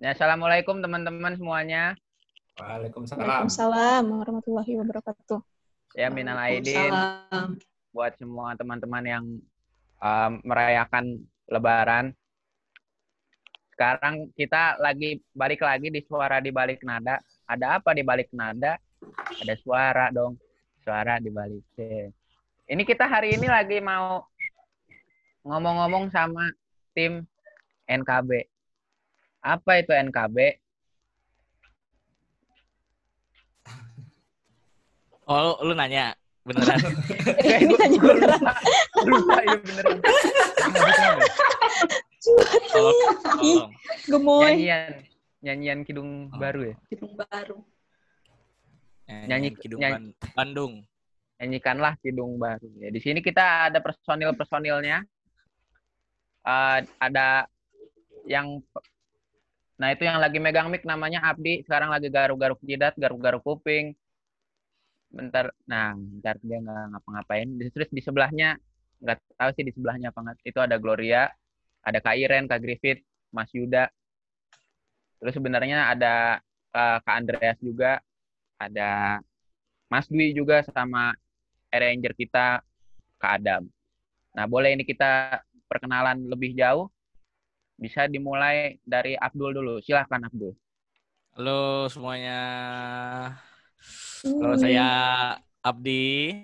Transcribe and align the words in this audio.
Ya, 0.00 0.16
Assalamualaikum 0.16 0.80
teman-teman 0.80 1.36
semuanya. 1.36 1.92
Waalaikumsalam. 2.56 3.20
Waalaikumsalam 3.20 4.04
warahmatullahi 4.08 4.72
wabarakatuh. 4.80 5.44
Ya, 5.92 6.08
minal 6.08 6.40
aidin 6.40 6.88
buat 7.92 8.16
semua 8.16 8.56
teman-teman 8.56 9.04
yang 9.04 9.24
um, 10.00 10.32
merayakan 10.40 11.20
Lebaran. 11.52 12.16
Sekarang 13.76 14.32
kita 14.40 14.80
lagi 14.80 15.20
balik 15.36 15.60
lagi 15.60 15.92
di 15.92 16.00
suara 16.08 16.40
di 16.40 16.48
balik 16.48 16.80
nada. 16.80 17.20
Ada 17.44 17.76
apa 17.76 17.92
di 17.92 18.00
balik 18.00 18.32
nada? 18.32 18.80
Ada 19.36 19.52
suara 19.60 20.08
dong. 20.08 20.40
Suara 20.80 21.20
di 21.20 21.28
balik. 21.28 21.76
Ini 22.64 22.82
kita 22.88 23.04
hari 23.04 23.36
ini 23.36 23.52
lagi 23.52 23.76
mau 23.84 24.24
ngomong-ngomong 25.44 26.08
sama 26.08 26.48
tim 26.96 27.20
NKB. 27.84 28.48
Apa 29.40 29.80
itu 29.80 29.90
NKB? 29.90 30.36
Oh, 35.24 35.54
lu 35.62 35.72
nanya 35.72 36.12
beneran? 36.42 36.80
Ini 37.62 37.74
tanya 37.78 37.98
beneran. 38.02 38.42
Lupa 39.06 39.36
ya 39.46 39.54
beneran. 39.62 39.98
Tolong, 42.70 42.98
tolong. 43.30 43.70
Gemoy. 44.04 44.42
Nyanyian, 44.44 44.92
nyanyian 45.40 45.78
Kidung 45.86 46.10
Oh. 46.28 46.36
Baru 46.36 46.60
ya. 46.68 46.76
Gedung 46.90 47.14
baru. 47.14 47.56
Nyanyi- 49.06 49.26
Nyanyi 49.28 49.48
Kidung 49.56 49.80
nyanyi- 49.80 50.12
Ban- 50.18 50.34
Bandung. 50.34 50.72
Nyanyikanlah 51.38 51.94
Kidung 52.02 52.36
Baru. 52.36 52.68
Ya, 52.76 52.90
di 52.90 53.00
sini 53.00 53.22
kita 53.22 53.70
ada 53.70 53.78
personil-personilnya. 53.78 55.06
Eh, 56.40 56.78
ada 56.98 57.46
yang 58.26 58.58
Nah, 59.80 59.88
itu 59.96 60.04
yang 60.04 60.20
lagi 60.20 60.36
megang 60.36 60.68
mic 60.68 60.84
namanya 60.84 61.24
Abdi, 61.24 61.64
sekarang 61.64 61.88
lagi 61.88 62.12
garuk-garuk 62.12 62.60
jidat, 62.60 62.92
garuk-garuk 63.00 63.40
kuping. 63.40 63.96
Bentar, 65.08 65.50
nah, 65.64 65.96
bentar 65.96 66.36
dia 66.44 66.60
nggak 66.60 66.84
ngapa-ngapain. 66.92 67.48
Terus 67.72 67.88
di 67.88 68.02
sebelahnya, 68.04 68.60
nggak 69.00 69.16
tahu 69.40 69.50
sih 69.56 69.64
di 69.64 69.72
sebelahnya 69.72 70.12
apa 70.12 70.20
nggak. 70.20 70.36
Itu 70.44 70.60
ada 70.60 70.76
Gloria, 70.76 71.32
ada 71.80 71.98
Kak 72.04 72.12
Iren, 72.12 72.44
Kak 72.44 72.60
Griffith, 72.60 73.00
Mas 73.32 73.48
Yuda. 73.56 73.88
Terus 75.16 75.32
sebenarnya 75.32 75.88
ada 75.96 76.44
eh, 76.76 76.98
Kak 77.00 77.16
Andreas 77.16 77.58
juga, 77.64 78.04
ada 78.60 79.16
Mas 79.88 80.06
Dwi 80.12 80.36
juga 80.36 80.60
sama 80.68 81.16
arranger 81.72 82.12
kita, 82.12 82.60
Kak 83.16 83.32
Adam. 83.40 83.64
Nah, 84.36 84.44
boleh 84.44 84.76
ini 84.76 84.84
kita 84.84 85.40
perkenalan 85.66 86.28
lebih 86.28 86.52
jauh. 86.52 86.92
Bisa 87.80 88.04
dimulai 88.04 88.76
dari 88.84 89.16
Abdul 89.16 89.56
dulu. 89.56 89.74
Silahkan 89.80 90.20
Abdul. 90.20 90.52
Halo 91.32 91.88
semuanya. 91.88 92.40
Kalau 94.20 94.56
saya 94.60 94.88
Abdi, 95.64 96.36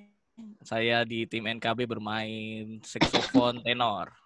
saya 0.64 1.04
di 1.04 1.28
tim 1.28 1.44
NKB 1.44 1.84
bermain 1.84 2.80
saxophone 2.80 3.60
tenor. 3.60 4.16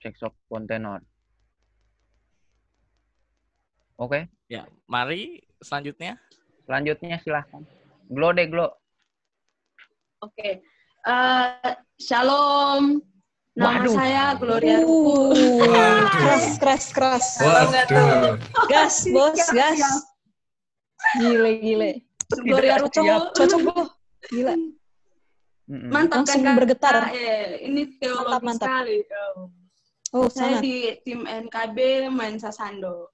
Saxophone 0.00 0.64
tenor. 0.64 1.00
Oke, 4.00 4.26
Ya, 4.48 4.64
mari 4.90 5.44
selanjutnya. 5.60 6.16
selanjutnya 6.64 7.20
silahkan. 7.20 7.62
Glo 8.08 8.32
deh, 8.32 8.48
Glo. 8.48 8.72
Oke. 10.24 10.64
Eh, 11.04 11.72
shalom. 12.00 12.98
Nama 13.54 13.86
Waduh. 13.86 13.94
saya 13.94 14.24
Gloria 14.34 14.82
Ruku. 14.82 15.30
Uh, 15.62 16.02
keras, 16.10 16.46
keras, 16.58 16.84
keras. 16.90 17.26
Waduh. 17.38 18.34
Gas, 18.66 19.06
bos, 19.14 19.38
gas. 19.54 19.78
Gile, 21.14 21.52
gile. 21.62 21.90
Gloria 22.42 22.82
Ruku. 22.82 22.98
Cocok 23.30 23.60
loh. 23.62 23.86
Gila. 24.26 24.54
Mantap 25.70 26.26
Langsung 26.26 26.42
kan, 26.42 26.50
Kak? 26.50 26.56
bergetar. 26.60 26.94
Eh, 27.14 27.62
ini 27.64 27.94
teologi 27.96 28.26
Mantap, 28.26 28.42
mantap. 28.42 28.66
sekali. 28.68 28.96
Oh. 29.32 29.48
Oh, 30.14 30.26
Saya 30.30 30.58
sangat. 30.58 30.62
di 30.62 30.74
tim 31.02 31.20
NKB 31.26 31.78
main 32.10 32.36
sasando. 32.38 33.10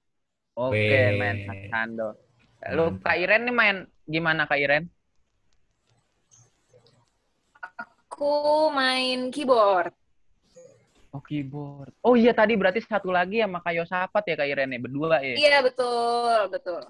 Oke, 0.57 0.73
Weh. 0.77 1.17
main 1.17 1.37
Sando. 1.69 2.17
Lu 2.73 2.97
Kak 2.97 3.17
Iren 3.17 3.45
nih 3.45 3.55
main 3.55 3.77
gimana 4.05 4.45
Kak 4.45 4.57
Iren? 4.57 4.85
Aku 8.09 8.69
main 8.69 9.29
keyboard. 9.31 9.93
Oh, 11.11 11.19
keyboard. 11.19 11.91
Oh 12.07 12.15
iya 12.15 12.31
tadi 12.31 12.55
berarti 12.55 12.79
satu 12.87 13.11
lagi 13.11 13.43
sama 13.43 13.59
Kak 13.59 13.75
Yosapat 13.75 14.23
ya 14.31 14.35
Kak 14.39 14.47
Iren 14.47 14.71
ya, 14.71 14.79
berdua 14.79 15.19
ya. 15.19 15.35
Iya 15.35 15.57
betul, 15.59 16.39
betul. 16.47 16.81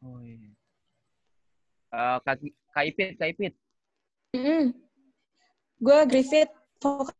Oh 0.00 0.16
iya. 0.24 0.48
Eh, 1.92 2.16
Kak, 2.24 2.40
Kak 2.72 2.84
Ipit, 2.88 3.20
Kak 3.20 3.28
Ipit. 3.36 3.52
Mm. 4.32 4.72
Gue 5.76 5.98
Griffith, 6.08 6.48
vokal. 6.80 7.12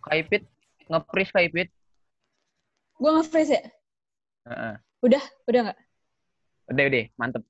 Kak 0.00 0.16
Ipit, 0.16 0.42
nge-freeze 0.88 1.32
Kak 1.36 1.44
Ipit. 1.52 1.68
Gue 2.96 3.10
nge-freeze 3.12 3.52
ya? 3.52 3.62
Heeh. 4.48 4.74
Udah, 5.04 5.24
udah 5.44 5.60
nggak? 5.68 5.78
Udah, 6.72 6.84
udah, 6.88 7.04
mantep. 7.20 7.44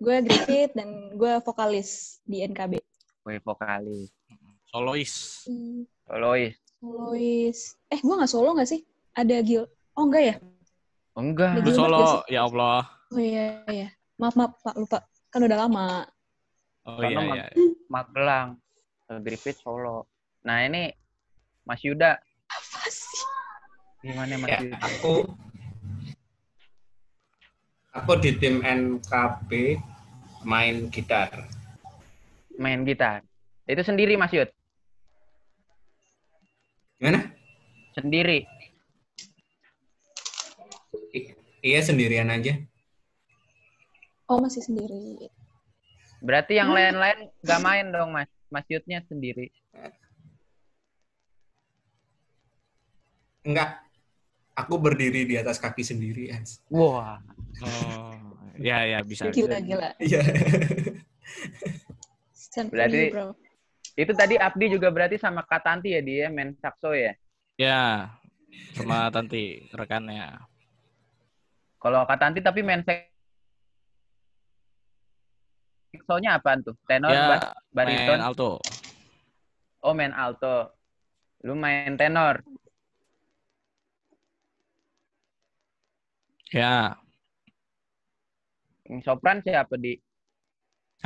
Gue 0.00 0.16
Griffith 0.24 0.72
dan 0.72 1.12
gue 1.12 1.32
vokalis 1.44 2.20
di 2.24 2.40
NKB. 2.40 2.80
Wih, 3.28 3.36
vokalis. 3.44 4.08
Solois. 4.72 5.12
Solois. 6.08 6.56
Solois. 6.80 7.58
Eh, 7.92 8.00
gue 8.00 8.14
nggak 8.16 8.32
solo 8.32 8.56
nggak 8.56 8.70
sih? 8.72 8.80
Ada 9.12 9.44
Gil. 9.44 9.68
Oh, 9.92 10.08
enggak 10.08 10.24
ya? 10.24 10.34
Oh, 11.12 11.20
enggak. 11.20 11.52
Lu 11.52 11.60
Gilbert 11.60 11.76
solo, 11.76 12.00
gak 12.00 12.32
ya 12.32 12.40
Allah. 12.48 12.80
Oh 13.12 13.20
iya, 13.20 13.60
iya. 13.68 13.88
Maaf, 14.16 14.40
maaf, 14.40 14.56
Pak. 14.64 14.74
Lupa. 14.80 15.04
Kan 15.28 15.44
udah 15.44 15.58
lama. 15.68 16.08
Oh 16.88 16.96
Karena 16.96 17.20
iya, 17.20 17.44
iya. 17.52 17.66
Magelang. 17.92 18.48
Griffith 19.20 19.60
Solo. 19.60 20.06
Nah, 20.46 20.62
ini 20.64 20.88
Mas 21.66 21.82
Yuda. 21.82 22.16
Apa 22.48 22.82
sih? 22.88 23.20
Gimana 24.06 24.38
Mas 24.38 24.48
Ya, 24.48 24.58
Yuda? 24.64 24.76
aku 24.80 25.14
aku 27.90 28.12
di 28.22 28.30
tim 28.38 28.62
NKB 28.62 29.76
main 30.44 30.88
gitar. 30.88 31.48
Main 32.56 32.84
gitar. 32.84 33.24
Itu 33.68 33.82
sendiri 33.84 34.16
Mas 34.16 34.32
Yud? 34.32 34.48
Gimana? 37.00 37.32
Sendiri. 37.96 38.44
I- 41.16 41.32
iya 41.64 41.80
sendirian 41.80 42.28
aja. 42.28 42.60
Oh, 44.28 44.38
masih 44.38 44.62
sendiri. 44.62 45.26
Berarti 46.20 46.60
yang 46.60 46.70
lain-lain 46.70 47.32
gak 47.40 47.60
main 47.64 47.88
dong 47.88 48.12
Mas. 48.12 48.28
Mas 48.52 48.66
Yudnya 48.68 49.00
sendiri. 49.08 49.48
Enggak. 53.46 53.80
Aku 54.58 54.76
berdiri 54.76 55.24
di 55.24 55.40
atas 55.40 55.56
kaki 55.56 55.80
sendiri, 55.80 56.28
Hans. 56.28 56.60
Wah. 56.68 57.16
Oh, 57.64 58.29
ya 58.60 58.84
ya 58.84 59.00
bisa. 59.00 59.32
Gila, 59.32 59.56
gila. 59.64 59.88
Iya. 59.96 60.20
Berarti- 62.68 63.08
you, 63.08 63.14
bro. 63.14 63.32
Itu 63.98 64.12
tadi 64.14 64.38
Abdi 64.38 64.70
juga 64.70 64.88
berarti 64.92 65.16
sama 65.18 65.42
Kak 65.44 65.64
Tanti 65.66 65.92
ya 65.92 66.00
dia 66.00 66.30
main 66.30 66.54
sakso 66.62 66.94
ya? 66.94 67.12
Ya, 67.58 68.14
sama 68.72 69.10
Tanti 69.12 69.66
rekannya. 69.74 70.40
Kalau 71.80 72.04
Kak 72.08 72.16
Tanti 72.20 72.40
tapi 72.40 72.60
main 72.64 72.80
saksonya 75.92 76.38
apaan 76.38 76.60
tuh? 76.64 76.76
Tenor, 76.88 77.12
Ya, 77.12 77.26
bass, 77.28 77.44
bariton? 77.74 78.16
Main 78.20 78.24
alto. 78.24 78.50
Oh 79.80 79.92
main 79.96 80.12
alto. 80.12 80.76
Lu 81.44 81.56
main 81.56 81.96
tenor. 81.96 82.44
Ya. 86.52 86.96
Yang 88.90 89.06
sopran 89.06 89.38
siapa 89.38 89.78
di? 89.78 89.94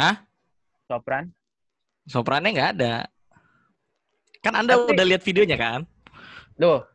Hah? 0.01 0.25
Sopran? 0.89 1.29
Soprannya 2.09 2.51
nggak 2.57 2.71
ada. 2.81 2.95
Kan 4.41 4.57
Anda 4.57 4.81
Tapi- 4.81 4.97
udah 4.97 5.05
lihat 5.05 5.23
videonya 5.23 5.57
kan? 5.61 5.81
Loh. 6.57 6.89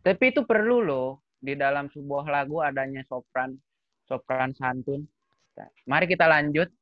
Tapi 0.00 0.32
itu 0.32 0.40
perlu 0.48 0.80
loh 0.80 1.20
di 1.36 1.52
dalam 1.52 1.92
sebuah 1.92 2.24
lagu 2.32 2.64
adanya 2.64 3.04
sopran, 3.04 3.52
sopran 4.08 4.56
santun. 4.56 5.04
Mari 5.84 6.08
kita 6.08 6.24
lanjut. 6.24 6.72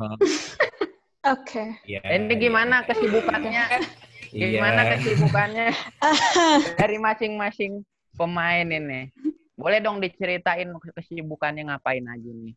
Oke. 1.34 1.76
Iya, 1.84 2.00
Ini 2.00 2.32
gimana 2.40 2.80
kesibukannya? 2.88 3.64
Iya. 4.32 4.46
Gimana 4.56 4.80
kesibukannya 4.96 5.68
dari 6.80 6.96
masing-masing 6.96 7.84
pemain 8.16 8.64
ini? 8.64 9.12
Boleh 9.60 9.76
dong 9.84 10.00
diceritain 10.00 10.72
kesibukannya 10.96 11.68
ngapain 11.68 12.00
aja 12.08 12.30
nih? 12.32 12.56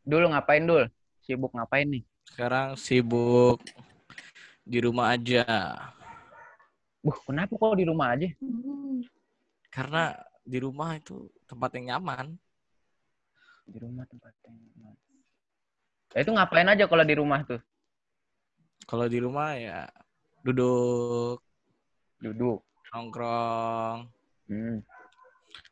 Dulu 0.00 0.32
ngapain 0.32 0.64
dul? 0.64 0.88
Sibuk 1.20 1.52
ngapain 1.52 1.84
nih? 1.84 2.04
Sekarang 2.24 2.80
sibuk 2.80 3.60
di 4.64 4.80
rumah 4.80 5.12
aja. 5.12 5.44
Buh, 7.04 7.20
kenapa 7.28 7.52
kok 7.52 7.76
di 7.76 7.84
rumah 7.84 8.16
aja? 8.16 8.32
Karena 9.68 10.16
di 10.40 10.56
rumah 10.56 10.96
itu 10.96 11.28
tempat 11.44 11.76
yang 11.76 11.92
nyaman. 11.92 12.32
Di 13.68 13.76
rumah 13.76 14.08
tempatnya. 14.08 14.56
Ya, 16.16 16.24
itu 16.24 16.32
ngapain 16.32 16.64
aja 16.64 16.88
kalau 16.88 17.04
di 17.04 17.12
rumah 17.12 17.44
tuh? 17.44 17.60
Kalau 18.88 19.04
di 19.04 19.20
rumah 19.20 19.52
ya 19.58 19.84
duduk, 20.40 21.44
Duduk. 22.16 22.64
Nongkrong, 22.88 23.98
Hmm. 24.46 24.78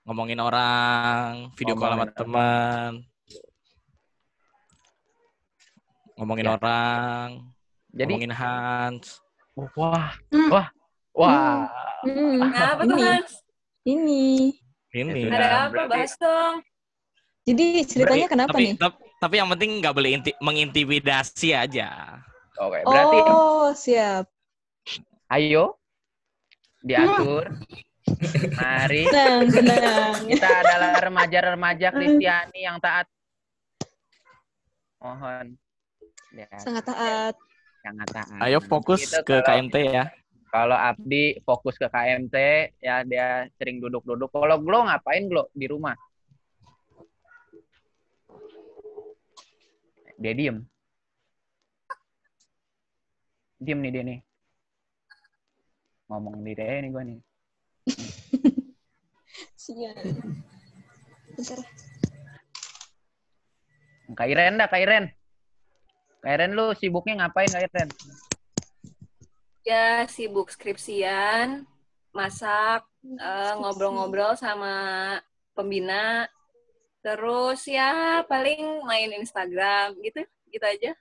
ngomongin 0.02 0.38
orang, 0.38 1.50
video 1.54 1.74
call 1.74 1.94
sama 1.94 2.06
teman. 2.08 2.90
Ngomongin 6.14 6.46
Ya. 6.46 6.52
orang, 6.54 7.28
Jadi, 7.90 8.06
ngomongin 8.06 8.32
Hans. 8.32 9.18
wah, 9.74 10.14
Hmm. 10.30 10.50
wah, 10.50 10.66
wah. 11.10 11.66
Hmm. 12.02 12.38
Nah, 12.38 12.66
apa 12.74 12.82
tuh, 12.84 12.94
Ini. 12.94 13.02
Hans? 13.02 13.32
Ini. 13.84 14.24
Ini. 14.92 15.20
Ya. 15.26 15.34
Ada 15.34 15.46
apa? 15.66 15.70
berarti- 15.70 15.90
Bahas 15.90 16.14
dong. 16.16 16.56
Jadi 17.44 17.66
ceritanya 17.84 18.26
kenapa 18.26 18.56
tapi, 18.56 18.64
nih? 18.64 18.72
tap- 18.80 19.02
tapi 19.20 19.34
yang 19.36 19.48
penting 19.52 19.70
nggak 19.76 19.92
boleh 19.92 20.10
inti- 20.16 20.38
mengintimidasi 20.40 21.52
aja. 21.52 22.16
Oke, 22.56 22.80
berarti 22.80 23.18
Oh, 23.26 23.68
siap. 23.74 24.24
ayo 25.28 25.76
diatur. 26.84 27.44
Mari 28.54 29.08
Tenang, 29.08 29.48
tenang. 29.48 30.12
kita 30.28 30.48
adalah 30.60 30.92
remaja-remaja 31.00 31.88
Kristiani 31.90 32.60
yang 32.60 32.76
taat. 32.76 33.08
Mohon. 35.00 35.56
Ya, 36.30 36.48
Sangat 36.60 36.84
taat. 36.84 37.34
sangat 37.80 38.08
taat. 38.12 38.40
Ayo 38.40 38.60
fokus 38.60 39.00
Gitu, 39.02 39.24
ke 39.24 39.40
kalau- 39.40 39.44
KMT 39.46 39.76
ya. 39.88 40.04
Kalau 40.48 40.78
Abdi 40.78 41.42
fokus 41.42 41.74
ke 41.74 41.88
KMT, 41.88 42.36
ya 42.78 43.02
dia 43.02 43.28
sering 43.56 43.82
duduk-duduk. 43.82 44.30
Kalau 44.30 44.60
Glo 44.60 44.86
ngapain 44.86 45.26
Glo 45.26 45.50
di 45.50 45.66
rumah? 45.66 45.96
Dia 50.14 50.30
diem. 50.30 50.62
Diem 53.58 53.78
nih 53.82 53.90
dia 53.90 54.02
nih. 54.04 54.18
Ngomong 56.14 56.46
di 56.46 56.54
dia 56.54 56.78
nih 56.78 56.90
gue 56.94 57.02
nih. 57.10 57.18
Siap. 59.66 59.98
Bentar. 61.34 61.60
Kak 64.14 64.30
Iren 64.30 64.54
dah, 64.62 64.70
Kak 64.70 64.78
Iren. 64.78 65.10
Kak 66.22 66.30
Iren 66.38 66.54
lu 66.54 66.70
sibuknya 66.78 67.26
ngapain 67.26 67.50
Kak 67.50 67.66
Iren? 67.66 67.90
Ya, 69.66 70.06
sibuk 70.06 70.54
skripsian, 70.54 71.66
masak, 72.14 72.86
eh, 73.02 73.52
ngobrol-ngobrol 73.58 74.38
sama 74.38 75.18
pembina. 75.50 76.30
Terus 77.02 77.66
ya 77.66 78.22
paling 78.30 78.86
main 78.86 79.10
Instagram 79.18 79.98
gitu, 79.98 80.22
gitu 80.54 80.62
aja. 80.62 80.94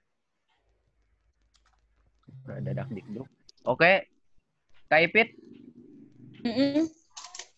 Udah 2.49 2.57
dadak 2.65 2.89
dikduk. 2.89 3.29
Oke. 3.61 4.12
Kak 4.93 5.09
Ipit. 5.09 5.29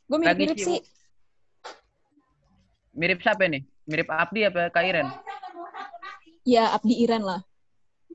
Gue 0.07 0.17
Lagi 0.23 0.47
mirip-mirip 0.47 0.55
sibuk. 0.55 0.79
sih. 0.79 0.81
mirip 2.95 3.19
siapa 3.19 3.43
nih? 3.51 3.67
Mirip 3.83 4.07
Abdi 4.07 4.47
apa 4.47 4.71
Kak 4.71 4.87
Iren? 4.87 5.11
Ya, 6.47 6.71
Abdi 6.71 6.95
Iran 7.03 7.27
lah. 7.27 7.41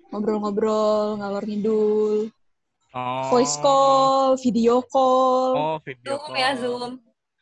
Ngobrol-ngobrol, 0.09 1.21
ngalor 1.21 1.45
ngidul. 1.45 2.33
Oh. 2.97 3.23
Voice 3.29 3.61
call, 3.61 4.41
video 4.41 4.81
call. 4.89 5.53
Oh, 5.53 5.77
video 5.85 6.17
Zoom 6.17 6.25
call. 6.25 6.41
ya, 6.41 6.49
Zoom. 6.57 6.91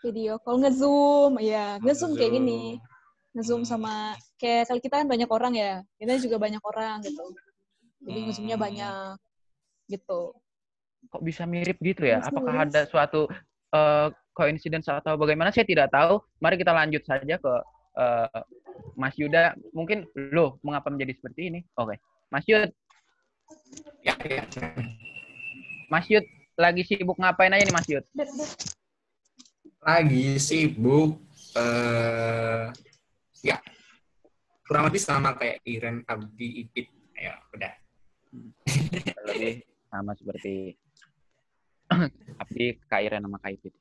Video 0.02 0.34
call, 0.42 0.56
nge-zoom. 0.58 1.32
Ya, 1.38 1.78
nge-zoom 1.78 2.18
kayak 2.18 2.42
gini. 2.42 2.82
Nge-zoom 3.38 3.62
sama, 3.62 4.18
kayak 4.34 4.66
kalau 4.66 4.82
kita 4.82 4.98
kan 4.98 5.06
banyak 5.06 5.30
orang 5.30 5.54
ya. 5.54 5.86
Kita 5.94 6.18
juga 6.18 6.42
banyak 6.42 6.60
orang 6.60 7.06
gitu. 7.06 7.22
Jadi 8.02 8.18
nge-zoomnya 8.26 8.58
Hmm. 8.58 8.66
banyak. 8.66 9.14
Gitu. 9.86 10.20
Kok 11.06 11.22
bisa 11.22 11.46
mirip 11.46 11.78
gitu 11.78 12.02
ya? 12.02 12.18
Yes, 12.18 12.28
Apakah 12.28 12.54
yes. 12.54 12.62
ada 12.68 12.80
suatu 12.90 13.20
eh, 13.74 14.08
coincidence 14.34 14.90
atau 14.90 15.14
bagaimana? 15.14 15.54
Saya 15.54 15.64
tidak 15.66 15.94
tahu. 15.94 16.18
Mari 16.42 16.58
kita 16.58 16.74
lanjut 16.74 17.02
saja 17.06 17.34
ke 17.38 17.54
eh, 17.98 18.42
Mas 18.98 19.14
Yuda. 19.14 19.54
Mungkin 19.70 20.06
loh, 20.34 20.58
mengapa 20.66 20.90
menjadi 20.90 21.14
seperti 21.18 21.50
ini? 21.54 21.60
Oke, 21.78 21.98
Mas 22.28 22.44
Yud, 22.44 22.70
Ya, 24.04 24.14
ya. 24.24 24.44
Mas 25.88 26.06
Yud 26.08 26.24
lagi 26.58 26.82
sibuk 26.84 27.16
ngapain 27.18 27.52
aja 27.52 27.64
nih 27.64 27.74
Mas 27.74 27.88
Yud? 27.88 28.04
Lagi 29.82 30.36
sibuk. 30.38 31.18
eh 31.56 32.68
ya, 33.40 33.56
kurang 34.68 34.86
lebih 34.92 35.00
sama 35.00 35.32
kayak 35.34 35.64
Iren, 35.64 36.04
Abdi, 36.04 36.62
Ipit. 36.62 36.86
Ayo, 37.16 37.34
udah. 37.56 37.72
Lebih 39.32 39.64
sama 39.88 40.12
seperti 40.14 40.76
Abdi, 42.42 42.66
Kak 42.86 43.00
Iren 43.00 43.24
sama 43.24 43.38
Kak 43.38 43.52
Ipit. 43.52 43.74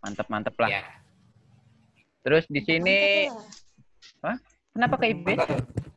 Mantep 0.00 0.26
mantep 0.28 0.54
lah. 0.58 0.68
Ya. 0.70 0.82
Terus 2.20 2.44
di 2.48 2.60
sini 2.60 3.28
kenapa 4.72 4.94
Kak 4.98 5.08
Ipit? 5.08 5.38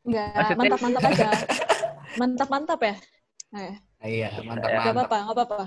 Enggak, 0.04 0.30
Maksudnya- 0.34 0.58
mantap-mantap 0.58 1.04
aja. 1.06 1.30
Mantap-mantap 2.20 2.80
ya? 2.82 2.96
Eh, 3.54 3.74
Iya, 4.00 4.28
mantap, 4.42 4.70
Ya. 4.70 4.80
Gak 4.80 4.86
mantap. 4.88 5.06
apa-apa, 5.06 5.18
gak 5.18 5.36
apa-apa. 5.36 5.66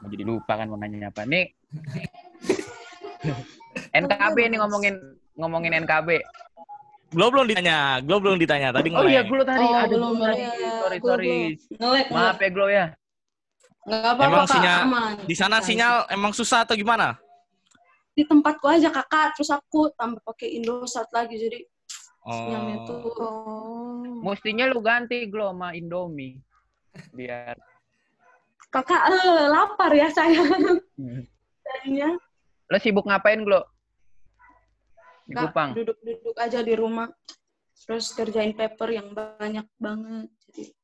Mau 0.00 0.08
jadi 0.08 0.24
lupa 0.24 0.52
kan 0.56 0.66
mau 0.66 0.78
nanya 0.78 1.12
apa. 1.12 1.28
Nih 1.28 1.52
NKB 3.92 4.36
nih 4.48 4.58
ngomongin 4.58 4.94
ngomongin 5.36 5.72
NKB. 5.84 6.08
Glo 7.10 7.26
belum 7.28 7.46
ditanya, 7.46 7.98
Glo 8.00 8.22
belum 8.22 8.38
ditanya. 8.38 8.70
Tadi 8.70 8.88
Oh 8.94 9.02
iya, 9.02 9.20
nge-lag. 9.20 9.26
Glo 9.26 9.42
tadi. 9.42 9.64
Oh, 9.64 9.74
Aduh, 9.74 9.88
belum, 9.90 10.12
Glo 10.14 10.24
tadi. 10.24 10.40
belum. 10.40 10.70
Sorry, 10.78 10.96
Glo, 10.96 11.10
sorry. 11.10 11.34
Ngelek, 11.74 12.06
Maaf 12.08 12.38
ya, 12.38 12.48
Glo 12.48 12.66
ya. 12.68 12.86
Nggak 13.80 13.98
apa-apa, 14.04 14.22
Emang 14.22 14.46
sinyal- 14.46 14.84
Aman. 14.84 15.12
Di 15.24 15.34
sana 15.34 15.56
sinyal 15.58 15.94
emang 16.08 16.32
susah 16.32 16.62
atau 16.62 16.74
gimana? 16.74 17.18
Di 18.12 18.22
tempatku 18.22 18.66
aja, 18.66 18.88
kakak. 18.88 19.34
Terus 19.34 19.50
aku 19.50 19.90
tambah 19.92 20.22
pakai 20.22 20.54
Indosat 20.54 21.10
lagi. 21.10 21.34
Jadi 21.34 21.58
sinyalnya 22.22 22.76
Oh. 22.78 22.86
tuh 22.86 22.98
Oh. 23.18 24.20
Mestinya 24.22 24.68
lu 24.68 24.78
ganti 24.78 25.26
Glo 25.26 25.50
sama 25.50 25.72
Indomie. 25.72 26.38
Biar 27.10 27.58
kakak 28.68 29.02
eh, 29.10 29.46
lapar 29.48 29.90
ya 29.90 30.06
saya. 30.12 30.46
Hmm. 30.94 31.26
Lo 32.66 32.76
sibuk 32.78 33.02
ngapain, 33.02 33.42
Glo? 33.42 33.66
Di 35.30 35.34
Kupang. 35.38 35.78
duduk-duduk 35.78 36.36
aja 36.42 36.58
di 36.58 36.74
rumah. 36.74 37.06
Terus 37.86 38.10
kerjain 38.12 38.50
paper 38.52 38.88
yang 38.90 39.14
banyak 39.14 39.66
banget. 39.78 40.26
Jadi 40.50 40.74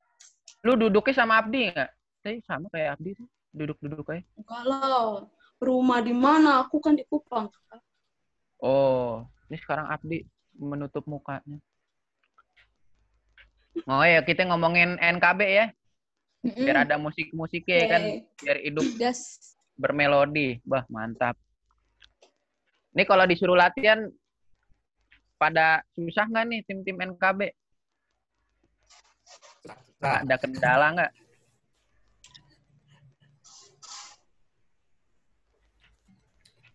Lu 0.63 0.79
duduknya 0.79 1.15
sama 1.15 1.43
Abdi 1.43 1.75
nggak? 1.75 1.91
Saya 2.23 2.39
sama 2.47 2.67
kayak 2.71 2.99
Abdi 2.99 3.11
tuh. 3.19 3.29
Duduk-duduk 3.57 4.07
aja. 4.13 4.23
kalau 4.47 5.27
rumah 5.59 5.99
di 6.05 6.15
mana? 6.15 6.63
Aku 6.63 6.79
kan 6.79 6.95
di 6.95 7.03
Kupang. 7.09 7.51
Oh, 8.63 9.27
ini 9.51 9.57
sekarang 9.61 9.91
Abdi 9.91 10.23
menutup 10.57 11.05
mukanya. 11.05 11.61
Oh 13.85 14.01
ya, 14.01 14.25
kita 14.25 14.49
ngomongin 14.49 14.97
NKB 14.97 15.41
ya. 15.45 15.67
Biar 16.41 16.89
ada 16.89 16.97
musik-musiknya 16.97 17.77
ya 17.77 17.87
kan. 17.91 18.03
Biar 18.41 18.59
hidup 18.65 18.87
Gas. 18.97 19.53
bermelodi. 19.77 20.65
Bah, 20.65 20.89
mantap. 20.89 21.37
Ini 22.97 23.05
kalau 23.05 23.29
disuruh 23.29 23.59
latihan, 23.59 24.09
pada 25.37 25.85
susah 25.93 26.25
nggak 26.29 26.47
nih 26.49 26.61
tim-tim 26.65 26.97
NKB? 26.97 27.41
Nah, 30.01 30.21
Ada 30.25 30.37
kendala 30.41 30.87
nggak? 30.97 31.13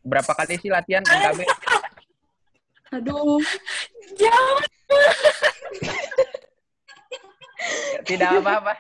Berapa 0.01 0.31
kali 0.33 0.57
sih 0.57 0.69
latihan 0.73 1.05
NKB? 1.05 1.45
Aduh, 2.91 3.39
Jangan. 4.17 4.67
Tidak 8.03 8.29
apa-apa. 8.41 8.73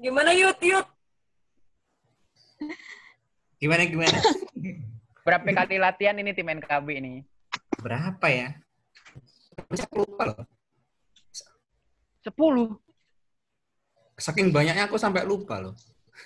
Gimana 0.00 0.32
Yud, 0.32 0.56
Yud? 0.64 0.86
gimana, 3.60 3.84
gimana? 3.84 4.16
Berapa 5.30 5.46
kali 5.62 5.78
latihan 5.78 6.18
ini 6.18 6.34
tim 6.34 6.50
NKB 6.50 6.86
ini? 6.98 7.22
Berapa 7.78 8.26
ya? 8.26 8.50
Bisa 9.70 9.86
lupa 9.94 10.34
loh. 10.34 10.42
10. 12.26 12.34
Saking 14.18 14.50
banyaknya 14.50 14.90
aku 14.90 14.98
sampai 14.98 15.22
lupa 15.22 15.62
loh. 15.62 15.78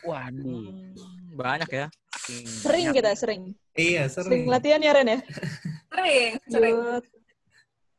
Waduh. 0.09 0.73
Banyak 1.37 1.69
ya. 1.69 1.87
Sering 2.65 2.97
banyak. 2.97 3.05
kita, 3.05 3.13
sering. 3.13 3.53
Iya, 3.77 4.09
Sering 4.09 4.49
sering. 4.49 4.49
latihan 4.49 4.81
ya, 4.81 4.97
Ren 4.97 5.13
ya? 5.13 5.19
Sering, 5.93 6.33
sering. 6.49 6.75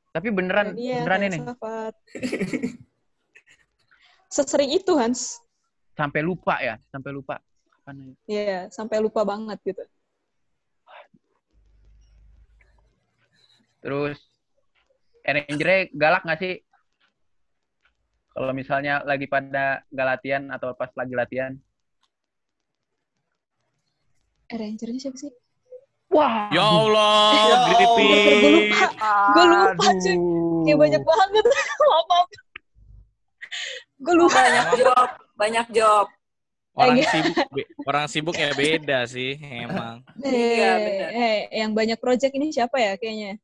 Tapi 0.09 0.27
beneran 0.33 0.73
Iya, 0.73 1.05
beneran 1.05 1.21
ini. 1.29 1.37
Sesering 4.33 4.73
itu, 4.73 4.97
Hans. 4.97 5.37
sampai 5.93 6.25
lupa 6.25 6.57
ya, 6.65 6.81
sampai 6.89 7.13
lupa. 7.13 7.37
Kapan 7.69 7.93
ya? 8.01 8.13
Iya, 8.25 8.59
sampai 8.73 8.97
lupa 9.05 9.21
banget 9.21 9.61
gitu. 9.61 9.85
Terus 13.85 14.17
Ranger 15.21 15.69
galak 15.93 16.25
nggak 16.25 16.39
sih? 16.41 16.55
Kalau 18.33 18.51
misalnya 18.51 19.05
lagi 19.05 19.29
pada 19.29 19.85
nggak 19.93 20.07
latihan 20.09 20.43
atau 20.49 20.73
pas 20.73 20.89
lagi 20.97 21.13
latihan? 21.13 21.53
Rangernya 24.49 24.99
siapa 25.01 25.17
sih? 25.17 25.33
Wah, 26.09 26.47
Ya 26.53 26.61
Allah, 26.61 27.33
Ya. 27.33 27.57
Gue 27.65 28.49
lupa. 28.53 28.85
Gue 29.33 29.45
lupa, 29.49 29.89
cuy. 29.97 30.15
Kayak 30.65 30.77
banyak 30.81 31.01
banget. 31.01 31.27
maaf, 31.89 32.05
maaf. 32.09 32.27
Gue 34.01 34.13
lupa. 34.13 34.37
Banyak 34.37 34.67
job, 34.77 35.07
banyak 35.35 35.67
job. 35.73 36.05
Orang 36.75 36.99
sibuk, 36.99 37.35
orang 37.87 38.05
sibuk 38.11 38.35
ya 38.35 38.51
beda 38.51 39.07
sih, 39.07 39.39
emang. 39.39 40.03
Iya, 40.19 40.69
Eh, 40.75 40.83
benar. 40.83 41.09
eh, 41.15 41.39
yang 41.63 41.71
banyak 41.71 41.95
project 41.97 42.35
ini 42.35 42.51
siapa 42.51 42.75
ya 42.77 42.99
kayaknya? 42.99 43.39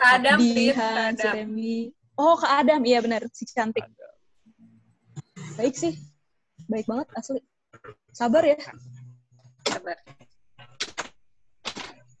Kak 0.00 0.16
Adam, 0.16 0.38
Kak 0.40 0.56
Dihan, 0.56 1.12
Adam. 1.12 1.46
Oh, 2.16 2.32
Kak 2.40 2.52
Adam. 2.64 2.80
Iya 2.88 3.04
benar, 3.04 3.20
si 3.36 3.44
cantik. 3.44 3.84
Baik 5.60 5.76
sih. 5.76 5.92
Baik 6.72 6.88
banget, 6.88 7.08
asli. 7.12 7.44
Sabar 8.16 8.40
ya. 8.48 8.56
Sabar. 9.68 9.96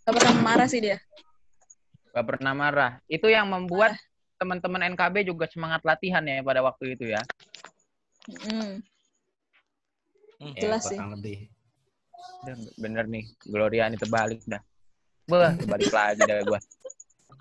Gak 0.04 0.12
pernah 0.12 0.34
marah 0.44 0.68
sih 0.68 0.84
dia. 0.84 1.00
Gak 2.12 2.26
pernah 2.28 2.52
marah. 2.52 2.92
Itu 3.08 3.32
yang 3.32 3.48
membuat 3.48 3.96
teman-teman 4.36 4.92
NKB 4.92 5.32
juga 5.32 5.48
semangat 5.48 5.80
latihan 5.80 6.20
ya 6.20 6.44
pada 6.44 6.60
waktu 6.60 7.00
itu 7.00 7.16
ya. 7.16 7.22
Mm. 8.44 8.84
Hmm. 10.40 10.52
Ya, 10.52 10.68
Jelas 10.68 10.84
sih. 10.84 11.00
lebih. 11.00 11.48
Bener 12.76 13.04
nih, 13.08 13.24
Gloria 13.48 13.88
ini 13.88 13.96
terbalik 13.96 14.44
dah. 14.44 14.60
Wah, 15.32 15.52
terbalik 15.56 15.92
lagi 15.92 16.20
dah 16.24 16.44
gua. 16.44 16.60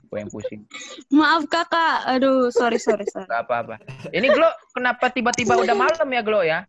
Gua 0.10 0.26
yang 0.26 0.32
pusing. 0.34 0.66
Maaf 1.14 1.46
kakak. 1.46 2.10
Aduh, 2.18 2.50
sorry, 2.50 2.82
sorry, 2.82 3.06
sorry. 3.06 3.30
Gak 3.30 3.46
apa-apa. 3.46 3.78
Ini 4.10 4.28
Glo, 4.34 4.50
kenapa 4.74 5.14
tiba-tiba 5.14 5.54
udah 5.54 5.78
malam 5.78 6.10
ya 6.10 6.22
Glo 6.26 6.42
ya? 6.42 6.66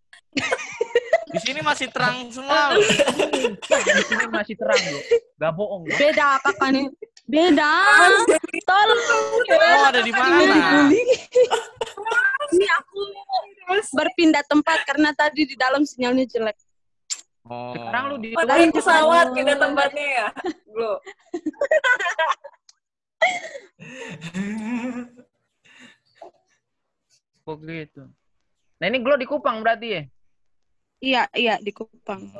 Di 1.30 1.38
sini 1.40 1.64
masih 1.64 1.88
terang 1.88 2.28
semua. 2.28 2.76
Di 2.76 4.04
sini 4.04 4.24
masih 4.28 4.54
terang 4.60 4.76
Glo. 4.76 5.00
Gak 5.40 5.52
bohong. 5.56 5.88
Glo. 5.88 5.96
Beda 5.96 6.36
kakak 6.44 6.68
nih. 6.68 6.86
Beda. 7.24 7.72
Tolong. 8.68 9.02
Oh, 9.56 9.84
ada 9.88 10.00
di 10.04 10.12
mana? 10.12 10.92
Ini 12.50 12.66
aku 12.76 13.00
berpindah 13.94 14.44
tempat 14.44 14.84
karena 14.84 15.16
tadi 15.16 15.48
di 15.48 15.56
dalam 15.56 15.86
sinyalnya 15.86 16.28
jelek. 16.28 16.58
Oh. 17.48 17.72
Sekarang 17.72 18.14
lu 18.14 18.16
di 18.20 18.36
pesawat 18.74 19.32
pindah 19.32 19.56
tempatnya 19.56 20.06
ya, 20.06 20.28
Glo. 20.70 21.00
Oh, 27.48 27.56
gitu. 27.58 28.06
Nah 28.78 28.86
ini 28.86 28.98
Glo 29.02 29.18
di 29.18 29.26
Kupang 29.26 29.60
berarti 29.64 29.88
ya? 29.90 30.02
Iya, 31.00 31.22
iya 31.34 31.54
di 31.58 31.72
Kupang. 31.72 32.30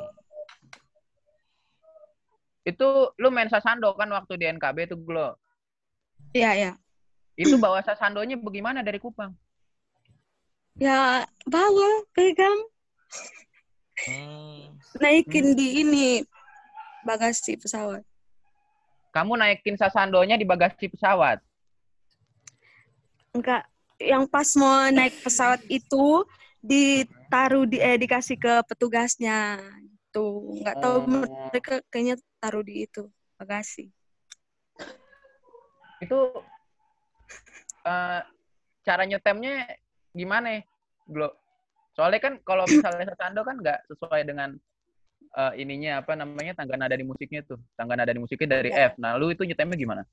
Itu 2.61 3.11
lu 3.17 3.33
main 3.33 3.49
sasando 3.49 3.91
kan 3.97 4.07
waktu 4.13 4.37
di 4.37 4.45
NKB 4.47 4.77
tuh 4.93 4.99
Glo. 5.01 5.35
Iya, 6.31 6.51
iya. 6.55 6.71
Itu 7.35 7.57
bawa 7.57 7.81
sasandonya 7.81 8.37
bagaimana 8.37 8.85
dari 8.85 9.01
Kupang? 9.01 9.33
Ya, 10.79 11.27
bawa 11.45 11.89
pegang 12.15 12.71
Hmm. 14.01 14.81
naikin 14.97 15.53
di 15.53 15.85
ini 15.85 16.25
bagasi 17.05 17.53
pesawat. 17.53 18.01
Kamu 19.11 19.35
naikin 19.35 19.75
sasandonya 19.75 20.39
di 20.39 20.47
bagasi 20.47 20.87
pesawat. 20.87 21.43
Enggak, 23.35 23.67
yang 23.99 24.23
pas 24.27 24.47
mau 24.55 24.87
naik 24.91 25.19
pesawat 25.23 25.59
itu 25.67 26.23
ditaruh 26.63 27.67
di 27.67 27.77
eh, 27.79 27.99
dikasih 27.99 28.39
ke 28.39 28.63
petugasnya. 28.67 29.59
Tuh, 30.11 30.59
nggak 30.59 30.75
tahu 30.79 30.95
Oh. 30.99 31.07
mereka 31.07 31.79
kayaknya 31.87 32.15
taruh 32.39 32.63
di 32.63 32.83
itu 32.83 33.07
bagasi. 33.39 33.91
Itu 36.03 36.19
eh, 37.87 38.21
cara 38.83 39.03
nyetemnya 39.07 39.67
gimana 40.11 40.59
ya? 40.59 40.61
Soalnya 41.95 42.19
kan 42.23 42.33
kalau 42.47 42.63
misalnya 42.67 43.11
sasando 43.11 43.43
kan 43.43 43.59
nggak 43.59 43.79
sesuai 43.91 44.23
dengan 44.23 44.55
eh, 45.37 45.53
ininya 45.63 46.03
apa 46.03 46.13
namanya 46.19 46.53
tangga 46.57 46.75
nada 46.75 46.95
di 46.97 47.05
musiknya 47.07 47.41
tuh. 47.45 47.59
Tangga 47.77 47.95
nada 47.95 48.11
di 48.11 48.19
musiknya 48.21 48.59
dari 48.59 48.69
Ya. 48.71 48.91
F. 48.91 48.99
Nah, 48.99 49.15
lu 49.19 49.31
itu 49.31 49.43
nyetemnya 49.47 49.77
gimana? 49.79 50.03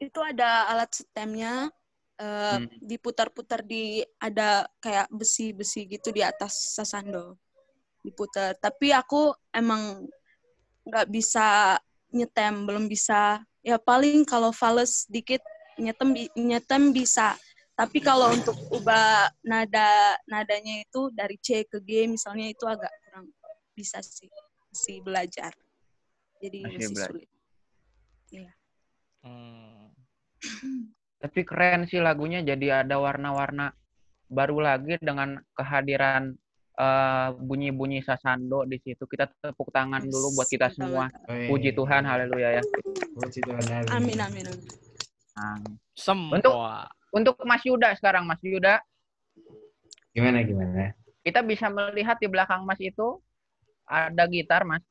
Itu 0.00 0.20
ada 0.24 0.68
alat 0.72 0.90
setemnya 0.96 1.68
eh, 2.20 2.56
Hmm. 2.60 2.68
diputar-putar 2.84 3.64
di 3.64 4.04
ada 4.20 4.68
kayak 4.84 5.08
besi-besi 5.08 5.88
gitu 5.88 6.12
di 6.12 6.20
atas 6.20 6.76
sasando. 6.76 7.40
Diputar. 8.04 8.56
Tapi 8.60 8.92
aku 8.92 9.32
emang 9.56 10.04
nggak 10.84 11.08
bisa 11.08 11.76
nyetem, 12.12 12.68
belum 12.68 12.88
bisa. 12.92 13.40
Ya 13.64 13.76
paling 13.80 14.24
kalau 14.28 14.52
fals 14.52 15.08
dikit 15.08 15.40
nyetem 15.80 16.12
nyetem 16.36 16.92
bisa. 16.92 17.36
Tapi 17.72 18.04
kalau 18.04 18.28
untuk 18.36 18.56
ubah 18.68 19.32
nada 19.40 20.12
nadanya 20.28 20.84
itu 20.84 21.08
dari 21.16 21.40
C 21.40 21.64
ke 21.64 21.80
G 21.80 22.04
misalnya 22.04 22.52
itu 22.52 22.68
agak 22.68 22.92
bisa 23.80 23.98
sih. 24.04 24.28
Masih 24.68 25.00
belajar. 25.00 25.52
Jadi 26.36 26.58
Masih 26.60 26.76
masih, 26.76 26.88
belajar. 26.92 27.08
sulit. 27.08 27.28
Hmm. 29.20 29.88
Tapi 31.20 31.40
keren 31.44 31.84
sih 31.84 32.00
lagunya 32.00 32.40
jadi 32.40 32.84
ada 32.84 32.96
warna-warna 32.96 33.72
baru 34.30 34.62
lagi 34.62 34.96
dengan 35.02 35.36
kehadiran 35.52 36.32
eh, 36.76 37.28
bunyi-bunyi 37.36 38.00
sasando 38.00 38.64
di 38.64 38.80
situ. 38.80 39.04
Kita 39.04 39.28
tepuk 39.28 39.68
tangan 39.68 40.00
dulu 40.04 40.32
buat 40.36 40.48
kita 40.48 40.72
semua. 40.72 41.08
Puji 41.28 41.72
Tuhan, 41.72 42.04
haleluya 42.04 42.60
ya. 42.60 42.62
Puji 43.16 43.40
Tuhan. 43.44 43.64
haleluya. 43.64 43.96
Amin 43.96 44.16
amin 44.16 44.44
amin. 44.48 44.68
Nah, 45.30 45.56
Semua. 45.96 46.84
untuk 47.12 47.36
Mas 47.44 47.64
Yuda 47.64 47.96
sekarang, 47.96 48.28
Mas 48.28 48.40
Yuda, 48.44 48.76
Gimana 50.10 50.42
gimana? 50.42 50.90
kita 51.22 51.40
bisa 51.40 51.70
melihat 51.70 52.18
di 52.18 52.26
belakang 52.26 52.66
Mas 52.66 52.76
itu 52.82 53.22
ada 53.90 54.24
gitar, 54.30 54.62
Mas. 54.62 54.86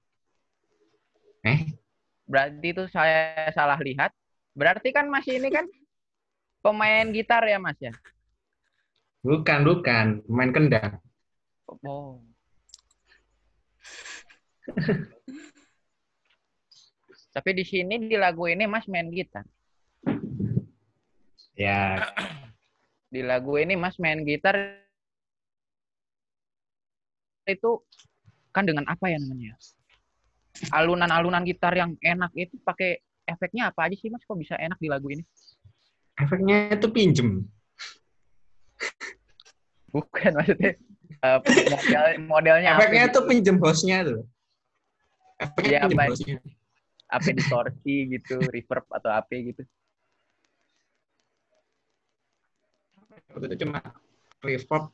Eh? 1.48 1.72
Berarti 2.28 2.68
itu 2.76 2.84
saya 2.92 3.48
salah 3.56 3.80
lihat. 3.80 4.12
Berarti 4.52 4.92
kan 4.92 5.08
Mas 5.08 5.24
ini 5.32 5.48
kan 5.48 5.64
pemain 6.60 7.08
gitar 7.16 7.48
ya, 7.48 7.56
Mas 7.56 7.80
ya? 7.80 7.96
Bukan, 9.24 9.64
bukan. 9.64 10.20
Main 10.28 10.52
kendang. 10.52 11.00
Oh. 11.88 12.20
Tapi 17.34 17.50
di 17.56 17.64
sini 17.64 18.10
di 18.10 18.18
lagu 18.20 18.52
ini 18.52 18.68
Mas 18.68 18.84
main 18.92 19.08
gitar. 19.08 19.48
Ya, 21.60 22.08
Di 23.12 23.20
lagu 23.20 23.60
ini 23.60 23.76
Mas 23.76 24.00
main 24.00 24.24
gitar 24.24 24.56
itu 27.50 27.82
kan 28.60 28.68
dengan 28.68 28.84
apa 28.92 29.08
ya 29.08 29.18
namanya? 29.24 29.56
Alunan-alunan 30.76 31.48
gitar 31.48 31.72
yang 31.72 31.96
enak 32.04 32.36
itu 32.36 32.60
pakai 32.60 33.00
efeknya 33.24 33.72
apa 33.72 33.88
aja 33.88 33.96
sih 33.96 34.12
Mas? 34.12 34.28
Kok 34.28 34.36
bisa 34.36 34.60
enak 34.60 34.76
di 34.76 34.92
lagu 34.92 35.08
ini? 35.08 35.24
efeknya 36.20 36.76
itu 36.76 36.88
pinjem. 36.92 37.30
Bukan 39.90 40.32
maksudnya 40.38 40.72
eh, 41.24 41.40
model 41.72 42.04
modelnya 42.28 42.70
apa? 42.76 42.80
Efeknya 42.86 43.04
gitu? 43.08 43.12
itu 43.16 43.20
pinjem 43.32 43.58
hostnya 43.64 43.98
tuh. 44.06 44.22
Efeknya 45.40 45.72
Iya, 45.72 45.82
pinjem 45.88 46.10
hostnya. 46.12 46.38
apa 47.10 47.30
distorsi 47.34 47.96
gitu, 48.14 48.38
reverb 48.54 48.86
atau 48.94 49.10
apa 49.10 49.34
gitu. 49.34 49.64
Itu 53.34 53.56
cuma 53.66 53.82
reverb. 54.46 54.94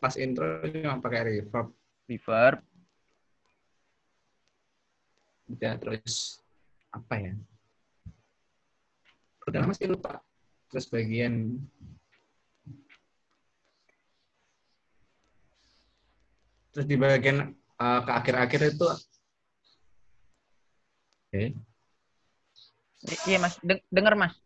Pas 0.00 0.16
intro 0.16 0.64
cuma 0.66 0.98
pakai 0.98 1.20
reverb. 1.28 1.70
Reverb. 2.10 2.58
Udah 5.46 5.78
terus 5.78 6.42
apa 6.90 7.14
ya? 7.22 7.32
Udah 9.46 9.62
lama 9.62 9.74
sih 9.78 9.86
lupa. 9.86 10.18
Terus 10.70 10.86
bagian 10.90 11.54
terus 16.70 16.86
di 16.86 16.94
bagian 16.94 17.50
eh, 17.82 18.00
ke 18.06 18.12
akhir-akhir 18.14 18.60
itu 18.78 18.86
oke 18.86 19.02
I- 23.10 23.22
Iya 23.26 23.38
mas, 23.42 23.58
Deng- 23.64 23.82
denger 23.90 24.14
mas. 24.14 24.36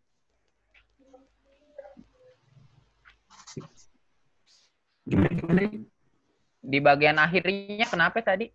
gimana 5.05 5.29
gimana 5.37 5.61
Di 6.65 6.79
bagian 6.81 7.21
akhirnya 7.21 7.85
kenapa 7.85 8.19
tadi? 8.25 8.49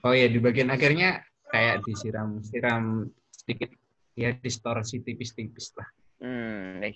oh 0.00 0.12
ya 0.16 0.28
di 0.28 0.40
bagian 0.40 0.72
akhirnya 0.72 1.20
kayak 1.52 1.84
disiram 1.84 2.40
siram 2.40 3.08
sedikit 3.32 3.68
ya 4.16 4.32
distorsi 4.32 5.00
tipis-tipis 5.04 5.72
lah 5.76 5.88
Hmm, 6.20 6.80
deh. 6.84 6.92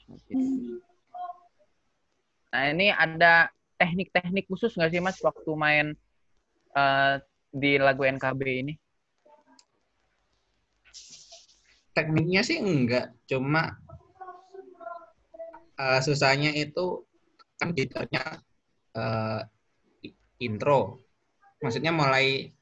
Nah 2.52 2.64
ini 2.70 2.92
ada 2.92 3.48
teknik-teknik 3.80 4.44
khusus 4.48 4.72
nggak 4.76 4.92
sih 4.92 5.00
mas 5.00 5.18
waktu 5.20 5.50
main 5.56 5.86
eh, 6.76 7.14
di 7.52 7.76
lagu 7.80 8.04
NKB 8.04 8.40
ini? 8.64 8.74
tekniknya 11.94 12.42
sih 12.42 12.58
enggak 12.58 13.14
cuma 13.30 13.78
eh, 15.78 16.00
susahnya 16.02 16.50
itu 16.52 17.06
kan 17.60 17.70
gitarnya 17.70 18.22
eh, 18.98 19.40
i- 19.40 19.46
intro 20.44 21.00
maksudnya 21.64 21.90
mulai 21.90 22.52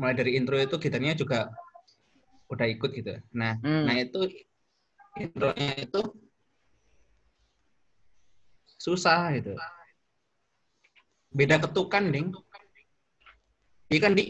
mulai 0.00 0.14
dari 0.16 0.34
intro 0.40 0.56
itu 0.56 0.76
gitarnya 0.80 1.12
juga 1.14 1.52
udah 2.48 2.66
ikut 2.68 2.90
gitu 2.96 3.12
nah 3.36 3.56
Hmm. 3.60 3.84
nah 3.88 3.96
itu 4.00 4.20
intronya 5.20 5.76
itu 5.84 6.00
susah 8.80 9.36
gitu 9.36 9.52
beda 11.32 11.60
ketukan 11.60 12.04
ding 12.12 12.28
iya 13.92 14.00
kan 14.00 14.12
di 14.16 14.24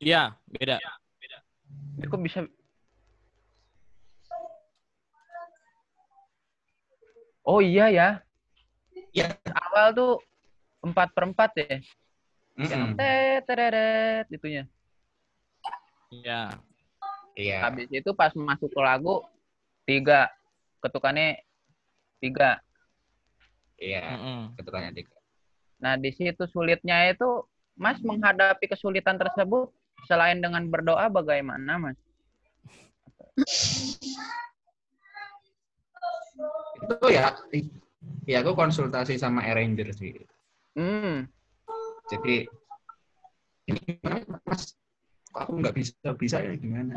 Iya, 0.00 0.32
beda. 0.48 0.80
Ini 2.00 2.08
kok 2.08 2.20
bisa? 2.24 2.40
Oh 7.44 7.60
iya 7.60 7.92
ya. 7.92 8.08
Iya. 9.12 9.36
Awal 9.44 9.92
tuh 9.92 10.12
empat 10.80 11.08
per 11.12 11.24
empat 11.28 11.50
ya. 11.56 11.78
Mm-mm. 12.60 12.96
Tet, 12.96 13.44
tereret, 13.48 14.26
itunya. 14.28 14.64
Iya. 16.10 16.50
iya 17.38 17.56
Habis 17.62 17.88
itu 17.88 18.10
pas 18.12 18.34
masuk 18.34 18.68
ke 18.68 18.80
lagu 18.82 19.22
tiga 19.86 20.26
ketukannya 20.82 21.38
tiga. 22.18 22.58
iya 23.80 24.18
ketukannya 24.58 24.92
tiga 24.92 25.16
Nah 25.80 25.96
di 25.96 26.12
situ 26.12 26.44
sulitnya 26.52 27.08
itu 27.08 27.48
Mas 27.80 27.96
menghadapi 28.04 28.68
kesulitan 28.68 29.16
tersebut 29.16 29.72
selain 30.04 30.36
dengan 30.36 30.68
berdoa 30.68 31.08
bagaimana 31.08 31.80
Mas? 31.80 31.96
itu 36.80 37.06
ya 37.08 37.32
ya 38.28 38.44
aku 38.44 38.52
konsultasi 38.52 39.16
sama 39.16 39.44
arranger 39.44 39.92
sih 39.96 40.12
Hmm. 40.78 41.26
jadi 42.10 42.46
ini 43.66 43.80
gimana 43.86 44.22
mas 44.46 44.74
kok 45.30 45.46
aku 45.46 45.52
nggak 45.62 45.74
bisa 45.74 45.94
bisa 46.18 46.36
ya 46.42 46.54
gimana? 46.58 46.94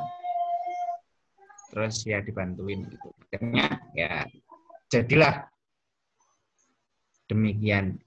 Terus 1.74 2.06
ya 2.06 2.22
dibantuin 2.22 2.86
gitu. 2.86 3.10
Akhirnya 3.30 3.82
ya 3.98 4.25
jadilah. 4.89 5.50
Demikian. 7.30 7.98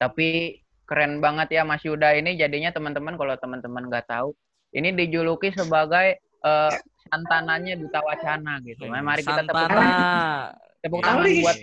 Tapi 0.00 0.60
keren 0.88 1.20
banget 1.20 1.60
ya 1.60 1.62
Mas 1.64 1.84
Yuda 1.84 2.16
ini. 2.16 2.36
Jadinya 2.36 2.72
teman-teman 2.72 3.16
kalau 3.16 3.36
teman-teman 3.36 3.88
nggak 3.88 4.08
tahu 4.08 4.32
ini 4.72 4.92
dijuluki 4.92 5.52
sebagai 5.52 6.20
eh, 6.20 6.72
santanannya 7.08 7.80
duta 7.80 8.00
wacana 8.04 8.60
gitu. 8.64 8.88
Nah, 8.88 9.00
mari 9.00 9.24
kita 9.24 9.44
tepuk 9.44 9.68
tangan, 9.68 10.52
tepuk 10.84 11.00
tangan 11.04 11.24
buat 11.44 11.56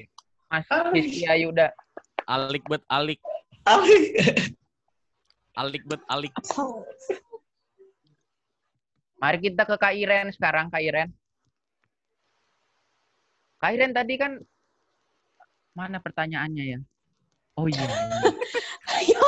Mas 0.49 0.65
Hizkia 0.93 1.33
Yuda. 1.41 1.67
Alik 2.27 2.63
bet 2.67 2.83
alik. 2.87 3.19
Alik 5.53 5.83
bet 5.85 6.01
alik. 6.09 6.33
Mari 9.19 9.37
kita 9.39 9.63
ke 9.63 9.75
Kak 9.79 9.95
Iren 9.95 10.31
sekarang 10.35 10.67
Kak 10.67 10.83
Iren. 10.83 11.09
Kak 13.59 13.71
Iren 13.71 13.95
tadi 13.95 14.19
kan 14.19 14.35
mana 15.73 16.03
pertanyaannya 16.03 16.65
ya? 16.75 16.79
Oh 17.55 17.69
iya. 17.69 17.87
Ayo. 18.99 19.23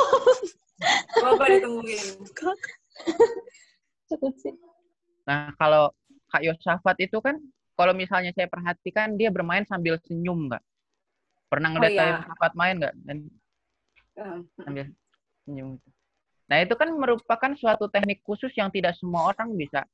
Coba 1.16 1.44
ditungguin. 1.48 2.26
Sih. 4.38 4.54
Nah, 5.26 5.50
kalau 5.58 5.90
Kak 6.30 6.42
Yosafat 6.44 6.96
itu 7.02 7.18
kan, 7.18 7.38
kalau 7.74 7.92
misalnya 7.96 8.30
saya 8.36 8.46
perhatikan, 8.46 9.18
dia 9.18 9.32
bermain 9.32 9.66
sambil 9.66 9.98
senyum, 10.06 10.46
nggak? 10.50 10.62
Pernah 11.56 11.72
ngeliat 11.72 11.92
iya. 11.96 12.00
Kak 12.04 12.08
Yosafat 12.20 12.52
main 12.52 12.76
nggak? 12.76 12.94
Dan 13.08 13.16
sambil 14.60 14.84
senyum. 15.48 15.80
Nah, 16.52 16.56
itu 16.60 16.74
kan 16.76 16.88
merupakan 16.92 17.52
suatu 17.56 17.88
teknik 17.88 18.20
khusus 18.20 18.52
yang 18.60 18.68
tidak 18.68 18.92
semua 19.00 19.32
orang 19.32 19.56
bisa 19.56 19.88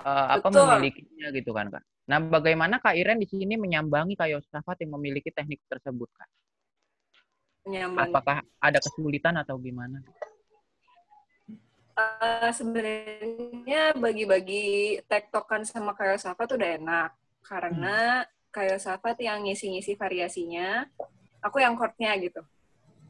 eh, 0.00 0.26
apa 0.40 0.48
Betul. 0.48 0.72
memilikinya 0.72 1.28
gitu 1.36 1.52
kan, 1.52 1.68
Kak. 1.68 1.84
Nah, 2.08 2.18
bagaimana 2.18 2.80
Kak 2.80 2.96
Iren 2.96 3.20
di 3.20 3.28
sini 3.28 3.60
menyambangi 3.60 4.16
Kak 4.16 4.32
Yosafat 4.32 4.80
yang 4.80 4.96
memiliki 4.96 5.28
teknik 5.28 5.60
tersebut, 5.68 6.08
Kak? 6.16 6.28
Menyambang. 7.68 8.08
Apakah 8.08 8.40
ada 8.56 8.78
kesulitan 8.80 9.36
atau 9.36 9.60
gimana? 9.60 10.00
Eh, 11.92 12.50
sebenarnya 12.56 13.92
bagi-bagi 14.00 14.96
tektokan 15.04 15.68
sama 15.68 15.92
kayak 15.92 16.24
Safat 16.24 16.56
udah 16.56 16.68
enak 16.80 17.10
karena 17.44 18.24
kayak 18.52 18.78
Safat 18.78 19.16
yang 19.24 19.42
ngisi-ngisi 19.48 19.96
variasinya, 19.96 20.84
aku 21.40 21.58
yang 21.64 21.74
chordnya 21.74 22.12
gitu. 22.20 22.44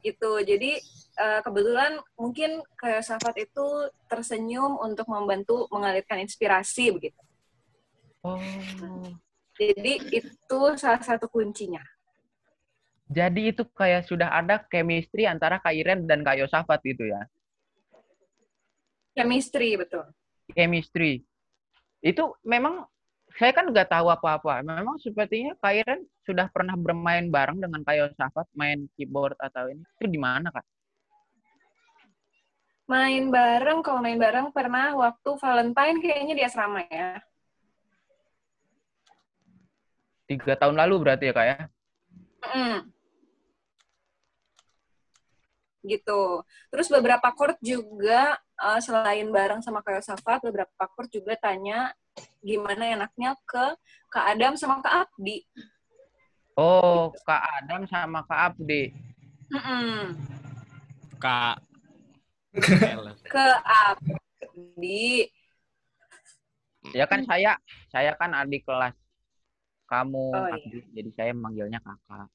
Itu 0.00 0.38
jadi 0.42 0.78
eh, 1.18 1.40
kebetulan 1.44 1.98
mungkin 2.16 2.62
kayak 2.78 3.02
Safat 3.02 3.34
itu 3.42 3.66
tersenyum 4.06 4.78
untuk 4.80 5.06
membantu 5.10 5.66
mengalirkan 5.74 6.22
inspirasi 6.22 6.94
begitu. 6.94 7.18
Oh, 8.22 8.38
Jadi 9.58 9.98
itu 10.14 10.58
salah 10.78 11.02
satu 11.02 11.26
kuncinya. 11.26 11.82
jadi 13.12 13.52
itu 13.52 13.68
kayak 13.76 14.08
sudah 14.08 14.32
ada 14.32 14.56
chemistry 14.72 15.28
antara 15.28 15.60
Kak 15.60 15.74
Iren 15.76 16.08
dan 16.08 16.24
Kak 16.24 16.40
Yosafat 16.40 16.80
gitu 16.80 17.04
ya? 17.04 17.28
Chemistry 19.12 19.76
betul. 19.76 20.04
chemistry. 20.56 21.24
Itu 22.00 22.34
memang 22.44 22.84
saya 23.36 23.52
kan 23.56 23.68
nggak 23.68 23.88
tahu 23.88 24.12
apa-apa. 24.12 24.60
Memang 24.60 25.00
sepertinya 25.00 25.56
Kairen 25.60 26.04
sudah 26.24 26.48
pernah 26.52 26.76
bermain 26.76 27.28
bareng 27.28 27.58
dengan 27.58 27.80
Kayo 27.84 28.12
Safat 28.16 28.46
main 28.52 28.88
keyboard 28.96 29.36
atau 29.40 29.68
ini. 29.72 29.82
Itu 29.98 30.06
di 30.08 30.20
mana, 30.20 30.52
Kak? 30.52 30.64
Main 32.90 33.32
bareng, 33.32 33.80
kalau 33.80 34.04
main 34.04 34.20
bareng 34.20 34.52
pernah 34.52 34.92
waktu 34.92 35.30
Valentine 35.40 35.98
kayaknya 36.02 36.34
di 36.36 36.44
asrama 36.44 36.84
ya. 36.92 37.22
Tiga 40.28 40.54
tahun 40.58 40.76
lalu 40.76 40.94
berarti 41.00 41.24
ya, 41.30 41.34
Kak 41.34 41.46
ya? 41.46 41.58
Mm. 42.52 42.78
Gitu. 45.82 46.22
Terus 46.68 46.88
beberapa 46.92 47.32
chord 47.32 47.56
juga 47.64 48.36
eh, 48.38 48.80
selain 48.84 49.26
bareng 49.32 49.64
sama 49.64 49.80
Kak 49.80 50.04
Safat, 50.04 50.44
beberapa 50.44 50.84
chord 50.92 51.08
juga 51.08 51.32
tanya 51.40 51.96
gimana 52.42 52.84
enaknya 52.90 53.38
ke 53.46 53.78
Kak 54.10 54.34
Adam 54.34 54.58
sama 54.58 54.82
Kak 54.82 55.06
Abdi. 55.06 55.46
Oh, 56.58 57.14
Kak 57.24 57.42
Adam 57.62 57.86
sama 57.88 58.26
Kak 58.28 58.52
Abdi. 58.52 58.92
Mm-mm. 59.48 60.18
Kak. 61.16 61.62
Ke 63.32 63.48
Abdi. 63.64 65.24
Ya 66.92 67.08
kan 67.08 67.24
saya, 67.24 67.56
saya 67.88 68.12
kan 68.18 68.36
adik 68.36 68.66
kelas 68.68 68.92
kamu, 69.88 70.26
Oh, 70.34 70.44
iya. 70.50 70.58
Abdi. 70.60 70.78
Jadi 70.92 71.10
saya 71.16 71.32
manggilnya 71.32 71.80
kakak. 71.80 72.28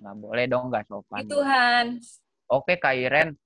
Nggak 0.00 0.16
boleh 0.22 0.44
dong, 0.48 0.72
nggak 0.72 0.86
sopan. 0.88 1.20
Itu 1.26 1.44
Han. 1.44 2.00
Oke, 2.48 2.80
Kak 2.80 2.96
Iren. 2.96 3.36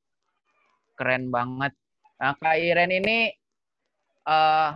Keren 0.94 1.32
banget. 1.34 1.74
Nah, 2.22 2.36
Kak 2.38 2.58
Iren 2.60 2.90
ini 2.94 3.32
eh 4.26 4.70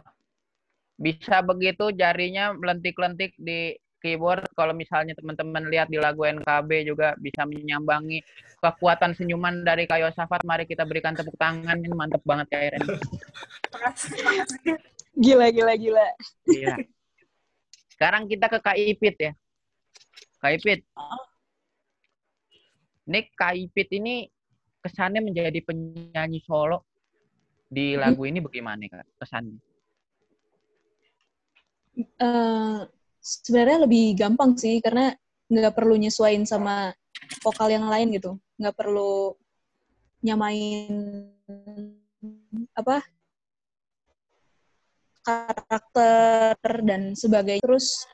bisa 1.00 1.40
begitu 1.40 1.88
jarinya 1.96 2.52
melentik-lentik 2.52 3.32
di 3.40 3.72
keyboard. 4.04 4.44
Kalau 4.52 4.76
misalnya 4.76 5.16
teman-teman 5.16 5.68
lihat 5.72 5.88
di 5.88 5.96
lagu 5.96 6.28
NKB 6.28 6.88
juga 6.88 7.16
bisa 7.16 7.48
menyambangi 7.48 8.20
kekuatan 8.60 9.16
senyuman 9.16 9.64
dari 9.64 9.88
Kak 9.88 10.00
Yosafat. 10.04 10.44
Mari 10.44 10.68
kita 10.68 10.84
berikan 10.84 11.16
tepuk 11.16 11.36
tangan. 11.40 11.80
Ini 11.80 11.92
mantep 11.96 12.20
banget 12.24 12.52
Kak 12.52 12.62
Iren. 12.68 12.84
Gila, 15.16 15.48
gila, 15.52 15.74
gila. 15.76 16.08
Iya. 16.48 16.76
Sekarang 17.92 18.28
kita 18.28 18.48
ke 18.48 18.58
Kak 18.60 18.76
Ipit 18.76 19.16
ya. 19.20 19.32
Kak 20.40 20.52
Ipit. 20.56 20.80
Ini 23.08 23.20
Kak 23.36 23.56
Ipit 23.56 23.88
ini 23.96 24.28
kesannya 24.80 25.20
menjadi 25.20 25.60
penyanyi 25.60 26.40
solo 26.40 26.88
di 27.68 27.96
lagu 28.00 28.24
ini 28.24 28.40
bagaimana 28.40 28.80
Kak 28.88 29.20
kesannya? 29.20 29.69
Eh, 31.98 32.78
sebenarnya 33.20 33.78
lebih 33.84 34.14
gampang 34.14 34.54
sih 34.54 34.78
karena 34.78 35.10
nggak 35.50 35.74
perlu 35.74 35.98
nyesuaiin 35.98 36.46
sama 36.46 36.94
vokal 37.42 37.68
yang 37.72 37.86
lain 37.90 38.14
gitu. 38.14 38.38
Nggak 38.60 38.76
perlu 38.78 39.34
nyamain 40.20 40.92
apa 42.76 43.02
karakter 45.26 46.56
dan 46.86 47.02
sebagainya. 47.18 47.64
Terus 47.64 48.06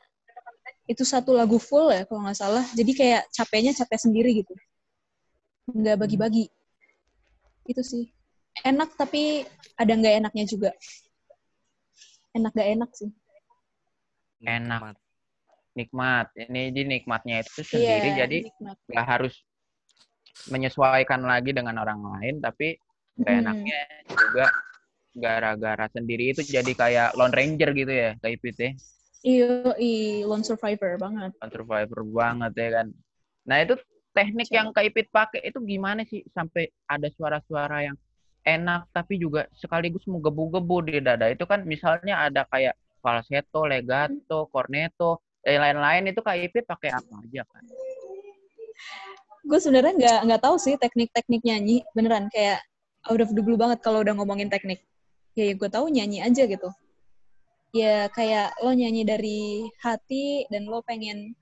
itu 0.87 1.03
satu 1.03 1.35
lagu 1.35 1.59
full 1.59 1.93
ya 1.93 2.09
kalau 2.09 2.25
nggak 2.25 2.39
salah. 2.39 2.65
Jadi 2.73 2.93
kayak 2.97 3.23
capeknya 3.35 3.77
capek 3.77 4.01
sendiri 4.01 4.31
gitu. 4.41 4.55
Nggak 5.71 5.97
bagi-bagi. 6.01 6.47
Itu 7.69 7.83
sih. 7.85 8.09
Enak 8.65 8.97
tapi 8.97 9.45
ada 9.77 9.93
nggak 9.93 10.15
enaknya 10.25 10.45
juga. 10.49 10.71
Enak 12.33 12.53
gak 12.53 12.69
enak 12.69 12.91
sih 12.93 13.09
Enak. 14.45 14.97
Nikmat. 15.77 16.33
Ini 16.37 16.73
di 16.73 16.83
nikmatnya 16.89 17.45
itu 17.45 17.61
sendiri 17.65 18.17
Iya, 18.17 18.25
jadi 18.25 18.39
nggak 18.93 19.07
harus 19.07 19.35
menyesuaikan 20.53 21.25
lagi 21.25 21.51
dengan 21.57 21.81
orang 21.81 22.01
lain 22.01 22.45
tapi 22.45 22.77
nggak 23.17 23.33
Hmm. 23.33 23.43
enaknya 23.45 23.81
juga 24.09 24.47
gara-gara 25.17 25.87
sendiri 25.89 26.37
itu 26.37 26.45
jadi 26.45 26.73
kayak 26.77 27.09
Lone 27.17 27.33
Ranger 27.33 27.71
gitu 27.73 27.93
ya 27.93 28.11
Kak 28.21 28.31
Ipit 28.37 28.57
ya. 28.61 28.71
Iya, 29.27 29.75
i 29.81 30.23
lone 30.23 30.45
survivor 30.45 31.01
banget. 31.01 31.33
Lone 31.41 31.53
Survivor 31.53 32.01
banget 32.05 32.53
ya 32.55 32.69
kan. 32.79 32.87
Nah 33.49 33.57
itu 33.65 33.75
teknik 34.13 34.49
yang 34.53 34.71
Kak 34.77 34.85
Ipit 34.87 35.09
pakai 35.09 35.41
itu 35.49 35.59
gimana 35.65 36.05
sih 36.05 36.23
sampai 36.31 36.69
ada 36.87 37.09
suara-suara 37.11 37.91
yang 37.91 37.97
enak 38.47 38.87
tapi 38.95 39.19
juga 39.19 39.49
sekaligus 39.57 40.05
menggebu-gebu 40.07 40.77
di 40.87 41.01
dada. 41.03 41.27
Itu 41.33 41.49
kan 41.49 41.65
misalnya 41.67 42.29
ada 42.29 42.45
kayak 42.47 42.77
falsetto, 43.07 43.63
legato, 43.71 44.51
cornetto, 44.51 45.23
dan 45.47 45.63
lain-lain 45.63 46.11
itu 46.11 46.19
Kak 46.19 46.35
Ipit 46.43 46.67
pakai 46.67 46.91
apa 46.91 47.23
aja 47.23 47.47
kan? 47.47 47.63
Gue 49.47 49.63
sebenarnya 49.63 49.95
nggak 49.95 50.19
nggak 50.27 50.43
tahu 50.43 50.57
sih 50.59 50.75
teknik-teknik 50.75 51.47
nyanyi 51.47 51.87
beneran 51.95 52.27
kayak 52.35 52.67
out 53.07 53.23
of 53.23 53.31
blue 53.31 53.55
banget 53.55 53.79
kalau 53.79 54.03
udah 54.03 54.11
ngomongin 54.19 54.51
teknik. 54.51 54.83
Ya, 55.39 55.47
ya 55.47 55.55
gue 55.55 55.71
tahu 55.71 55.87
nyanyi 55.87 56.27
aja 56.27 56.51
gitu. 56.51 56.67
Ya 57.71 58.11
kayak 58.11 58.59
lo 58.59 58.75
nyanyi 58.75 59.07
dari 59.07 59.71
hati 59.87 60.51
dan 60.51 60.67
lo 60.67 60.83
pengen 60.83 61.39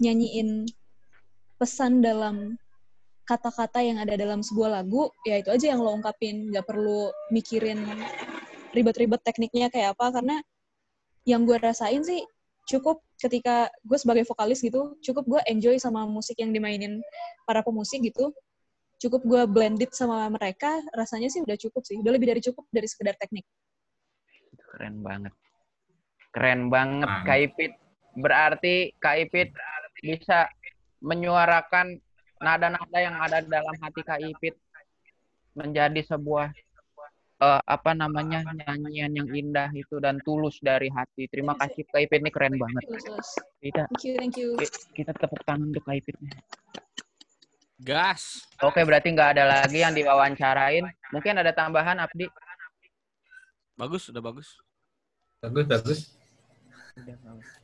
nyanyiin 0.00 0.64
pesan 1.60 2.00
dalam 2.00 2.56
kata-kata 3.28 3.84
yang 3.84 4.00
ada 4.00 4.16
dalam 4.16 4.40
sebuah 4.40 4.82
lagu, 4.82 5.12
ya 5.28 5.38
itu 5.44 5.52
aja 5.52 5.76
yang 5.76 5.84
lo 5.84 5.92
ungkapin. 5.92 6.48
Nggak 6.48 6.64
perlu 6.64 7.12
mikirin 7.28 7.84
ribet-ribet 8.72 9.20
tekniknya 9.20 9.68
kayak 9.68 9.92
apa 9.92 10.08
karena 10.08 10.36
yang 11.28 11.46
gue 11.46 11.58
rasain 11.58 12.02
sih 12.02 12.22
cukup 12.66 13.02
ketika 13.18 13.70
gue 13.82 13.98
sebagai 13.98 14.22
vokalis 14.26 14.62
gitu 14.62 14.98
cukup 15.02 15.38
gue 15.38 15.40
enjoy 15.50 15.78
sama 15.78 16.06
musik 16.06 16.38
yang 16.38 16.54
dimainin 16.54 17.02
para 17.46 17.62
pemusik 17.62 18.02
gitu 18.02 18.30
cukup 19.02 19.22
gue 19.26 19.42
blended 19.50 19.90
sama 19.90 20.30
mereka 20.30 20.78
rasanya 20.94 21.26
sih 21.26 21.42
udah 21.42 21.58
cukup 21.58 21.82
sih 21.82 21.98
udah 21.98 22.12
lebih 22.14 22.30
dari 22.30 22.40
cukup 22.42 22.66
dari 22.70 22.86
sekedar 22.86 23.18
teknik 23.18 23.42
Keren 24.72 25.04
banget. 25.04 25.34
Keren 26.32 26.60
banget 26.72 27.08
Mantap. 27.08 27.28
Kak 27.28 27.38
Ipit. 27.44 27.72
Berarti 28.16 28.74
Kak 28.96 29.16
Ipit 29.20 29.48
bisa 30.00 30.48
menyuarakan 31.04 32.00
nada-nada 32.40 32.98
yang 32.98 33.16
ada 33.20 33.44
dalam 33.44 33.76
hati 33.84 34.00
Kak 34.00 34.20
Ipit 34.24 34.56
menjadi 35.52 36.00
sebuah 36.08 36.48
eh, 37.42 37.60
apa 37.66 37.90
namanya 37.92 38.46
nyanyian 38.46 39.12
yang 39.18 39.28
indah 39.34 39.68
itu 39.74 39.98
dan 39.98 40.22
tulus 40.22 40.62
dari 40.62 40.86
hati. 40.94 41.26
Terima 41.26 41.58
kasih 41.58 41.82
Kak 41.90 42.06
Ipit 42.06 42.22
ini 42.22 42.30
keren 42.30 42.54
banget. 42.54 42.86
Kita 43.58 43.90
thank 43.90 44.02
you 44.06 44.14
thank 44.14 44.36
you 44.38 44.48
kita 44.94 45.10
tepuk 45.18 45.42
tangan 45.42 45.74
untuk 45.74 45.82
Kak. 45.82 45.98
Gas. 47.82 48.46
Oke, 48.62 48.86
berarti 48.86 49.10
nggak 49.10 49.30
ada 49.34 49.44
lagi 49.58 49.82
yang 49.82 49.90
diwawancarain. 49.90 50.86
Mungkin 51.10 51.34
ada 51.34 51.50
tambahan 51.50 51.98
Abdi. 51.98 52.30
Bagus, 53.74 54.06
udah 54.14 54.22
bagus. 54.22 54.54
Bagus, 55.42 55.66
bagus. 55.66 56.00
Udah 56.94 57.16
nggak- 57.18 57.60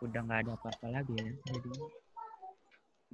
Udah 0.00 0.20
nggak 0.24 0.38
ada 0.44 0.52
apa-apa 0.56 0.86
lagi 0.88 1.12
ya. 1.20 1.32
Jadi. 1.52 2.03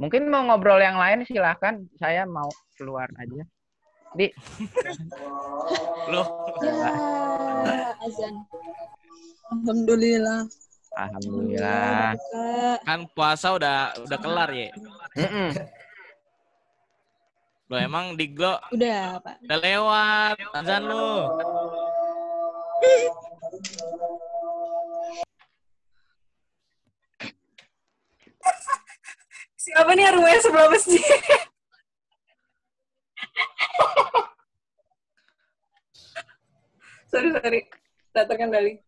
Mungkin 0.01 0.33
mau 0.33 0.41
ngobrol 0.49 0.81
yang 0.81 0.97
lain 0.97 1.29
silahkan. 1.29 1.77
Saya 2.01 2.25
mau 2.25 2.49
keluar 2.81 3.13
aja. 3.21 3.45
Di, 4.17 4.27
Loh, 6.11 6.27
ya 6.67 7.95
azan 8.03 8.43
Alhamdulillah. 9.55 10.51
alhamdulillah. 10.99 12.19
Kan 12.83 13.07
puasa 13.15 13.55
udah 13.55 13.95
udah 14.03 14.19
kelar 14.19 14.51
ya. 14.51 14.75
Mm-mm. 15.15 15.55
Lo 17.71 17.79
emang 17.79 18.19
di 18.19 18.35
Glo 18.35 18.59
udah 18.75 19.23
pak 19.23 19.47
udah 19.47 19.59
lewat 19.63 20.35
azan 20.59 20.83
lu. 20.91 21.31
Siapa 29.61 29.93
nih 29.93 30.05
yang 30.07 30.15
rumahnya 30.17 30.41
sebelah 30.41 30.69
masjid? 30.73 31.05
sorry, 37.11 37.29
sorry. 37.35 37.61
Tak 38.11 38.25
terkendali. 38.27 38.81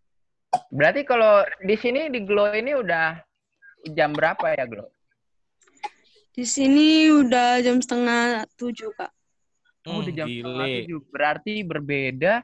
Berarti 0.69 1.07
kalau 1.07 1.47
di 1.63 1.77
sini 1.79 2.11
di 2.11 2.21
Glow 2.25 2.51
ini 2.53 2.75
udah 2.75 3.17
jam 3.93 4.13
berapa 4.13 4.53
ya 4.53 4.65
Glow? 4.67 4.89
Di 6.33 6.45
sini 6.49 7.13
udah 7.13 7.61
jam 7.61 7.77
setengah 7.79 8.49
tujuh, 8.57 8.89
Kak. 8.97 9.13
Oh, 9.85 9.99
Hmm, 9.99 10.01
udah 10.01 10.13
jam 10.15 10.27
setengah 10.27 10.67
gile. 10.67 10.79
tujuh. 10.81 11.01
Berarti 11.11 11.55
berbeda 11.63 12.35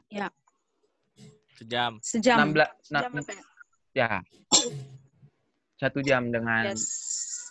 Sejam. 1.59 1.99
Sejam. 1.99 2.37
16 2.55 2.55
nah, 2.55 3.01
Sejam 3.03 3.11
apa 3.19 3.31
ya? 3.31 3.43
ya. 3.91 4.09
Satu 5.81 5.99
jam 5.99 6.31
dengan 6.31 6.71
Yes. 6.71 6.87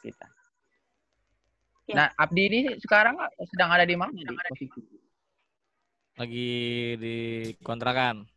kita. 0.00 0.26
Ya. 1.88 1.94
Nah, 1.96 2.08
Abdi 2.20 2.42
ini 2.52 2.60
sekarang 2.84 3.16
sedang 3.48 3.72
ada 3.72 3.88
di 3.88 3.96
mana 3.96 4.12
di 4.12 4.28
posisi? 4.28 4.80
Lagi 6.20 6.52
di 7.00 7.16
kontrakan. 7.64 8.28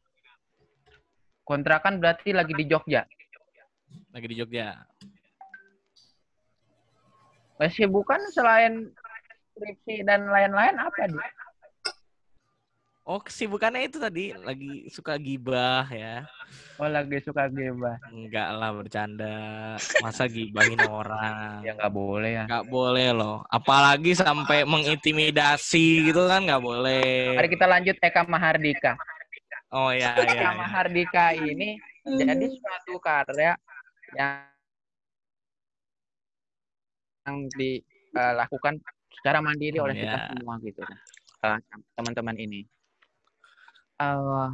Kontrakan 1.44 2.00
berarti 2.00 2.32
lagi 2.32 2.56
di 2.56 2.64
Jogja. 2.64 3.04
Lagi 4.16 4.28
di 4.32 4.36
Jogja. 4.40 4.80
Kesibukan 7.60 8.24
selain 8.32 8.88
skripsi 9.52 10.08
dan 10.08 10.32
lain-lain 10.32 10.80
apa 10.80 11.12
di? 11.12 11.20
Oh, 13.12 13.20
kesibukannya 13.20 13.92
itu 13.92 14.00
tadi 14.00 14.32
lagi 14.40 14.88
suka 14.88 15.20
gibah 15.20 15.84
ya. 15.92 16.24
Oh, 16.80 16.88
lagi 16.88 17.20
suka 17.20 17.52
gibah. 17.52 18.00
Enggak 18.08 18.48
lah 18.56 18.72
bercanda. 18.72 19.36
Masa 20.00 20.32
gibahin 20.32 20.80
orang. 20.80 21.60
Ya 21.60 21.76
nggak 21.76 21.92
boleh 21.92 22.32
ya. 22.40 22.46
Nggak 22.48 22.66
boleh 22.72 23.08
loh. 23.12 23.44
Apalagi 23.52 24.16
sampai 24.16 24.64
mengintimidasi 24.64 26.08
gitu 26.08 26.24
kan 26.32 26.48
nggak 26.48 26.64
boleh. 26.64 27.36
Mari 27.36 27.52
kita 27.52 27.68
lanjut 27.68 28.00
Eka 28.00 28.24
Mahardika. 28.32 28.96
Oh 29.76 29.92
ya 29.92 30.16
Eka 30.16 30.32
ya. 30.32 30.40
ya. 30.48 30.50
Mahardika 30.56 31.26
ini 31.36 31.84
jadi 32.08 32.48
suatu 32.48 32.96
karya 32.96 33.60
yang 34.16 34.40
yang 37.28 37.38
dilakukan 37.60 38.80
secara 39.20 39.44
mandiri 39.44 39.84
oleh 39.84 40.00
kita 40.00 40.16
Ya. 40.16 40.28
semua 40.32 40.56
gitu 40.64 40.80
Eh, 41.42 41.60
teman-teman 42.00 42.38
ini 42.40 42.64
Eh, 44.02 44.50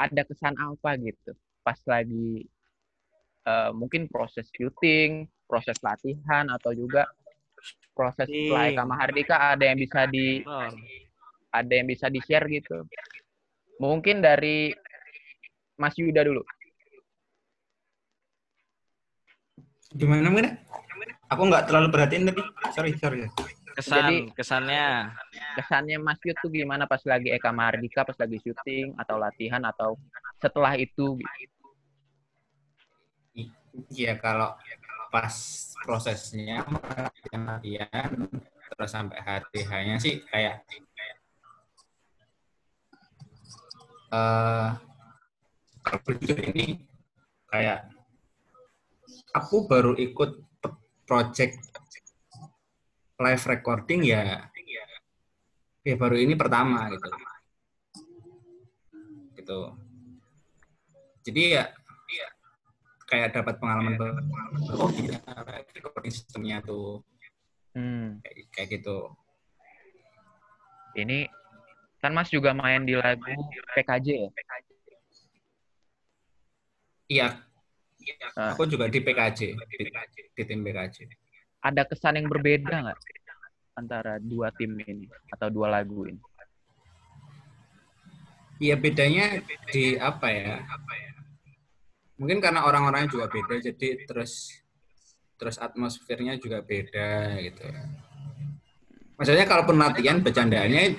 ada 0.00 0.22
kesan 0.24 0.56
apa 0.56 0.96
gitu 0.96 1.36
pas 1.60 1.76
lagi 1.84 2.48
eh, 3.44 3.70
mungkin 3.76 4.08
proses 4.08 4.48
syuting 4.56 5.28
proses 5.44 5.76
latihan 5.84 6.48
atau 6.48 6.72
juga 6.72 7.04
proses 7.92 8.24
setelah 8.24 8.72
Eka 8.72 8.84
Mahardika 8.88 9.36
ada 9.52 9.68
yang 9.68 9.76
bisa 9.76 10.08
di 10.08 10.40
Betul. 10.40 10.72
ada 11.52 11.72
yang 11.76 11.86
bisa 11.86 12.08
di 12.08 12.20
share 12.24 12.48
gitu 12.48 12.88
mungkin 13.76 14.24
dari 14.24 14.72
Mas 15.76 15.92
Yuda 16.00 16.24
dulu 16.24 16.40
Gimana, 19.92 20.24
gimana? 20.24 20.56
Aku 21.28 21.52
nggak 21.52 21.68
terlalu 21.68 21.92
perhatiin 21.92 22.24
tadi. 22.24 22.40
Sorry, 22.72 22.96
sorry. 22.96 23.28
Kesan, 23.72 23.96
Jadi- 24.04 24.28
kesannya. 24.36 25.16
kesannya 25.56 25.96
Mas 25.96 26.20
Yud 26.20 26.36
tuh 26.44 26.52
gimana 26.52 26.84
pas 26.84 27.00
lagi 27.08 27.32
Eka 27.32 27.48
Mahardika 27.50 28.04
pas 28.04 28.16
lagi 28.20 28.36
syuting 28.44 28.92
atau 29.00 29.16
latihan 29.16 29.62
atau 29.64 29.96
setelah 30.36 30.76
itu 30.76 31.16
gitu. 31.16 31.56
Iya, 33.88 34.20
kalau 34.20 34.52
pas 35.08 35.32
prosesnya 35.84 36.60
latihan 37.32 38.28
terus 38.72 38.90
sampai 38.92 39.16
HTH-nya 39.20 39.96
sih 39.96 40.20
kayak 40.28 40.64
eh 44.12 44.68
kalau 45.80 46.12
jujur 46.20 46.36
ini 46.52 46.84
kayak 47.48 47.88
aku 49.32 49.64
baru 49.64 49.96
ikut 49.96 50.36
project 51.08 51.71
live 53.22 53.44
recording 53.46 54.02
ya 54.02 54.50
ya 55.82 55.94
baru 55.98 56.14
ini 56.14 56.34
pertama 56.38 56.86
gitu. 56.94 57.10
gitu. 59.34 59.60
Jadi 61.26 61.42
ya 61.58 61.64
ya, 62.06 62.28
kayak 63.06 63.34
dapat 63.34 63.58
pengalaman 63.58 63.98
baru. 63.98 64.14
oh 64.78 64.90
iya 64.94 65.18
recording 65.74 66.14
sistemnya 66.14 66.62
tuh. 66.62 67.02
Hmm. 67.74 68.22
kayak, 68.22 68.46
kayak 68.54 68.68
gitu. 68.78 69.10
Ini 70.94 71.26
kan 71.98 72.14
Mas 72.14 72.30
juga 72.30 72.54
main 72.54 72.86
di 72.86 72.94
lagu 72.94 73.26
PKJ 73.74 74.06
ya? 74.06 74.30
iya. 77.12 77.28
Ah. 78.34 78.50
aku 78.56 78.66
juga 78.66 78.90
di 78.90 78.98
PKJ 78.98 79.54
di, 79.54 79.84
di 80.34 80.42
tim 80.42 80.66
PKJ 80.66 81.06
Ada 81.62 81.86
kesan 81.86 82.18
yang 82.18 82.26
berbeda 82.26 82.74
nggak 82.82 82.98
antara 83.78 84.18
dua 84.18 84.50
tim 84.52 84.74
ini 84.82 85.06
atau 85.30 85.48
dua 85.48 85.70
lagu 85.70 86.04
ini? 86.10 86.18
Iya 88.58 88.74
bedanya 88.78 89.42
di 89.70 89.94
apa 89.94 90.28
ya? 90.30 90.58
Mungkin 92.18 92.38
karena 92.38 92.62
orang-orangnya 92.66 93.10
juga 93.10 93.26
beda, 93.26 93.58
jadi 93.58 94.06
terus 94.06 94.58
terus 95.34 95.58
atmosfernya 95.58 96.38
juga 96.38 96.62
beda 96.62 97.38
gitu. 97.42 97.66
Maksudnya 99.18 99.46
kalaupun 99.46 99.78
latihan 99.78 100.22
bercandaannya 100.22 100.98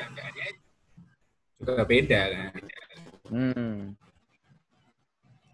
juga 1.60 1.84
beda 1.88 2.22
kan. 2.32 2.52
Hmm. 3.32 3.96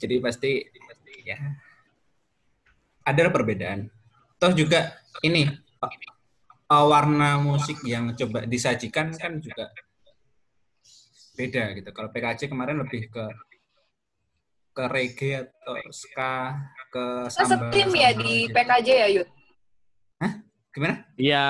Jadi 0.02 0.16
pasti 0.22 0.66
ya 1.26 1.38
ada 3.06 3.30
perbedaan. 3.30 3.90
Toh 4.40 4.52
juga 4.56 4.96
ini 5.20 5.52
uh, 6.66 6.86
warna 6.88 7.36
musik 7.38 7.84
yang 7.84 8.16
coba 8.16 8.48
disajikan 8.48 9.12
kan 9.12 9.36
juga 9.38 9.68
beda 11.36 11.76
gitu. 11.76 11.90
Kalau 11.92 12.10
PKC 12.10 12.48
kemarin 12.48 12.80
lebih 12.80 13.08
ke 13.08 13.26
ke 14.70 14.84
reggae 14.88 15.44
atau 15.44 15.76
ska 15.92 16.56
ke 16.88 17.06
Kita 17.28 17.44
samba. 17.44 17.68
setim 17.68 17.90
ya 17.94 18.10
di 18.12 18.48
gitu. 18.48 18.56
PKJ 18.56 18.88
ya, 18.90 19.08
Yud? 19.12 19.28
Gimana? 20.70 20.96
Iya, 21.18 21.44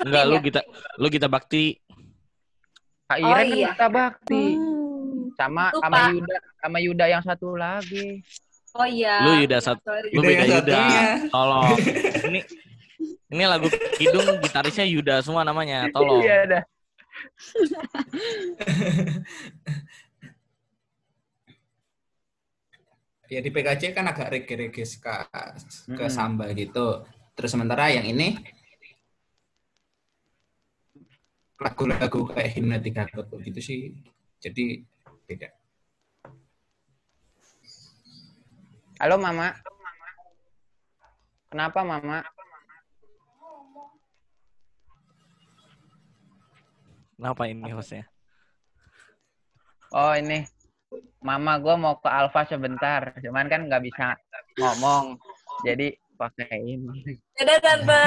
enggak 0.00 0.24
lu 0.24 0.36
ya? 0.38 0.40
kita 0.40 0.60
lu 0.96 1.08
kita 1.10 1.26
bakti. 1.26 1.76
Kak 3.04 3.18
Oh, 3.18 3.28
Iren 3.28 3.46
iya. 3.52 3.68
kita 3.74 3.86
bakti 3.90 4.44
Oh. 4.56 5.28
sama 5.34 5.68
Lupa. 5.68 5.82
sama 5.82 5.98
Yuda 6.08 6.36
sama 6.62 6.78
Yuda 6.80 7.04
yang 7.10 7.20
satu 7.20 7.48
lagi. 7.52 8.22
Oh 8.72 8.88
iya. 8.88 9.20
Lu 9.20 9.30
Yuda 9.44 9.58
satu. 9.60 9.84
Lu 10.16 10.20
Yuda 10.24 10.28
beda 10.28 10.44
Yuda. 10.48 10.56
satunya. 10.56 11.02
Tolong. 11.28 11.76
Ini 12.32 12.40
ini 13.32 13.44
lagu 13.48 13.68
Kidung 13.96 14.26
gitarisnya 14.40 14.86
Yuda 14.88 15.20
semua 15.20 15.44
namanya. 15.44 15.88
Tolong. 15.92 16.20
Iya 16.24 16.38
dah. 16.48 16.62
Ya 23.32 23.40
di 23.40 23.48
PKC 23.48 23.96
kan 23.96 24.04
agak 24.12 24.28
reggae-reggae 24.28 24.84
ska 24.84 25.24
ke 25.88 25.96
Mm-mm. 25.96 26.12
samba 26.12 26.52
gitu. 26.52 27.00
Terus 27.32 27.50
sementara 27.56 27.88
yang 27.88 28.04
ini 28.04 28.36
lagu-lagu 31.56 32.28
kayak 32.28 32.60
himnatika 32.60 33.08
gitu 33.40 33.60
sih. 33.62 33.96
Jadi 34.36 34.84
beda. 35.24 35.48
Halo 39.02 39.18
Mama. 39.18 39.50
Kenapa 41.50 41.82
Mama? 41.82 42.22
Kenapa 47.18 47.42
ini 47.50 47.66
hostnya? 47.74 48.06
Oh 49.90 50.14
ini 50.14 50.46
Mama 51.18 51.58
gue 51.58 51.74
mau 51.74 51.98
ke 51.98 52.06
Alfa 52.06 52.46
sebentar, 52.46 53.10
cuman 53.18 53.50
kan 53.50 53.66
nggak 53.66 53.82
bisa 53.82 54.14
ngomong, 54.62 55.18
jadi 55.66 55.98
pakai 56.14 56.62
ini. 56.62 57.18
Dadah, 57.34 57.58
Tante. 57.58 58.06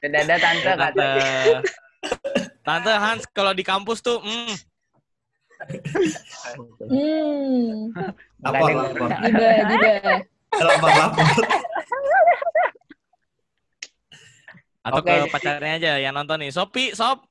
Dadah 0.00 0.38
tante 0.40 0.64
Tante. 0.64 0.80
kata. 0.80 1.12
Tante 2.64 2.92
Hans 2.96 3.28
kalau 3.36 3.52
di 3.52 3.60
kampus 3.60 4.00
tuh, 4.00 4.16
mm, 4.24 4.71
Hmm. 6.88 7.94
Lapor, 8.42 8.70
lapor. 8.74 9.08
Juga, 9.22 9.48
juga. 9.70 9.92
Lapor, 10.52 10.90
lapor. 10.90 11.26
atau 14.82 14.98
Oke. 14.98 15.14
ke 15.14 15.30
pacarnya 15.30 15.78
aja 15.78 15.92
yang 16.02 16.14
nonton 16.14 16.42
nih. 16.42 16.50
Sopi, 16.50 16.90
Sop. 16.90 17.22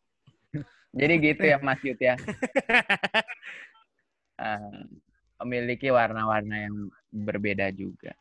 Jadi 0.92 1.14
gitu 1.24 1.44
ya 1.44 1.60
Mas 1.60 1.80
Yud 1.84 2.00
ya. 2.00 2.16
Eh, 4.40 4.76
memiliki 5.44 5.92
warna-warna 5.92 6.68
yang 6.68 6.76
berbeda 7.12 7.72
juga. 7.76 8.16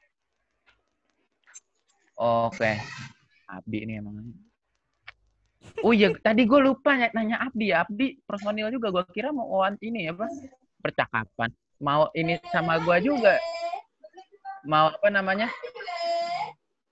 Oke, 2.21 2.77
Abdi 3.49 3.79
ini 3.87 3.97
emang. 3.97 4.50
Oh 5.81 5.93
iya, 5.93 6.13
tadi 6.21 6.45
gue 6.45 6.61
lupa 6.61 6.97
ny- 6.97 7.13
nanya 7.13 7.37
Abdi 7.45 7.73
ya. 7.73 7.85
Abdi 7.85 8.21
personil 8.25 8.69
juga. 8.73 8.93
Gue 8.93 9.05
kira 9.13 9.33
mau 9.33 9.49
wawan 9.49 9.77
ini 9.81 10.09
apa? 10.09 10.29
Percakapan. 10.81 11.53
Mau 11.81 12.09
ini 12.13 12.37
sama 12.53 12.77
gue 12.81 12.97
juga. 13.01 13.37
Mau 14.69 14.93
apa 14.93 15.09
namanya? 15.09 15.49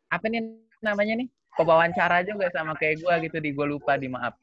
Apa 0.09 0.25
nih 0.33 0.41
namanya 0.81 1.21
nih? 1.21 1.29
Pewawancara 1.57 2.23
juga 2.25 2.49
sama 2.55 2.73
kayak 2.79 3.03
gue 3.03 3.15
gitu 3.29 3.37
di 3.45 3.51
gue 3.53 3.67
lupa 3.67 3.99
di 4.01 4.09
maaf. 4.09 4.37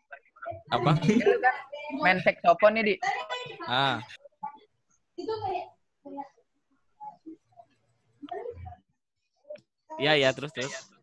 Apa? 0.70 0.94
Itu 1.10 1.38
kan 1.42 1.56
main 2.02 2.20
saxophone 2.22 2.82
nih 2.82 2.84
di. 2.86 2.96
Ah, 3.66 3.98
iya 9.98 10.14
iya 10.20 10.30
terus 10.36 10.52
terus. 10.54 10.95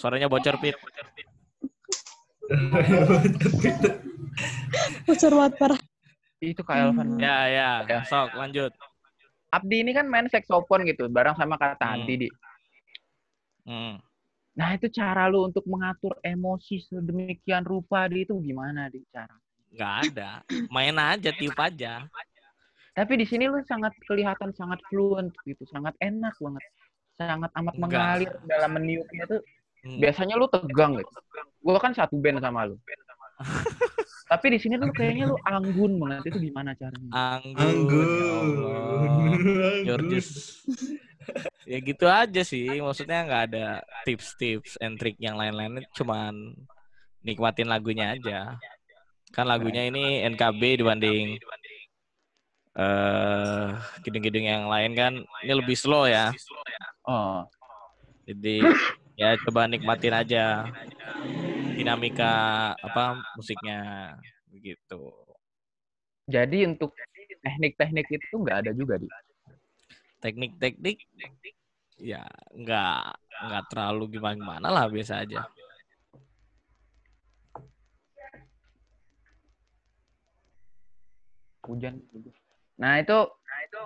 Suaranya 0.00 0.32
bocor 0.32 0.56
pit. 0.64 0.80
Bocor 5.04 5.32
banget 5.36 5.54
parah. 5.60 5.80
Itu 6.40 6.64
Kak 6.64 6.72
Elvan. 6.72 7.20
Ya 7.20 7.44
ya. 7.52 7.70
Ya. 7.84 8.00
Sok 8.08 8.32
lanjut. 8.32 8.72
Abdi 9.52 9.84
ini 9.84 9.92
kan 9.92 10.08
main 10.08 10.24
saxophone 10.32 10.88
gitu, 10.88 11.10
bareng 11.12 11.36
sama 11.36 11.60
Kak 11.60 11.76
Hmm. 11.76 11.82
Tanti 11.84 12.14
di. 12.16 12.28
Hmm. 13.68 14.00
Nah 14.56 14.68
itu 14.72 14.88
cara 14.88 15.28
lu 15.28 15.44
untuk 15.44 15.68
mengatur 15.68 16.16
emosi 16.24 16.80
sedemikian 16.80 17.62
rupa 17.68 18.08
di 18.08 18.24
itu 18.24 18.40
gimana 18.40 18.88
di 18.88 19.04
cara? 19.12 19.36
Nggak 19.70 19.94
ada. 20.10 20.30
Main 20.72 20.96
aja, 20.96 21.30
tiup 21.36 21.58
aja. 21.60 22.08
Tapi 22.96 23.12
di 23.20 23.26
sini 23.28 23.46
lu 23.46 23.60
sangat 23.68 23.94
kelihatan 24.08 24.50
sangat 24.56 24.80
fluent 24.88 25.30
gitu, 25.46 25.62
sangat 25.70 25.94
enak 26.02 26.34
banget, 26.40 26.64
sangat 27.14 27.50
amat 27.54 27.74
Enggak. 27.78 27.84
mengalir 27.86 28.30
dalam 28.48 28.70
meniupnya 28.74 29.24
tuh. 29.28 29.42
Hmm. 29.80 29.98
Biasanya 30.00 30.34
lu 30.36 30.46
tegang 30.48 30.96
gitu. 31.00 31.12
Gua 31.64 31.80
kan 31.80 31.92
satu 31.96 32.16
band 32.20 32.40
sama 32.40 32.68
lu. 32.68 32.76
Tapi 34.30 34.46
di 34.54 34.58
sini 34.62 34.78
tuh 34.78 34.92
kayaknya 34.94 35.32
lu 35.32 35.36
anggun 35.42 35.98
banget. 35.98 36.30
Itu 36.30 36.38
gimana 36.38 36.70
caranya? 36.78 37.10
Anggun. 37.10 38.06
Ya 38.06 38.30
Allah. 38.38 39.74
Georges. 39.82 40.28
ya 41.66 41.78
gitu 41.82 42.06
aja 42.06 42.42
sih. 42.46 42.78
Maksudnya 42.78 43.26
nggak 43.26 43.42
ada 43.50 43.66
tips-tips 44.06 44.78
and 44.78 45.00
trick 45.00 45.18
yang 45.18 45.34
lain-lain. 45.34 45.82
Cuman 45.96 46.54
nikmatin 47.26 47.66
lagunya 47.66 48.14
aja. 48.14 48.60
Kan 49.34 49.50
lagunya 49.50 49.86
ini 49.88 50.22
NKB 50.26 50.82
dibanding 50.84 51.38
eh 52.70 53.66
gedung-gedung 54.06 54.46
yang 54.46 54.70
lain 54.70 54.94
kan 54.94 55.12
ini 55.42 55.52
lebih 55.58 55.74
slow 55.74 56.06
ya. 56.06 56.30
Oh, 57.02 57.42
Jadi 58.30 58.62
ya 59.20 59.36
coba 59.44 59.68
nikmatin 59.68 60.16
aja 60.16 60.64
dinamika 61.76 62.32
apa 62.80 63.20
musiknya 63.36 64.16
begitu. 64.48 65.12
jadi 66.24 66.64
untuk 66.64 66.96
teknik-teknik 67.44 68.08
itu 68.08 68.34
nggak 68.40 68.58
ada 68.64 68.72
juga 68.72 68.96
di. 68.96 69.08
Teknik-teknik 70.24 71.04
ya 72.00 72.24
nggak 72.56 73.04
nggak 73.44 73.64
terlalu 73.68 74.16
gimana-gimana 74.16 74.68
lah 74.72 74.88
biasa 74.88 75.20
aja. 75.20 75.44
Hujan. 81.68 82.00
Nah 82.80 82.98
itu, 83.04 83.18
nah 83.20 83.58
itu 83.68 83.82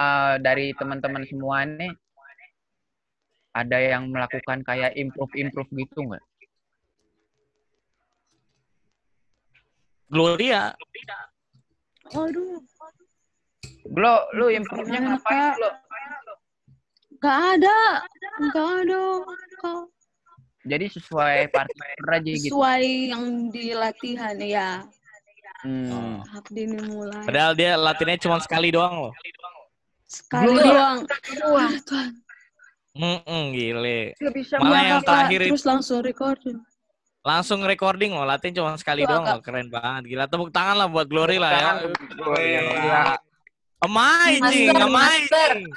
eh, 0.00 0.34
dari 0.40 0.72
teman-teman 0.72 1.22
semua 1.28 1.68
nih 1.68 1.92
ada 3.54 3.78
yang 3.78 4.10
melakukan 4.10 4.66
kayak 4.66 4.92
improve-improve 4.98 5.70
gitu 5.70 5.98
nggak? 6.10 6.24
Gloria. 10.10 10.74
Aduh, 12.14 12.60
Glo, 13.84 14.16
lu 14.36 14.46
improve-nya 14.48 15.00
ngapain? 15.00 15.56
Glo? 15.56 15.70
gak 17.24 17.38
ada, 17.56 17.78
gak 18.52 18.70
ada. 18.84 19.02
Jadi 20.64 20.86
sesuai 20.96 21.52
partner 21.52 22.08
aja 22.08 22.30
gitu. 22.32 22.52
Sesuai 22.52 22.84
yang 23.12 23.24
di 23.52 23.76
latihan 23.76 24.36
ya. 24.40 24.84
Hmm. 25.64 26.20
Abdi 26.32 26.68
ini 26.68 26.80
mulai. 26.88 27.24
Padahal 27.24 27.52
dia 27.56 27.76
latihannya 27.76 28.20
cuma 28.20 28.36
sekali 28.40 28.68
doang 28.72 29.08
loh. 29.08 29.14
Sekali 30.08 30.56
doang. 30.56 31.04
Wah, 31.52 31.72
Tuhan. 31.84 32.23
Mm 32.94 33.50
gile. 33.50 34.14
Gak 34.14 34.34
bisa 34.34 34.54
Malah 34.62 34.70
Iya, 34.78 34.90
yang 34.94 35.02
terakhir 35.02 35.40
itu 35.42 35.50
Terus 35.58 35.66
langsung 35.66 35.98
recording. 36.02 36.58
langsung 37.24 37.64
recording 37.64 38.12
loh, 38.12 38.28
latihan 38.28 38.52
cuma 38.52 38.76
sekali 38.76 39.02
Tuh, 39.08 39.16
doang 39.16 39.24
loh. 39.24 39.40
Keren 39.42 39.72
banget. 39.72 40.12
Gila 40.12 40.28
tepuk 40.28 40.52
tangan 40.52 40.76
lah 40.84 40.86
buat 40.86 41.08
Glory 41.08 41.40
lah 41.40 41.52
ya. 41.56 41.70
Gila. 42.12 43.18
Amazing, 43.82 44.68
amazing. 44.78 45.58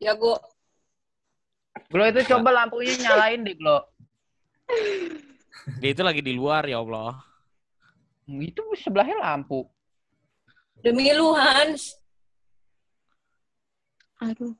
Ya, 0.00 0.16
gue 0.16 0.32
Glo 1.92 2.04
itu 2.08 2.24
coba 2.24 2.56
lampunya 2.56 2.96
nyalain 2.96 3.44
deh, 3.44 3.52
Glo. 3.52 3.84
Dia 5.76 5.92
itu 5.92 6.00
lagi 6.00 6.24
di 6.24 6.32
luar 6.32 6.64
ya 6.64 6.80
Allah. 6.80 7.20
Itu 8.24 8.64
sebelahnya 8.80 9.20
lampu. 9.20 9.68
demi 10.80 11.12
lu, 11.12 11.36
Hans. 11.36 11.99
Aduh. 14.20 14.52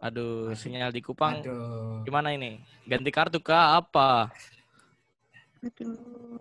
Aduh, 0.00 0.56
sinyal 0.56 0.88
di 0.96 1.04
Kupang 1.04 1.44
Aduh. 1.44 2.00
gimana 2.08 2.32
ini? 2.32 2.56
Ganti 2.88 3.12
kartu 3.12 3.36
kah 3.36 3.76
apa? 3.76 4.32
Aduh. 5.60 6.40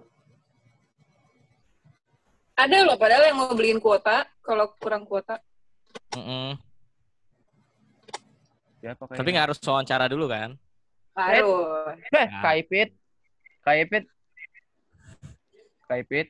Ada 2.56 2.88
loh, 2.88 2.96
padahal 2.96 3.32
yang 3.32 3.40
mau 3.40 3.52
beliin 3.56 3.80
kuota, 3.80 4.28
kalau 4.44 4.72
kurang 4.80 5.04
kuota. 5.04 5.40
Mm-mm. 6.16 6.60
Siapa 8.80 9.12
Tapi 9.12 9.30
nggak 9.32 9.52
harus 9.52 9.60
wawancara 9.64 10.08
dulu 10.08 10.32
kan? 10.32 10.56
Harus. 11.16 12.00
Eh, 12.16 12.28
Kaipit. 12.40 12.90
Kaipit. 13.64 14.08
Kaipit. 15.88 16.28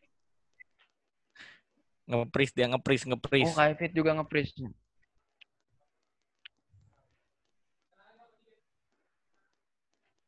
Ngepris 2.10 2.50
dia 2.58 2.66
ngepris 2.66 3.06
ngepris. 3.06 3.54
Oh, 3.54 3.54
Kaipit 3.54 3.94
juga 3.94 4.18
nge-freeze. 4.18 4.66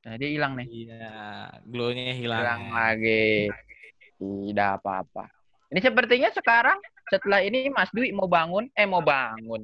Nah, 0.02 0.18
dia 0.18 0.30
hilang 0.34 0.58
nih. 0.58 0.68
Iya, 0.70 1.14
glow-nya 1.62 2.14
hilang. 2.18 2.42
Hilang 2.42 2.64
lagi. 2.74 3.54
Tidak 4.18 4.70
apa-apa. 4.82 5.30
Ini 5.70 5.80
sepertinya 5.80 6.30
sekarang 6.34 6.78
setelah 7.08 7.40
ini 7.46 7.70
Mas 7.70 7.94
Dwi 7.94 8.10
mau 8.10 8.26
bangun, 8.26 8.66
eh 8.74 8.90
mau 8.90 9.06
bangun. 9.06 9.62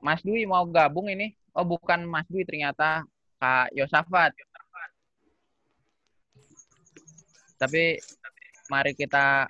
Mas 0.00 0.20
Dwi 0.24 0.48
mau 0.48 0.64
gabung 0.68 1.12
ini. 1.12 1.36
Oh, 1.52 1.62
bukan 1.62 2.08
Mas 2.08 2.24
Dwi 2.26 2.42
ternyata 2.48 3.04
Kak 3.36 3.72
Yosafat. 3.76 4.32
Tapi 7.60 8.00
mari 8.72 8.92
kita 8.96 9.44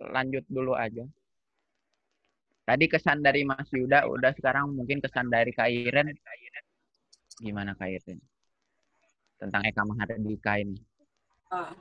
lanjut 0.00 0.44
dulu 0.48 0.76
aja. 0.76 1.04
Tadi 2.64 2.84
kesan 2.86 3.24
dari 3.24 3.42
Mas 3.42 3.66
Yuda, 3.74 4.06
udah 4.06 4.30
sekarang 4.36 4.70
mungkin 4.70 5.02
kesan 5.02 5.26
dari 5.26 5.50
Kak 5.50 5.68
Iren. 5.68 6.14
Gimana 7.40 7.72
Kak 7.72 7.88
Iren? 7.88 8.20
Tentang 9.40 9.64
Eka 9.64 9.82
Mahardika 9.82 10.60
ini. 10.60 10.76
Ah. 11.48 11.72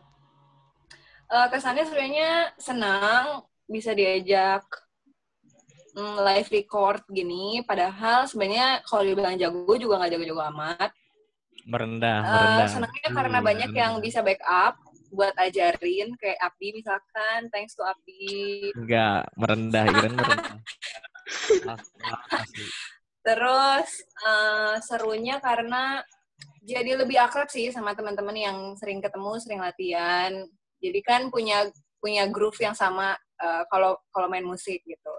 Eh, 1.30 1.48
kesannya 1.52 1.84
sebenarnya 1.84 2.56
senang 2.56 3.44
bisa 3.68 3.92
diajak 3.92 4.64
mm, 5.94 6.16
live 6.24 6.50
record 6.50 7.04
gini. 7.12 7.60
Padahal 7.62 8.26
sebenarnya 8.26 8.82
kalau 8.82 9.04
dibilang 9.04 9.36
jago 9.36 9.76
juga 9.76 10.00
nggak 10.00 10.12
jago-jago 10.16 10.42
amat. 10.56 10.90
Merendah, 11.70 12.18
Eh, 12.18 12.32
merendah. 12.32 12.68
senangnya 12.72 13.10
karena 13.14 13.38
Hmm, 13.38 13.48
banyak 13.52 13.72
yang 13.76 13.94
bisa 14.00 14.24
backup 14.24 14.80
buat 15.12 15.36
ajarin 15.38 16.16
kayak 16.18 16.40
Abdi 16.40 16.68
misalkan. 16.74 17.52
Thanks 17.52 17.76
to 17.76 17.84
Abdi. 17.84 18.72
Enggak, 18.74 19.28
merendah, 19.36 19.84
Iren 19.86 20.14
merendah. 20.16 20.58
Terus 23.30 23.90
eh, 24.26 24.76
serunya 24.82 25.38
karena 25.38 26.02
jadi 26.66 26.98
lebih 26.98 27.22
akrab 27.22 27.50
sih 27.54 27.70
sama 27.70 27.94
teman-teman 27.94 28.34
yang 28.34 28.58
sering 28.74 28.98
ketemu, 29.06 29.38
sering 29.38 29.62
latihan. 29.62 30.34
Jadi 30.82 31.00
kan 31.06 31.30
punya 31.30 31.70
punya 32.02 32.26
groove 32.26 32.58
yang 32.58 32.74
sama 32.74 33.14
eh, 33.38 33.64
kalau 33.70 34.02
kalau 34.10 34.26
main 34.26 34.46
musik 34.46 34.82
gitu. 34.82 35.14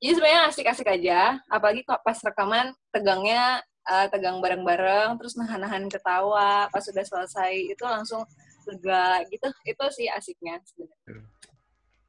Jadi 0.00 0.20
sebenarnya 0.20 0.42
asik-asik 0.52 0.88
aja, 0.88 1.40
apalagi 1.48 1.84
kok 1.84 2.00
pas 2.00 2.16
rekaman 2.24 2.72
tegangnya 2.88 3.60
eh, 3.84 4.06
tegang 4.08 4.40
bareng-bareng, 4.40 5.20
terus 5.20 5.36
nahan-nahan 5.36 5.84
ketawa, 5.92 6.72
pas 6.72 6.80
sudah 6.80 7.04
selesai 7.04 7.76
itu 7.76 7.84
langsung 7.84 8.24
lega 8.64 9.20
gitu. 9.28 9.48
Itu 9.68 9.84
sih 9.92 10.08
asiknya 10.08 10.64
sebenarnya. 10.64 11.28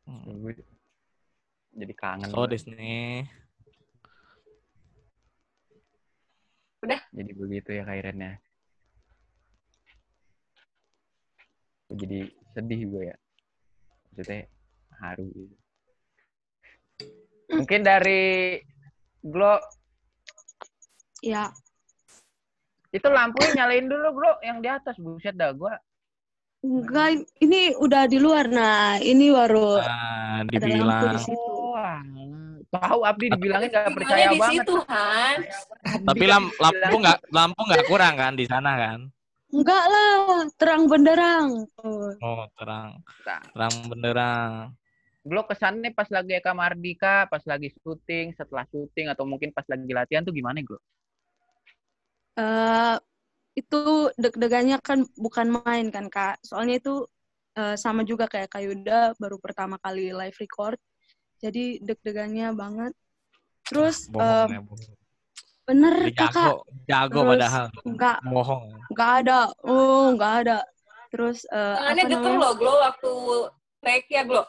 Hmm. 0.07 0.47
Jadi 1.75 1.93
kangen. 1.99 2.31
So 2.31 2.47
des 2.47 2.63
nih. 6.85 7.01
Jadi 7.11 7.31
begitu 7.33 7.69
ya 7.73 7.83
Kak 7.83 7.97
Iren 7.97 8.17
ya. 8.21 8.33
Aku 11.85 11.93
Jadi 12.01 12.19
sedih 12.53 12.81
gue 12.89 13.03
ya. 13.11 13.17
Maksudnya 14.09 14.41
haru 14.97 15.25
gitu. 15.33 15.55
Mungkin 17.45 17.81
dari 17.85 18.57
Glo, 19.25 19.57
Ya, 21.25 21.49
itu 22.93 23.07
lampunya 23.09 23.65
nyalain 23.65 23.89
dulu 23.89 24.07
Glo 24.13 24.31
yang 24.45 24.61
di 24.61 24.69
atas. 24.69 24.93
Buset 25.01 25.33
dah 25.33 25.49
gue. 25.51 25.73
enggak 26.65 27.25
ini 27.41 27.73
udah 27.77 28.05
di 28.09 28.17
luar. 28.17 28.45
Nah, 28.49 28.97
ini 29.01 29.29
baru 29.29 29.77
Ah, 29.81 30.41
ada 30.41 30.49
lampu 30.49 30.65
dibilang. 30.65 31.13
di 31.13 31.21
situ. 31.21 31.37
Oh. 31.37 31.75
Tahu 32.79 32.99
Abdi 33.07 33.25
dibilangin 33.31 33.69
gak 33.71 33.83
Gimana 33.87 33.97
percaya 33.97 34.25
di 34.29 34.39
banget. 34.39 34.65
situ, 34.65 34.75
Hans? 34.87 35.55
Tapi 36.05 36.23
lam, 36.27 36.43
lampu 36.59 36.95
nggak 37.01 37.19
lampu 37.29 37.61
nggak 37.65 37.83
kurang 37.87 38.13
kan 38.19 38.33
di 38.35 38.45
sana 38.45 38.71
kan? 38.75 38.99
Enggak 39.55 39.83
lah, 39.87 40.43
terang 40.59 40.83
benderang. 40.89 41.47
Oh 42.19 42.43
terang, 42.59 42.99
terang 43.53 43.75
benderang. 43.87 44.51
Glo 45.25 45.41
kesannya 45.49 45.89
pas 45.95 46.05
lagi 46.13 46.37
Eka 46.37 46.53
Mardika, 46.53 47.25
pas 47.25 47.41
lagi 47.49 47.73
syuting, 47.81 48.37
setelah 48.37 48.67
syuting, 48.69 49.09
atau 49.09 49.25
mungkin 49.25 49.49
pas 49.49 49.65
lagi 49.65 49.89
latihan 49.89 50.21
tuh 50.21 50.35
gimana 50.35 50.61
Glo? 50.61 50.77
Eh, 52.35 52.95
itu 53.55 54.11
deg-degannya 54.19 54.83
kan 54.83 55.07
bukan 55.15 55.47
main 55.63 55.87
kan 55.87 56.11
kak 56.11 56.43
soalnya 56.43 56.75
itu 56.83 57.07
eh, 57.55 57.79
sama 57.79 58.03
juga 58.03 58.27
kayak 58.27 58.51
Kak 58.51 58.61
Yuda 58.67 59.15
baru 59.15 59.39
pertama 59.39 59.79
kali 59.79 60.11
live 60.11 60.35
record 60.35 60.75
jadi 61.45 61.63
deg-degannya 61.85 62.47
banget. 62.57 62.93
Terus 63.69 64.09
Bohong 64.09 64.49
eh, 64.49 64.57
ya, 64.57 64.61
bohong. 64.65 64.93
bener 65.65 65.93
Dia 66.09 66.13
kakak. 66.17 66.45
Jago, 66.45 66.57
jago 66.89 67.19
Terus, 67.21 67.29
padahal. 67.33 67.65
nggak 67.85 68.17
Bohong. 68.33 68.65
nggak 68.93 69.11
ada. 69.21 69.39
Oh 69.65 70.05
nggak 70.17 70.33
ada. 70.45 70.57
Terus 71.13 71.37
eh, 71.49 71.75
Tangannya 71.77 72.03
apa 72.05 72.11
geter 72.17 72.33
loh, 72.41 72.53
Glo, 72.57 72.73
waktu 72.81 73.11
take 73.85 74.09
ya, 74.09 74.23
Glo. 74.25 74.43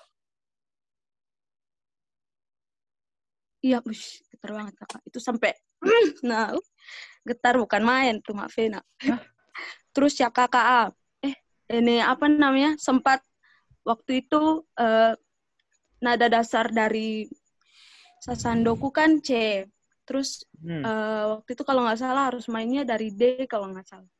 iya 3.66 3.82
ush, 3.82 4.22
getar 4.30 4.50
banget 4.54 4.74
kakak. 4.78 5.00
Itu 5.08 5.18
sampai 5.18 5.52
nah 6.22 6.54
uh, 6.54 6.64
getar 7.26 7.58
bukan 7.58 7.82
main 7.82 8.14
tuh 8.22 8.32
Mak 8.36 8.50
Vena. 8.54 8.80
Terus 9.90 10.14
ya 10.20 10.28
kakak 10.30 10.64
ah, 10.64 10.88
eh 11.24 11.34
ini 11.72 11.98
apa 11.98 12.30
namanya 12.30 12.76
sempat 12.78 13.24
waktu 13.82 14.22
itu 14.26 14.62
eh, 14.78 15.14
nada 16.06 16.26
dasar 16.36 16.66
dari 16.70 17.26
sasandoku 18.24 18.88
kan 18.98 19.10
C. 19.26 19.30
Terus 20.06 20.28
Hmm. 20.62 20.86
eh, 20.86 21.24
waktu 21.32 21.50
itu 21.54 21.62
kalau 21.68 21.80
nggak 21.84 21.98
salah 22.02 22.22
harus 22.30 22.46
mainnya 22.54 22.82
dari 22.86 23.08
D 23.20 23.22
kalau 23.52 23.66
nggak 23.72 23.86
salah. 23.90 24.10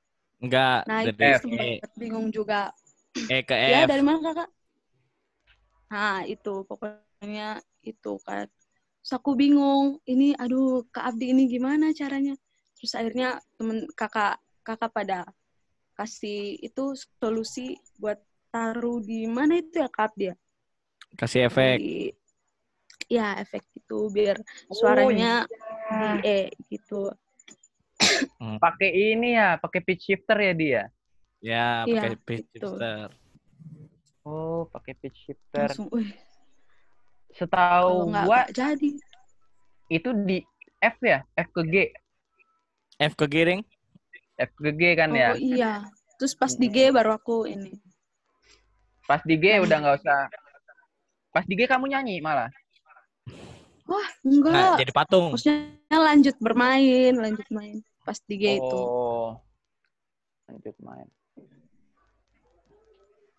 Enggak, 0.43 0.85
nah 0.89 1.01
itu 1.07 1.25
F. 1.39 1.41
sempat 1.43 1.91
bingung 2.03 2.27
juga. 2.37 2.61
E 3.31 3.43
ke 3.49 3.55
ya 3.73 3.81
dari 3.91 4.03
mana 4.07 4.19
kakak? 4.27 4.49
Nah 5.93 6.27
itu 6.27 6.55
pokoknya 6.69 7.63
itu 7.91 8.13
kan. 8.27 8.47
Terus 9.03 9.13
aku 9.19 9.31
bingung 9.39 10.03
ini 10.11 10.35
aduh 10.43 10.83
kak 10.95 11.15
Abdi 11.15 11.27
ini 11.33 11.43
gimana 11.55 11.87
caranya? 12.01 12.35
Terus 12.77 12.93
akhirnya 12.99 13.29
temen 13.59 13.79
kakak 13.95 14.43
kakak 14.67 14.91
pada 14.91 15.19
kasih 15.99 16.59
itu 16.67 16.85
solusi 17.21 17.79
buat 18.03 18.19
taruh 18.53 18.99
di 19.01 19.25
mana 19.37 19.53
itu 19.63 19.81
ya 19.83 19.89
kak 19.89 20.13
Abdi 20.13 20.25
ya 20.31 20.37
Kasih 21.17 21.49
efek. 21.49 21.77
di- 21.81 22.13
ya 23.07 23.39
efek 23.39 23.63
gitu 23.77 24.11
biar 24.11 24.37
Oh, 24.67 24.75
suaranya 24.75 25.47
iya. 25.47 26.19
di 26.21 26.27
E 26.27 26.41
gitu. 26.69 27.13
Pakai 28.37 28.91
ini 28.93 29.35
ya, 29.39 29.57
pakai 29.57 29.81
pitch 29.81 30.03
shifter 30.13 30.37
ya 30.39 30.53
dia. 30.53 30.83
Ya, 31.41 31.67
Iya, 31.87 32.01
pakai 32.03 32.11
pitch 32.21 32.47
gitu. 32.53 32.69
shifter. 32.77 33.07
Oh, 34.27 34.67
pakai 34.69 34.93
pitch 34.99 35.19
shifter. 35.25 35.69
Langsung, 35.71 35.89
Setahu 37.31 38.11
gua 38.11 38.49
jadi. 38.51 38.97
itu 39.87 40.11
di 40.27 40.43
F 40.83 40.97
ya, 41.05 41.23
F 41.39 41.49
ke 41.55 41.63
G. 41.63 41.75
F 42.99 43.13
ke 43.15 43.27
giring. 43.31 43.63
F 44.37 44.51
ke 44.59 44.71
G 44.75 44.83
kan 44.99 45.13
Oh 45.13 45.17
ya. 45.17 45.31
iya. 45.39 45.73
Terus 46.19 46.33
pas 46.35 46.51
di 46.51 46.67
G 46.67 46.91
baru 46.91 47.15
aku 47.15 47.47
ini. 47.47 47.77
Pas 49.07 49.23
di 49.23 49.37
G 49.39 49.63
udah 49.63 49.77
nggak 49.79 49.97
usah. 50.03 50.21
Pas 51.37 51.45
di 51.45 51.53
G 51.53 51.69
kamu 51.69 51.93
nyanyi 51.93 52.17
malah. 52.25 52.49
Wah, 53.85 54.09
Nah, 54.25 54.33
enggak. 54.33 54.81
jadi 54.81 54.93
patung. 54.97 55.37
Maksudnya 55.37 55.69
lanjut 56.01 56.33
bermain, 56.41 57.13
lanjut 57.13 57.45
main. 57.53 57.85
Pas 58.09 58.17
di 58.25 58.41
G 58.41 58.57
itu. 58.57 58.65
Oh. 58.81 59.37
Lanjut 60.49 60.73
main. 60.81 61.05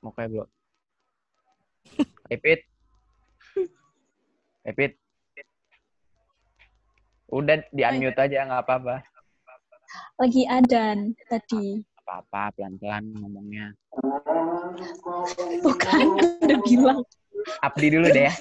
Mau 0.06 0.14
kayak 0.14 0.30
belum? 0.30 0.50
Epit. 2.30 2.70
Epit. 4.62 4.94
Udah 7.34 7.66
di 7.74 7.82
unmute 7.82 8.22
aja 8.22 8.46
nggak 8.46 8.62
apa-apa. 8.62 9.02
Lagi 10.22 10.46
adan 10.46 11.18
tadi. 11.26 11.82
Apa-apa 12.06 12.54
pelan-pelan 12.54 13.10
ngomongnya. 13.18 13.74
Bukan, 15.66 15.98
udah 16.46 16.60
bilang. 16.62 17.02
Abdi 17.64 17.88
dulu 17.94 18.08
deh 18.12 18.28
ya. 18.28 18.34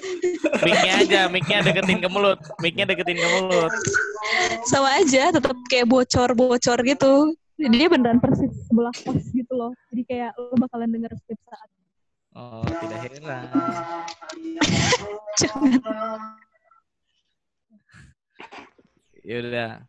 Mic-nya 0.63 0.93
aja, 1.01 1.19
mic-nya 1.31 1.57
deketin 1.63 1.99
ke 2.03 2.09
mulut. 2.11 2.39
Mic-nya 2.59 2.85
deketin 2.87 3.17
ke 3.17 3.27
mulut. 3.39 3.71
Sama 4.67 4.99
aja, 4.99 5.31
tetap 5.31 5.55
kayak 5.71 5.87
bocor-bocor 5.87 6.79
gitu. 6.83 7.33
Jadi 7.57 7.75
dia 7.77 7.89
beneran 7.89 8.21
persis 8.21 8.53
sebelah 8.69 8.93
pos 8.93 9.25
gitu 9.33 9.53
loh. 9.57 9.73
Jadi 9.89 10.01
kayak 10.05 10.31
lo 10.37 10.53
bakalan 10.61 10.93
denger 10.93 11.09
setiap 11.25 11.41
saat. 11.49 11.69
Oh, 12.37 12.61
tidak 12.85 12.99
heran. 13.09 13.49
Jangan. 15.41 15.81
Yaudah. 19.27 19.83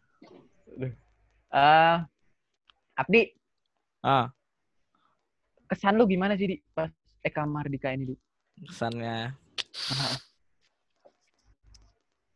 Eh, 1.48 1.96
Abdi, 2.98 3.22
Ah, 3.98 4.30
kesan 5.66 5.98
lu 5.98 6.06
gimana 6.06 6.38
sih 6.38 6.46
di 6.54 6.56
pas 6.70 6.86
Eka 7.18 7.42
Mardika 7.42 7.90
ini 7.90 8.14
di? 8.14 8.16
Kesannya 8.66 9.36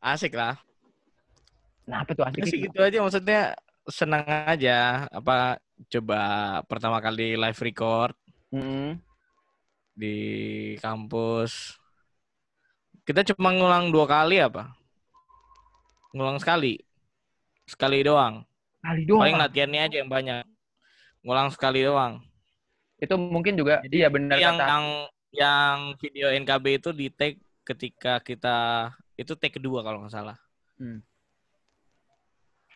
asik 0.03 0.35
lah. 0.35 0.59
Nah, 1.87 2.03
apa 2.03 2.15
tuh 2.15 2.25
asik 2.27 2.43
Asik 2.47 2.59
itu? 2.59 2.65
gitu 2.71 2.79
aja 2.83 2.99
maksudnya 3.03 3.41
senang 3.91 4.23
aja 4.27 5.11
apa 5.11 5.59
coba 5.91 6.21
pertama 6.71 7.03
kali 7.03 7.35
live 7.35 7.59
record 7.59 8.15
Mm-mm. 8.55 8.99
di 9.95 10.17
kampus. 10.79 11.79
Kita 13.03 13.27
cuma 13.35 13.51
ngulang 13.51 13.91
dua 13.91 14.07
kali 14.07 14.39
apa? 14.39 14.71
Ngulang 16.15 16.39
sekali. 16.39 16.79
Sekali 17.67 18.07
doang. 18.07 18.47
Kali 18.79 19.03
doang. 19.03 19.27
Paling 19.27 19.39
latihannya 19.43 19.81
aja 19.83 19.97
yang 20.03 20.11
banyak. 20.11 20.47
Ngulang 21.27 21.51
sekali 21.51 21.83
doang. 21.83 22.23
Itu 23.03 23.19
mungkin 23.19 23.59
juga 23.59 23.83
iya 23.91 24.07
benar 24.07 24.39
yang 24.39 24.55
kata. 24.55 24.67
yang 24.71 24.85
yang 25.33 25.97
video 25.97 26.29
NKB 26.29 26.79
itu 26.79 26.91
di 26.93 27.09
take 27.09 27.41
ketika 27.65 28.21
kita 28.21 28.57
itu 29.17 29.33
take 29.33 29.57
kedua 29.57 29.81
kalau 29.81 30.05
nggak 30.05 30.13
salah. 30.13 30.37
Hmm. 30.77 31.01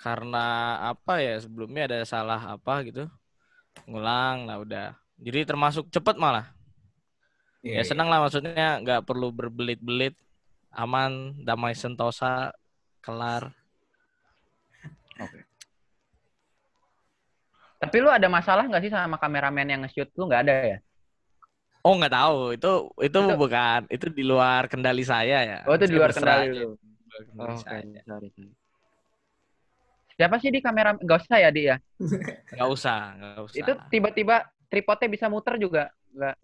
Karena 0.00 0.76
apa 0.92 1.20
ya 1.20 1.36
sebelumnya 1.40 1.88
ada 1.88 2.00
salah 2.08 2.40
apa 2.56 2.80
gitu. 2.88 3.04
Ngulang 3.84 4.48
lah 4.48 4.56
udah. 4.64 4.88
Jadi 5.20 5.44
termasuk 5.44 5.88
cepet 5.92 6.16
malah. 6.16 6.48
Iya, 7.60 7.80
Ya 7.80 7.82
senang 7.84 8.08
lah 8.08 8.24
maksudnya 8.24 8.80
nggak 8.80 9.04
perlu 9.04 9.32
berbelit-belit, 9.32 10.16
aman, 10.72 11.34
damai 11.42 11.74
sentosa, 11.76 12.52
kelar. 13.04 13.52
Tapi 17.76 17.96
lu 18.00 18.08
ada 18.08 18.28
masalah 18.30 18.64
nggak 18.64 18.82
sih 18.86 18.92
sama 18.92 19.20
kameramen 19.20 19.68
yang 19.68 19.80
nge-shoot 19.84 20.08
lu 20.16 20.28
nggak 20.28 20.42
ada 20.46 20.54
ya? 20.76 20.78
Oh 21.86 21.94
nggak 21.94 22.14
tahu 22.18 22.38
itu 22.58 22.72
itu, 22.98 23.20
Itu- 23.22 23.38
bukan 23.38 23.80
itu 23.86 24.06
di 24.10 24.26
luar 24.26 24.66
kendali 24.66 25.06
saya 25.06 25.38
ya. 25.46 25.58
Oh, 25.70 25.78
itu 25.78 25.86
di 25.86 25.94
luar 25.94 26.10
kendali 26.10 26.50
lu. 26.50 26.74
Oh, 27.38 27.54
sorry, 27.62 27.94
sorry. 28.02 28.28
Siapa 30.18 30.36
sih 30.42 30.50
di 30.50 30.58
kamera? 30.58 30.98
Gak 30.98 31.18
usah 31.22 31.38
ya, 31.38 31.48
Di 31.54 31.62
ya. 31.70 31.76
Nggak 32.58 32.68
usah, 32.74 32.98
nggak 33.14 33.40
usah. 33.46 33.56
Itu 33.62 33.72
tiba-tiba 33.92 34.36
tripodnya 34.66 35.08
bisa 35.12 35.30
muter 35.30 35.54
juga. 35.62 35.92
Nggak, 36.16 36.34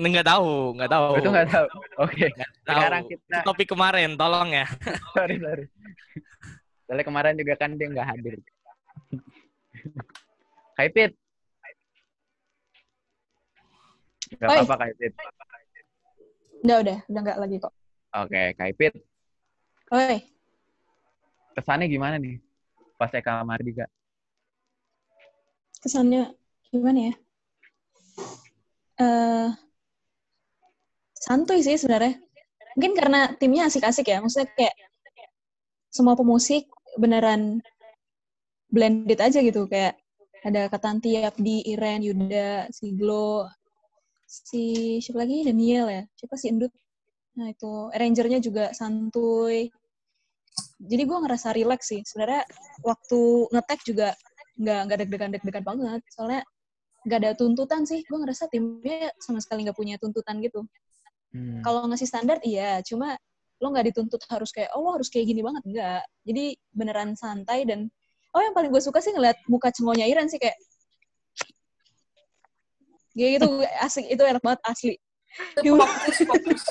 nggak 0.00 0.26
tahu, 0.26 0.52
nggak 0.74 0.90
tahu. 0.90 1.06
itu 1.20 1.28
nggak 1.28 1.48
tahu. 1.52 1.66
Oke, 2.00 2.26
Nggak 2.32 2.50
sekarang 2.66 3.02
kita- 3.06 3.28
Itu 3.38 3.46
topik 3.46 3.68
kemarin, 3.70 4.10
tolong 4.18 4.50
ya. 4.50 4.66
sorry, 5.14 5.36
sorry. 5.38 5.64
Soalnya 6.88 7.04
kemarin 7.04 7.34
juga 7.36 7.54
kan 7.54 7.70
dia 7.76 7.86
nggak 7.92 8.08
hadir. 8.08 8.34
Kaipit. 10.74 11.12
Gak 14.36 14.48
apa-apa, 14.48 14.74
Kaipit. 14.84 15.12
Udah, 16.60 16.76
udah. 16.84 16.98
Udah 17.08 17.20
nggak 17.24 17.38
lagi 17.40 17.56
kok. 17.56 17.72
Oke, 18.12 18.42
Kaipit. 18.58 18.92
Oi, 19.88 20.20
Kesannya 21.56 21.88
gimana 21.88 22.20
nih? 22.20 22.38
Pas 22.94 23.10
Eka 23.10 23.42
Mardika. 23.42 23.86
kesannya 25.78 26.34
gimana 26.74 27.14
ya? 27.14 27.14
eh 28.98 29.48
santuy 31.14 31.62
sih 31.62 31.78
sebenarnya. 31.78 32.18
Mungkin 32.74 32.98
karena 32.98 33.30
timnya 33.38 33.70
asik-asik 33.70 34.10
ya. 34.10 34.18
Maksudnya 34.18 34.50
kayak 34.58 34.74
semua 35.86 36.18
pemusik 36.18 36.66
beneran 36.98 37.62
blended 38.74 39.22
aja 39.22 39.38
gitu. 39.38 39.70
Kayak 39.70 40.02
ada 40.42 40.66
Katanti, 40.66 41.18
Abdi, 41.22 41.62
Iren, 41.70 42.02
Yuda, 42.02 42.70
si 42.74 42.90
Glo, 42.94 43.46
si 44.28 44.64
siapa 45.00 45.24
lagi? 45.24 45.48
Daniel 45.48 45.88
ya. 45.88 46.02
Siapa 46.12 46.36
si 46.36 46.52
Endut? 46.52 46.72
Nah 47.40 47.48
itu 47.48 47.88
arrangernya 47.96 48.38
juga 48.44 48.70
santuy. 48.76 49.72
Jadi 50.78 51.02
gue 51.08 51.18
ngerasa 51.24 51.56
relax 51.56 51.88
sih. 51.88 52.04
Sebenarnya 52.04 52.44
waktu 52.84 53.20
ngetek 53.56 53.80
juga 53.88 54.08
nggak 54.60 54.80
nggak 54.84 54.98
deg-degan 55.06 55.30
deg-degan 55.32 55.64
banget. 55.64 56.00
Soalnya 56.12 56.42
nggak 57.08 57.18
ada 57.24 57.30
tuntutan 57.34 57.82
sih. 57.88 58.04
Gue 58.04 58.18
ngerasa 58.20 58.52
timnya 58.52 59.08
sama 59.16 59.40
sekali 59.40 59.64
nggak 59.64 59.78
punya 59.78 59.96
tuntutan 59.96 60.44
gitu. 60.44 60.68
Hmm. 61.32 61.64
Kalau 61.64 61.88
ngasih 61.88 62.08
standar 62.08 62.38
iya, 62.44 62.84
cuma 62.84 63.16
lo 63.58 63.74
nggak 63.74 63.90
dituntut 63.90 64.22
harus 64.30 64.54
kayak 64.54 64.70
oh 64.78 64.86
lo 64.86 64.94
harus 64.94 65.10
kayak 65.10 65.26
gini 65.30 65.40
banget 65.40 65.62
enggak. 65.66 66.02
Jadi 66.28 66.44
beneran 66.70 67.10
santai 67.18 67.64
dan 67.66 67.88
oh 68.36 68.40
yang 68.42 68.54
paling 68.54 68.70
gue 68.70 68.82
suka 68.82 69.02
sih 69.02 69.10
ngeliat 69.14 69.38
muka 69.50 69.72
cengonya 69.74 70.06
Iren 70.06 70.30
sih 70.30 70.38
kayak 70.38 70.54
kayak 73.18 73.42
gitu 73.42 73.48
asik 73.82 74.06
itu 74.06 74.22
enak 74.22 74.38
banget 74.38 74.62
asli. 74.62 74.94
Itu 75.58 75.74
fokus, 75.74 76.16
fokus. 76.22 76.62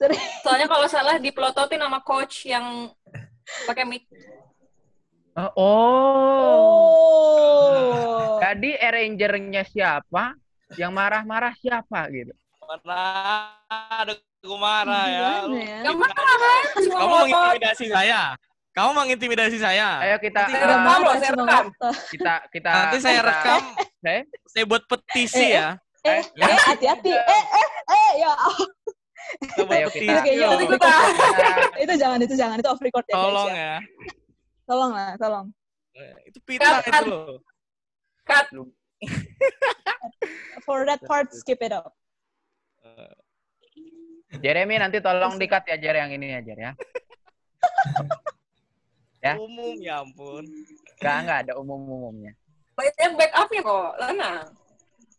Soalnya 0.46 0.68
kalau 0.70 0.86
salah 0.86 1.18
dipelototin 1.18 1.82
sama 1.82 1.98
coach 2.06 2.46
yang 2.46 2.90
pakai 3.66 3.82
mic. 3.82 4.06
Oh, 5.32 5.48
oh. 5.56 5.72
Oh. 7.72 8.36
Tadi 8.38 8.76
arrangernya 8.76 9.64
siapa? 9.64 10.36
Yang 10.76 10.92
marah-marah 10.92 11.54
siapa 11.56 12.08
gitu? 12.12 12.32
Mana 12.62 13.00
ada 13.80 14.12
gue 14.16 14.58
marah 14.58 15.04
ya. 15.08 15.44
Gimana 15.44 15.58
ya? 15.60 15.78
Yang 15.88 15.96
mana 15.96 16.22
kan? 16.36 16.64
Kamu 16.84 17.14
mengintimidasi 17.24 17.86
saya. 17.88 18.36
Kamu 18.72 18.90
mengintimidasi 18.96 19.60
saya. 19.60 20.00
Ayo 20.00 20.16
kita 20.16 20.48
Nanti 20.48 20.56
Saya 20.56 20.64
eh, 20.64 20.68
rekam 20.72 20.80
loh, 20.80 20.88
marah, 21.04 21.16
saya 21.20 21.32
rekam. 21.36 21.64
kita 22.08 22.34
kita 22.48 22.70
Nanti 22.72 22.96
saya 22.98 23.14
kita- 23.14 23.28
rekam, 23.28 23.60
Eh? 24.16 24.22
saya 24.48 24.64
buat 24.64 24.82
petisi 24.88 25.44
Eh, 25.44 25.50
ya. 25.54 25.68
Eh, 26.02 26.22
eh, 26.24 26.58
hati-hati. 26.66 27.12
Eh, 27.12 27.22
eh, 27.52 27.66
eh, 27.86 28.10
ya. 28.18 28.32
Saya 29.52 29.64
buat 29.64 29.76
Ayo 29.76 29.88
kita- 29.92 30.24
Yo. 30.26 30.48
off 30.48 30.60
record. 30.64 30.88
itu 31.78 31.94
jangan, 31.94 32.18
itu 32.18 32.34
jangan. 32.34 32.56
Itu 32.58 32.68
off 32.68 32.80
record 32.80 33.04
ya, 33.04 33.14
Tolong. 33.14 33.48
Ya. 33.48 33.60
ya. 33.60 33.76
Tolong 34.64 34.90
lah, 34.90 35.10
tolong. 35.20 35.46
Itu 36.24 36.38
Cut, 36.56 36.82
itu 36.82 37.04
loh. 37.06 37.38
Cut. 38.24 38.46
For 40.64 40.88
that 40.88 41.04
part, 41.04 41.28
skip 41.30 41.60
it 41.60 41.70
out. 41.70 41.92
Jeremy 44.32 44.80
nanti 44.80 44.96
tolong 44.98 45.36
dikat 45.36 45.68
ya 45.68 45.76
Jer 45.76 45.92
yang 45.94 46.08
ini 46.10 46.32
ya 46.32 46.40
Jer 46.40 46.58
ya. 46.58 46.72
Ya. 49.22 49.38
Umum 49.38 49.78
ya 49.78 50.02
ampun. 50.02 50.42
Enggak 50.98 51.16
enggak 51.22 51.38
ada 51.46 51.52
umum-umumnya. 51.56 52.34
Banyak 52.74 53.14
backupnya 53.14 53.60
kok, 53.62 53.90
Lana. 54.02 54.30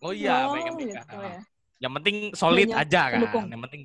Oh 0.04 0.12
iya, 0.12 0.51
oh, 0.51 0.60
baik 0.60 0.76
gitu 0.76 0.99
baik. 0.99 0.99
ya. 0.99 1.39
Yang 1.80 1.93
penting 1.99 2.16
solid 2.36 2.68
Banyak 2.68 2.82
aja 2.84 3.01
kan. 3.08 3.14
pendukung. 3.20 3.45
Yang 3.47 3.62
penting 3.70 3.82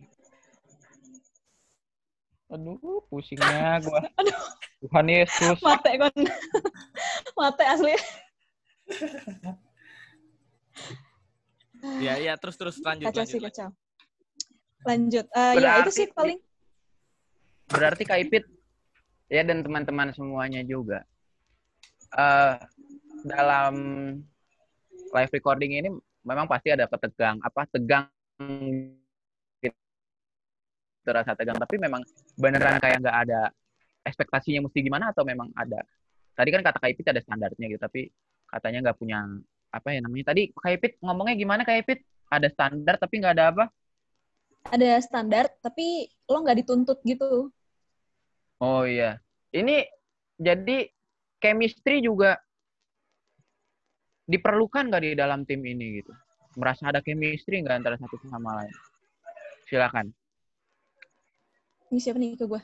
Aduh, 2.49 3.05
pusingnya 3.13 3.77
gua. 3.85 4.01
Tuhan 4.83 5.07
Yesus. 5.07 5.59
Mate 5.61 5.91
kon. 6.01 6.17
Mate 7.37 7.65
asli. 7.69 7.95
ya 12.03 12.19
ya 12.19 12.35
terus 12.35 12.57
terus 12.59 12.77
lanjut 12.83 13.07
Kacau 13.13 13.23
lanjut. 13.23 13.31
sih, 13.31 13.39
kacau. 13.39 13.69
Lanjut. 14.83 15.27
Eh, 15.29 15.39
ya 15.39 15.53
itu 15.55 15.61
Berarti- 15.61 15.93
sih 15.95 16.07
paling. 16.11 16.39
Berarti 17.69 18.03
Kak 18.03 18.19
Ipit 18.19 18.45
ya 19.29 19.45
dan 19.45 19.61
teman-teman 19.65 20.13
semuanya 20.17 20.65
juga. 20.65 21.05
Eh 22.17 22.57
dalam 23.25 23.75
live 25.13 25.33
recording 25.33 25.77
ini 25.77 25.89
memang 26.25 26.49
pasti 26.49 26.73
ada 26.73 26.89
ketegang 26.89 27.41
apa 27.45 27.65
tegang 27.69 28.09
gitu, 29.61 29.75
rasa 31.09 31.37
tegang. 31.37 31.57
Tapi 31.61 31.77
memang 31.81 32.03
beneran 32.37 32.81
kayak 32.81 33.05
nggak 33.05 33.19
ada 33.29 33.53
ekspektasinya 34.05 34.65
mesti 34.69 34.81
gimana 34.81 35.13
atau 35.13 35.25
memang 35.25 35.53
ada? 35.53 35.85
Tadi 36.33 36.49
kan 36.55 36.63
kata 36.65 36.79
Kak 36.81 36.91
Ipit 36.95 37.07
ada 37.11 37.21
standarnya 37.21 37.67
gitu 37.69 37.83
tapi 37.83 38.09
katanya 38.49 38.89
nggak 38.89 38.99
punya 38.99 39.29
apa 39.69 39.89
ya 39.93 40.01
namanya? 40.01 40.33
Tadi 40.33 40.53
Kak 40.57 40.73
Ipit 40.81 40.93
ngomongnya 41.05 41.37
gimana 41.37 41.63
Kak 41.69 41.85
Ipit? 41.85 42.01
Ada 42.29 42.53
standar 42.53 43.01
tapi 43.01 43.25
nggak 43.25 43.35
ada 43.37 43.47
apa? 43.53 43.65
Ada 44.69 45.01
standar, 45.01 45.49
tapi 45.65 46.13
lo 46.29 46.45
nggak 46.45 46.59
dituntut 46.61 47.01
gitu. 47.09 47.49
Oh 48.59 48.83
iya. 48.83 49.23
Ini 49.55 49.87
jadi 50.39 50.91
chemistry 51.39 52.03
juga 52.03 52.35
diperlukan 54.29 54.91
nggak 54.91 55.03
di 55.03 55.11
dalam 55.15 55.47
tim 55.47 55.63
ini 55.63 56.03
gitu? 56.03 56.13
Merasa 56.59 56.91
ada 56.91 57.01
chemistry 57.01 57.63
nggak 57.63 57.81
antara 57.81 57.97
satu 57.97 58.19
sama 58.27 58.63
lain? 58.63 58.75
Silakan. 59.71 60.11
Ini 61.89 61.99
siapa 62.03 62.19
nih 62.21 62.37
ke 62.37 62.45
gue? 62.45 62.61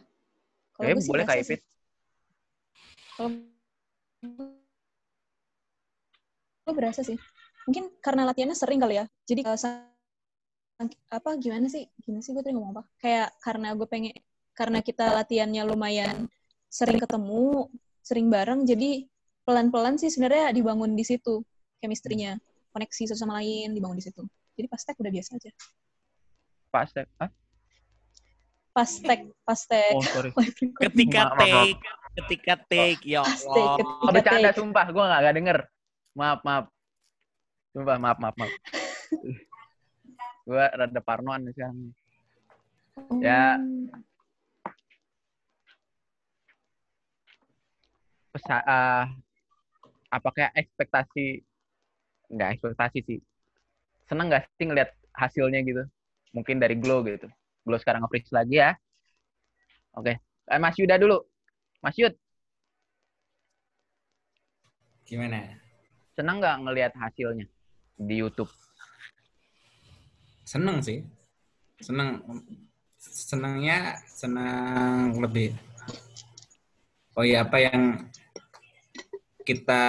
Kalau 0.75 0.85
Eh, 0.85 0.93
gue 0.99 1.07
boleh 1.07 1.25
Kak. 1.25 1.39
Ipit. 1.41 1.61
Kalau 3.15 3.31
gue 6.65 6.75
berasa 6.75 7.01
sih. 7.07 7.17
Mungkin 7.65 7.89
karena 8.05 8.29
latihannya 8.29 8.59
sering 8.59 8.83
kali 8.83 9.01
ya. 9.01 9.07
Jadi 9.25 9.41
eh, 9.47 9.57
apa 11.09 11.31
gimana 11.39 11.71
sih? 11.71 11.87
Gimana 12.03 12.21
sih 12.21 12.35
gue 12.35 12.43
tadi 12.43 12.53
ngomong 12.59 12.77
apa? 12.77 12.83
Kayak 13.01 13.29
karena 13.41 13.73
gue 13.73 13.87
pengen 13.89 14.13
karena 14.55 14.81
kita 14.81 15.11
latihannya 15.11 15.63
lumayan 15.67 16.31
sering 16.71 16.99
ketemu, 16.99 17.71
sering 18.03 18.27
bareng, 18.31 18.67
jadi 18.67 19.07
pelan-pelan 19.45 19.99
sih 20.01 20.11
sebenarnya 20.11 20.55
dibangun 20.55 20.95
di 20.95 21.05
situ 21.07 21.43
chemistry-nya, 21.83 22.41
koneksi 22.73 23.13
satu 23.13 23.21
sama 23.27 23.43
lain 23.43 23.77
dibangun 23.77 24.01
di 24.01 24.07
situ. 24.09 24.23
Jadi 24.55 24.67
pas 24.71 24.81
tag 24.81 24.97
udah 24.97 25.13
biasa 25.13 25.31
aja. 25.37 25.51
Pak 26.73 26.85
Step. 26.91 27.07
Ah? 27.23 27.31
Pas 28.75 28.91
tag, 28.91 29.21
pas 29.47 29.61
tag. 29.71 29.95
Oh 29.95 30.03
sorry. 30.03 30.31
Ketika 30.83 31.31
take, 31.39 31.79
ketika 32.19 32.55
take, 32.67 33.03
ya 33.07 33.23
Allah. 33.23 33.79
ketika- 33.79 34.11
bercanda 34.11 34.51
take. 34.51 34.59
sumpah, 34.59 34.87
gue 34.91 35.05
nggak 35.05 35.21
nggak 35.23 35.37
denger. 35.39 35.59
Maaf 36.19 36.41
maaf. 36.43 36.65
Sumpah 37.71 37.97
maaf 38.03 38.19
maaf 38.19 38.35
maaf. 38.39 38.53
gue 40.51 40.65
rada 40.75 41.01
parnoan 41.03 41.47
nih 41.47 41.53
sekarang. 41.55 41.79
Ya. 43.23 43.59
Pesa, 48.35 48.59
eh, 48.67 49.05
apakah 50.11 50.51
ekspektasi 50.59 51.39
nggak 52.35 52.59
ekspektasi 52.59 52.99
sih 53.07 53.19
seneng 54.11 54.27
nggak 54.27 54.43
sih 54.59 54.67
ngeliat 54.67 54.91
hasilnya 55.15 55.63
gitu 55.63 55.87
mungkin 56.35 56.59
dari 56.59 56.75
Glow 56.75 57.07
gitu 57.07 57.31
Glow 57.63 57.79
sekarang 57.79 58.03
nge 58.03 58.27
lagi 58.35 58.59
ya 58.59 58.75
oke 59.95 60.19
eh, 60.19 60.59
Mas 60.59 60.75
Yuda 60.75 60.99
dulu 60.99 61.23
Mas 61.79 61.95
Yud 61.95 62.15
Gimana? 65.07 65.55
seneng 66.19 66.43
nggak 66.43 66.57
ngelihat 66.67 66.93
hasilnya 66.99 67.47
di 67.95 68.19
YouTube 68.19 68.51
Seneng 70.45 70.85
sih. 70.85 71.01
Seneng. 71.81 72.21
Senengnya 73.01 73.97
senang 74.07 75.17
lebih. 75.17 75.57
Oh 77.17 77.25
iya, 77.25 77.49
apa 77.49 77.61
yang 77.61 78.05
kita 79.45 79.85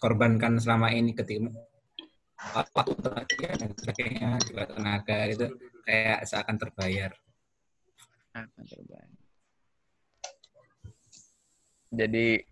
korbankan 0.00 0.56
selama 0.56 0.94
ini 0.94 1.12
ketika 1.12 1.52
waktu 2.74 2.94
tenaga 3.04 3.48
dan 3.60 3.70
sebagainya 3.76 4.28
juga 4.48 4.64
tenaga 4.70 5.18
itu 5.28 5.46
kayak 5.84 6.24
seakan 6.24 6.56
terbayar. 6.56 7.12
akan 8.30 8.62
terbaik 8.62 9.20
jadi 11.90 12.46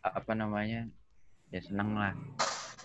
apa 0.00 0.32
namanya? 0.32 0.88
Ya 1.52 1.60
seneng 1.60 1.92
lah. 1.96 2.16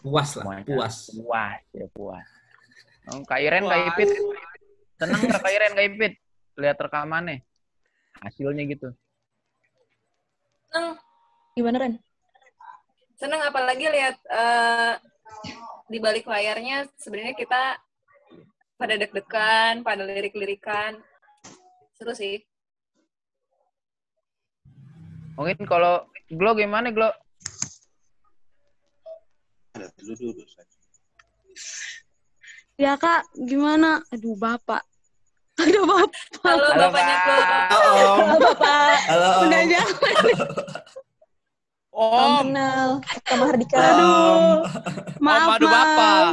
Puas 0.03 0.35
lah, 0.35 0.43
semuanya. 0.43 0.65
puas. 0.67 0.95
puas 1.15 1.61
ya 1.71 1.87
puas. 1.95 2.27
Oh, 3.07 3.23
Kak 3.23 3.39
Iren 3.39 3.63
Kak 3.63 3.79
Ipit. 3.95 4.09
Seneng 4.99 5.19
nggak 5.23 5.39
Kak 5.39 5.53
Iren 5.55 5.73
Kak 5.75 5.85
Ipit? 5.87 6.13
Lihat 6.59 6.77
rekamannya. 6.83 7.47
Hasilnya 8.19 8.63
gitu. 8.67 8.91
Seneng, 10.71 10.99
Gimana 11.53 11.77
Ren? 11.77 11.95
seneng 13.23 13.39
apalagi 13.39 13.87
lihat 13.87 14.19
eh, 14.27 14.93
di 15.87 15.95
balik 16.01 16.27
layarnya 16.27 16.91
sebenarnya 16.99 17.39
kita 17.39 17.79
pada 18.75 18.99
deg-degan, 18.99 19.79
pada 19.79 20.03
lirik-lirikan. 20.03 20.99
Seru 21.95 22.11
sih. 22.11 22.43
mungkin 25.33 25.65
kalau 25.65 26.05
Glo 26.29 26.53
gimana 26.53 26.93
Glo 26.93 27.09
Ada 29.73 29.89
dulu 29.97 30.13
dulu. 30.13 30.43
Ya 32.77 32.93
kak, 32.99 33.25
gimana? 33.33 34.03
Aduh 34.11 34.35
bapak. 34.37 34.83
Aduh 35.63 35.85
bapak. 35.85 36.17
Halo, 36.43 36.65
Halo, 36.69 36.81
bapaknya 36.91 37.17
Pak. 37.23 37.39
Glo. 37.71 37.79
Om. 37.79 38.17
Halo 38.19 38.37
Bapak, 38.41 38.97
Halo. 39.07 39.29
Udah 39.47 39.61
jangan. 39.69 39.95
salam 41.93 42.25
Om, 42.25 42.45
kenal. 42.49 42.89
Kak 43.05 43.37
Mahardika. 43.37 43.77
Aduh. 43.77 44.65
Maaf, 45.19 45.45
Om, 45.45 45.53
aduh 45.55 45.69
bapak. 45.69 46.23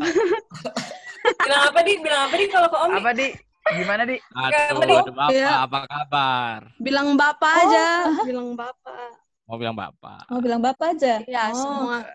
Bilang 1.45 1.63
apa 1.63 1.81
di? 1.81 1.93
Bilang 2.01 2.21
apa 2.27 2.35
di 2.35 2.47
kalau 2.49 2.69
ke 2.69 2.79
Om? 2.79 2.91
apa 2.97 3.11
di 3.13 3.27
gimana 3.71 4.03
di 4.03 4.17
Aduh, 4.33 4.57
Aduh. 4.73 4.99
aduh 4.99 5.13
bapak, 5.13 5.29
Iya. 5.31 5.51
apa 5.63 5.79
kabar? 5.85 6.59
Bilang 6.81 7.09
bapak 7.15 7.53
Oh, 7.53 7.63
aja. 7.63 7.87
Bilang 8.29 8.49
bapak. 8.57 9.11
Mau 9.45 9.59
bilang 9.59 9.75
bapak. 9.75 10.23
Mau 10.31 10.39
bilang 10.39 10.63
Bapak 10.63 10.95
aja? 10.95 11.19
Ya 11.27 11.51
Oh. 11.51 11.59
semua. 11.59 12.07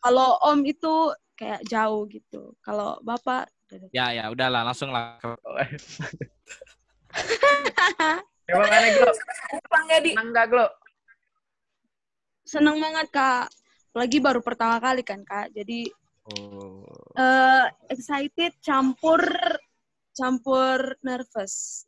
Kalau 0.00 0.40
om 0.40 0.64
itu 0.64 1.12
kayak 1.36 1.60
jauh 1.62 2.08
gitu. 2.08 2.56
Kalau 2.60 2.96
bapak 3.00 3.52
Ya 3.92 4.10
ya, 4.10 4.26
udahlah 4.26 4.64
langsung 4.66 4.90
lah. 4.90 5.20
gimana 8.42 8.76
Glo 8.90 9.10
Apa 9.62 9.76
nggak 9.84 10.00
di? 10.02 10.10
seneng 10.10 10.28
nggak 10.34 10.46
Glo 10.50 10.66
seneng 12.50 12.82
banget 12.82 13.06
kak. 13.14 13.46
Lagi 13.94 14.18
baru 14.18 14.42
pertama 14.42 14.82
kali 14.82 15.06
kan 15.06 15.22
kak. 15.22 15.54
Jadi 15.54 15.86
Oh. 16.30 16.84
eh 17.16 17.66
excited 17.90 18.54
campur 18.60 19.18
campur 20.12 20.94
nervous. 21.02 21.86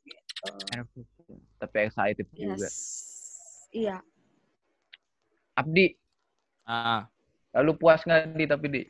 tapi 1.58 1.76
excited 1.86 2.26
juga 2.34 2.58
Yes. 2.58 2.74
Iya. 3.70 3.98
Abdi 5.54 5.94
Ah, 6.62 7.06
Lalu 7.52 7.70
puas 7.76 8.00
nggak 8.02 8.34
di 8.34 8.46
tapi 8.48 8.66
di? 8.72 8.82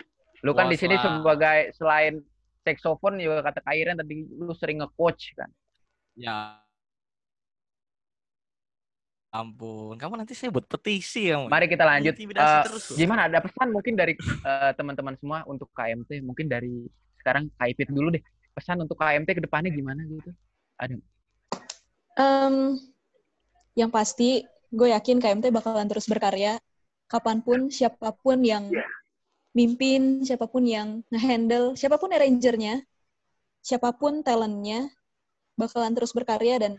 Lu 0.47 0.53
kan 0.55 0.71
di 0.71 0.77
sini 0.79 0.95
sebagai 0.97 1.75
selain 1.75 2.23
saxophone 2.63 3.19
juga 3.19 3.43
kata 3.43 3.59
Kak 3.61 3.75
Iren 3.75 3.99
tadi 3.99 4.23
lu 4.39 4.55
sering 4.55 4.81
nge-coach 4.81 5.35
kan. 5.35 5.51
ya. 6.15 6.57
Ampun, 9.33 9.97
kamu 9.97 10.21
nanti 10.21 10.37
saya 10.37 10.53
buat 10.53 10.69
petisi 10.69 11.33
kamu. 11.33 11.49
Mari 11.49 11.65
kita 11.65 11.89
lanjut. 11.89 12.13
Eh, 12.13 12.63
terus 12.69 12.93
loh. 12.93 13.01
gimana 13.01 13.33
ada 13.33 13.41
pesan 13.41 13.73
mungkin 13.73 13.97
dari 13.97 14.13
eh, 14.21 14.73
teman-teman 14.77 15.17
semua 15.17 15.41
untuk 15.49 15.73
KMT? 15.73 16.21
Mungkin 16.21 16.53
dari 16.53 16.85
sekarang 17.17 17.49
Ipit 17.57 17.89
dulu 17.89 18.13
deh. 18.13 18.21
Pesan 18.53 18.85
untuk 18.85 19.01
KMT 19.01 19.41
ke 19.41 19.41
depannya 19.41 19.73
gimana 19.73 20.05
gitu? 20.05 20.37
Ada. 20.77 21.01
Em, 22.21 22.77
yang 23.73 23.89
pasti, 23.89 24.45
gue 24.69 24.93
yakin 24.93 25.17
KMT 25.17 25.49
bakalan 25.49 25.89
terus 25.89 26.05
berkarya. 26.05 26.61
Kapan 27.09 27.41
pun, 27.41 27.73
siapa 27.73 28.13
pun 28.13 28.45
yang 28.45 28.69
mimpin, 29.57 30.21
siapa 30.29 30.45
pun 30.45 30.69
yang 30.69 31.01
nge-handle, 31.09 31.73
siapa 31.73 31.97
pun 31.97 32.13
arrangernya, 32.13 32.85
siapa 33.65 33.97
pun 33.97 34.21
talentnya, 34.21 34.93
bakalan 35.57 35.97
terus 35.97 36.13
berkarya 36.13 36.61
dan 36.61 36.77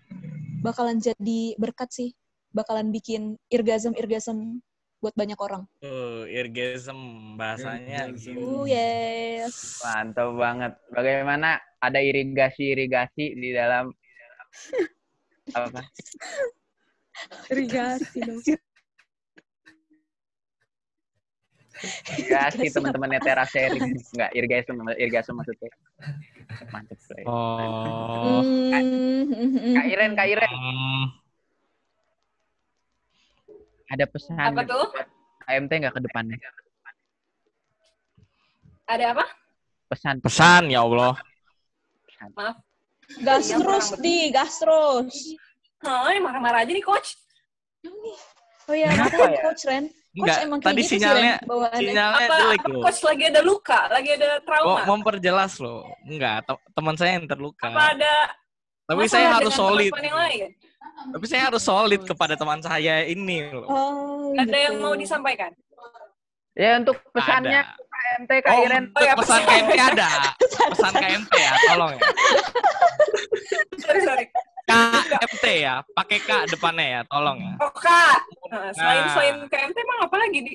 bakalan 0.61 1.01
jadi 1.01 1.57
berkat 1.57 1.89
sih. 1.89 2.13
Bakalan 2.53 2.93
bikin 2.93 3.33
irgasm-irgasm 3.49 4.61
buat 5.01 5.11
banyak 5.17 5.35
orang. 5.35 5.65
Oh, 5.83 6.23
irgasm 6.23 6.95
bahasanya. 7.35 8.13
Oh 8.39 8.63
yes. 8.63 9.81
Mantap 9.83 10.31
banget. 10.37 10.73
Bagaimana 10.93 11.57
ada 11.81 11.99
irigasi-irigasi 11.99 13.35
di 13.35 13.51
dalam 13.51 13.89
apa? 15.59 15.81
Irigasi 17.51 18.21
dong. 18.21 18.39
Irigasi 22.15 22.71
teman-temannya 22.71 23.19
terasering. 23.19 23.97
Enggak, 24.13 24.31
irigasi 24.37 24.71
irigasi 25.01 25.29
maksudnya. 25.35 25.69
Mantap. 26.71 26.99
Oh. 27.27 28.39
Hmm. 28.39 29.73
Kak 29.73 29.85
Iren, 29.89 30.11
Kak 30.15 30.27
Iren, 30.31 30.47
Hmm. 30.53 31.22
Ada 33.93 34.05
pesan 34.09 34.49
Apa 34.49 34.61
tuh? 34.65 34.85
KMT 35.45 35.71
nggak 35.85 35.93
ke 35.93 36.01
depannya? 36.01 36.37
Ada 38.89 39.13
apa? 39.15 39.25
Pesan, 39.87 40.17
Pesan 40.19 40.63
ya 40.73 40.81
Allah. 40.81 41.13
pesan. 42.09 42.29
Maaf. 42.33 42.57
Gas 43.21 43.45
Iya, 43.51 43.57
terus 43.61 43.87
di, 43.99 44.17
gas 44.33 44.57
terus. 44.57 45.35
Oh, 45.83 46.07
ini 46.09 46.23
marah-marah 46.23 46.63
aja 46.63 46.71
nih, 46.71 46.81
Coach. 46.81 47.19
Oh 48.65 48.73
iya, 48.73 48.89
Kenapa 48.95 49.27
ya? 49.29 49.41
Coach 49.43 49.63
Ren. 49.67 49.85
Coach 49.91 50.15
Enggak, 50.15 50.37
emang 50.45 50.59
kayak 50.63 50.71
tadi 50.71 50.81
gitu 50.81 50.87
sih, 50.87 50.97
sinyalnya 50.97 51.33
Ren, 51.35 51.47
bawaannya. 51.49 51.79
sinyalnya 51.91 52.25
Apa, 52.25 52.35
jelek 52.39 52.61
apa. 52.63 52.77
Coach 52.79 53.01
lagi 53.03 53.23
ada 53.27 53.41
luka? 53.43 53.79
Lagi 53.91 54.09
ada 54.15 54.29
Mau 54.39 54.45
trauma? 54.47 54.81
memperjelas 54.87 55.53
loh. 55.59 55.83
Enggak, 56.07 56.37
te- 56.47 56.63
teman 56.73 56.95
saya 56.95 57.11
yang 57.19 57.25
terluka. 57.27 57.67
Apa 57.69 57.83
ada 57.91 58.13
Tapi 58.83 58.99
masalah 58.99 59.13
saya 59.13 59.27
harus 59.33 59.53
solid. 59.53 59.91
Tapi 61.03 61.25
saya 61.25 61.41
harus 61.47 61.63
solid 61.63 62.01
kepada 62.03 62.35
teman 62.35 62.59
saya 62.59 63.03
ini 63.03 63.47
loh. 63.47 63.67
Oh, 63.67 64.35
Ada 64.35 64.43
gitu. 64.45 64.57
yang 64.59 64.75
mau 64.79 64.93
disampaikan? 64.93 65.51
Ya 66.53 66.77
untuk 66.77 67.01
pesannya 67.09 67.63
ada. 67.63 67.73
KMT 67.73 68.31
Kak 68.39 68.51
Oh, 68.51 68.61
Iren. 68.61 68.83
untuk 68.85 68.93
Oh 68.93 69.01
ya, 69.01 69.13
pesan. 69.15 69.41
KMT 69.41 69.73
ada. 69.79 70.09
Pesan 70.69 70.93
KMT 70.93 71.31
ya, 71.33 71.53
tolong 71.65 71.91
ya. 71.91 72.01
Sorry, 73.79 73.99
sorry. 74.03 74.25
KMT 74.63 75.45
ya, 75.59 75.75
pakai 75.91 76.17
K 76.19 76.29
depannya 76.45 76.85
ya, 76.85 77.01
tolong 77.05 77.37
ya. 77.41 77.55
Oh, 77.57 77.71
Kak. 77.73 78.17
Nah, 78.47 78.69
selain, 78.71 79.01
Nah. 79.01 79.11
selain 79.11 79.35
KMT 79.47 79.77
emang 79.77 79.99
apa 80.03 80.15
lagi? 80.15 80.37
Di? 80.39 80.53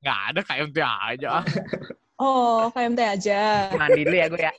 Nggak 0.00 0.18
ada 0.30 0.40
KMT 0.40 0.76
aja. 0.80 1.28
Oh, 2.16 2.70
KMT 2.72 3.00
aja. 3.04 3.40
Mandi 3.74 4.02
dulu 4.02 4.16
ya 4.16 4.26
gue 4.28 4.42
ya. 4.48 4.54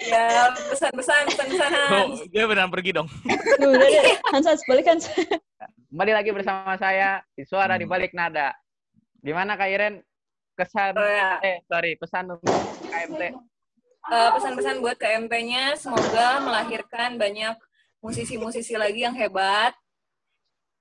Ya, 0.00 0.24
pesan-pesan, 0.68 1.22
pesan-pesan. 1.26 1.70
Tuh, 1.88 2.28
dia 2.28 2.44
beneran 2.44 2.68
pergi 2.68 2.90
dong. 2.92 3.08
Udah 3.56 3.72
deh. 3.80 4.16
Hansas, 4.28 4.60
balik 4.64 4.84
Hans. 4.84 5.08
Kembali 5.88 6.12
lagi 6.12 6.30
bersama 6.30 6.76
saya 6.76 7.24
di 7.32 7.42
suara 7.42 7.74
di 7.74 7.82
Hmm. 7.82 7.92
balik 7.92 8.12
nada. 8.12 8.52
Gimana 9.18 9.54
Kak 9.54 9.66
Iren 9.66 9.94
kesan 10.54 10.92
Oh, 10.92 11.02
ya. 11.02 11.40
eh 11.40 11.64
sorry 11.64 11.96
pesan 11.96 12.28
untuk 12.28 12.52
KMT. 12.84 13.22
Eh, 14.04 14.30
pesan-pesan 14.30 14.78
buat 14.78 14.94
KMT-nya, 14.94 15.74
semoga 15.74 16.36
melahirkan 16.38 17.16
banyak 17.16 17.56
musisi-musisi 17.98 18.76
lagi 18.76 19.02
yang 19.02 19.16
hebat. 19.16 19.72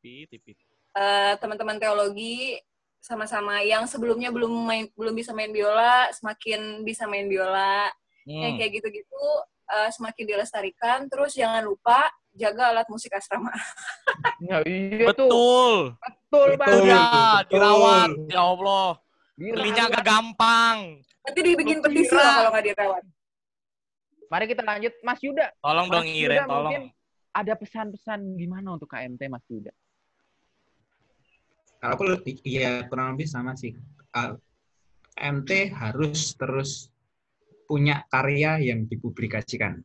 Eh, 0.03 1.34
teman-teman 1.39 1.80
teologi 1.80 2.59
sama-sama 2.99 3.59
yang 3.61 3.84
sebelumnya 3.84 4.28
belum 4.30 4.51
main 4.63 4.86
belum 4.93 5.11
bisa 5.13 5.32
main 5.32 5.49
biola 5.49 6.07
semakin 6.11 6.84
bisa 6.84 7.03
main 7.03 7.26
biola 7.26 7.88
yang 8.24 8.55
Hmm. 8.55 8.59
kayak 8.59 8.71
gitu-gitu 8.80 9.24
eh, 9.63 9.89
semakin 9.91 10.24
dilestarikan 10.28 10.99
terus 11.07 11.36
jangan 11.36 11.63
lupa 11.63 12.07
jaga 12.34 12.71
alat 12.71 12.88
musik 12.88 13.11
asrama 13.13 13.51
Ya, 14.43 14.59
iya 14.65 15.11
tuh. 15.13 15.30
Betul. 15.30 15.74
Betul 15.99 16.49
banget. 16.59 17.43
Betul. 17.47 17.59
dirawat. 17.59 18.09
Ya 18.28 18.41
Allah. 18.43 18.89
Belinya 19.34 19.84
agak 19.89 20.03
gampang. 20.03 20.78
nanti 21.24 21.39
dibikin 21.39 21.80
Lu 21.80 21.84
petisi 21.88 22.11
lah 22.11 22.43
kalau 22.43 22.51
nggak 22.51 22.65
dirawat 22.67 23.03
Mari 24.28 24.45
kita 24.49 24.61
lanjut 24.61 24.93
Mas 25.05 25.21
Yuda. 25.21 25.47
Tolong 25.61 25.88
dong 25.88 26.03
Mas 26.03 26.11
Iren, 26.11 26.36
Yuda 26.36 26.43
tolong. 26.43 26.63
mungkin 26.65 26.84
ada 27.34 27.53
pesan-pesan 27.53 28.19
gimana 28.36 28.67
untuk 28.76 28.89
KMT 28.89 29.21
Mas 29.30 29.45
Yuda? 29.47 29.71
Kalau 31.80 31.93
aku 31.95 32.03
lebih, 32.07 32.36
ya 32.41 32.84
kurang 32.88 33.13
lebih 33.15 33.28
sama 33.28 33.53
sih. 33.53 33.76
Uh, 34.15 34.36
MT 35.15 35.69
harus 35.76 36.34
terus 36.34 36.88
punya 37.68 38.03
karya 38.11 38.59
yang 38.59 38.86
dipublikasikan. 38.88 39.80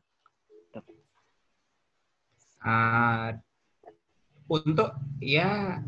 Uh, 2.59 3.39
untuk 4.51 4.91
ya 5.23 5.79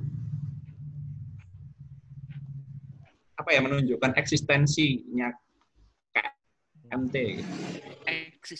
apa 3.36 3.50
ya 3.52 3.60
menunjukkan 3.60 4.16
eksistensinya 4.16 5.36
KMT. 6.16 7.16
gitu. 7.42 7.52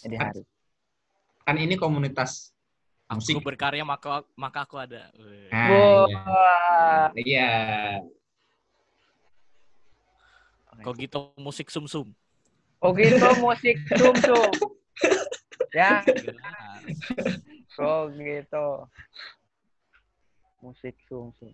Jadi 0.08 0.16
harus. 0.20 0.44
Kan 1.48 1.56
ini 1.56 1.80
komunitas 1.80 2.52
Aku 3.12 3.20
musik. 3.20 3.44
berkarya 3.44 3.84
maka 3.84 4.24
maka 4.40 4.64
aku 4.64 4.80
ada. 4.80 5.12
Nah, 5.52 5.68
Wah. 5.72 7.12
iya. 7.16 7.52
Iya. 10.72 10.82
Kok 10.82 10.96
gitu 10.98 11.20
musik 11.38 11.68
sum-sum. 11.70 12.10
Oh 12.10 12.21
gitu 12.98 13.28
musik 13.38 13.78
sum 13.94 14.16
sum. 14.26 14.50
ya, 15.72 16.02
oh 17.78 18.10
gitu. 18.18 18.68
Musik 20.66 20.98
sum 21.06 21.30
sum. 21.38 21.54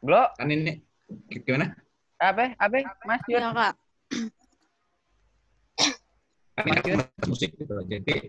Bro, 0.00 0.32
Kan 0.40 0.48
ini 0.50 0.80
gimana? 1.28 1.76
apa? 2.16 2.56
Apa? 2.56 2.76
Mas 3.04 3.22
Yud? 3.28 3.38
Ya, 3.44 3.52
Kak. 3.52 3.74
kan 6.52 6.68
ini 6.68 6.80
komunitas 6.84 7.26
musik 7.28 7.50
gitu 7.56 7.72
loh. 7.72 7.84
jadi 7.88 8.28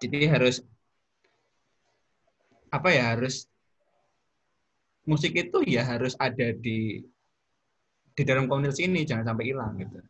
jadi 0.00 0.18
harus 0.32 0.64
apa 2.72 2.88
ya 2.88 3.12
harus 3.12 3.44
musik 5.04 5.36
itu 5.36 5.60
ya 5.68 5.84
harus 5.84 6.16
ada 6.16 6.56
di 6.56 7.04
di 8.16 8.22
dalam 8.24 8.48
komunitas 8.48 8.80
ini 8.80 9.04
jangan 9.04 9.32
sampai 9.32 9.44
hilang 9.52 9.76
gitu 9.76 10.00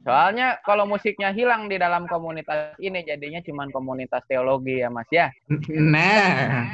Soalnya 0.00 0.56
kalau 0.60 0.84
musiknya 0.84 1.28
hilang 1.28 1.68
di 1.68 1.76
dalam 1.76 2.04
komunitas 2.04 2.72
ini 2.78 3.04
jadinya 3.04 3.38
cuman 3.38 3.68
komunitas 3.68 4.24
teologi 4.24 4.80
ya 4.80 4.88
Mas 4.88 5.04
ya. 5.08 5.28
nah 5.70 6.64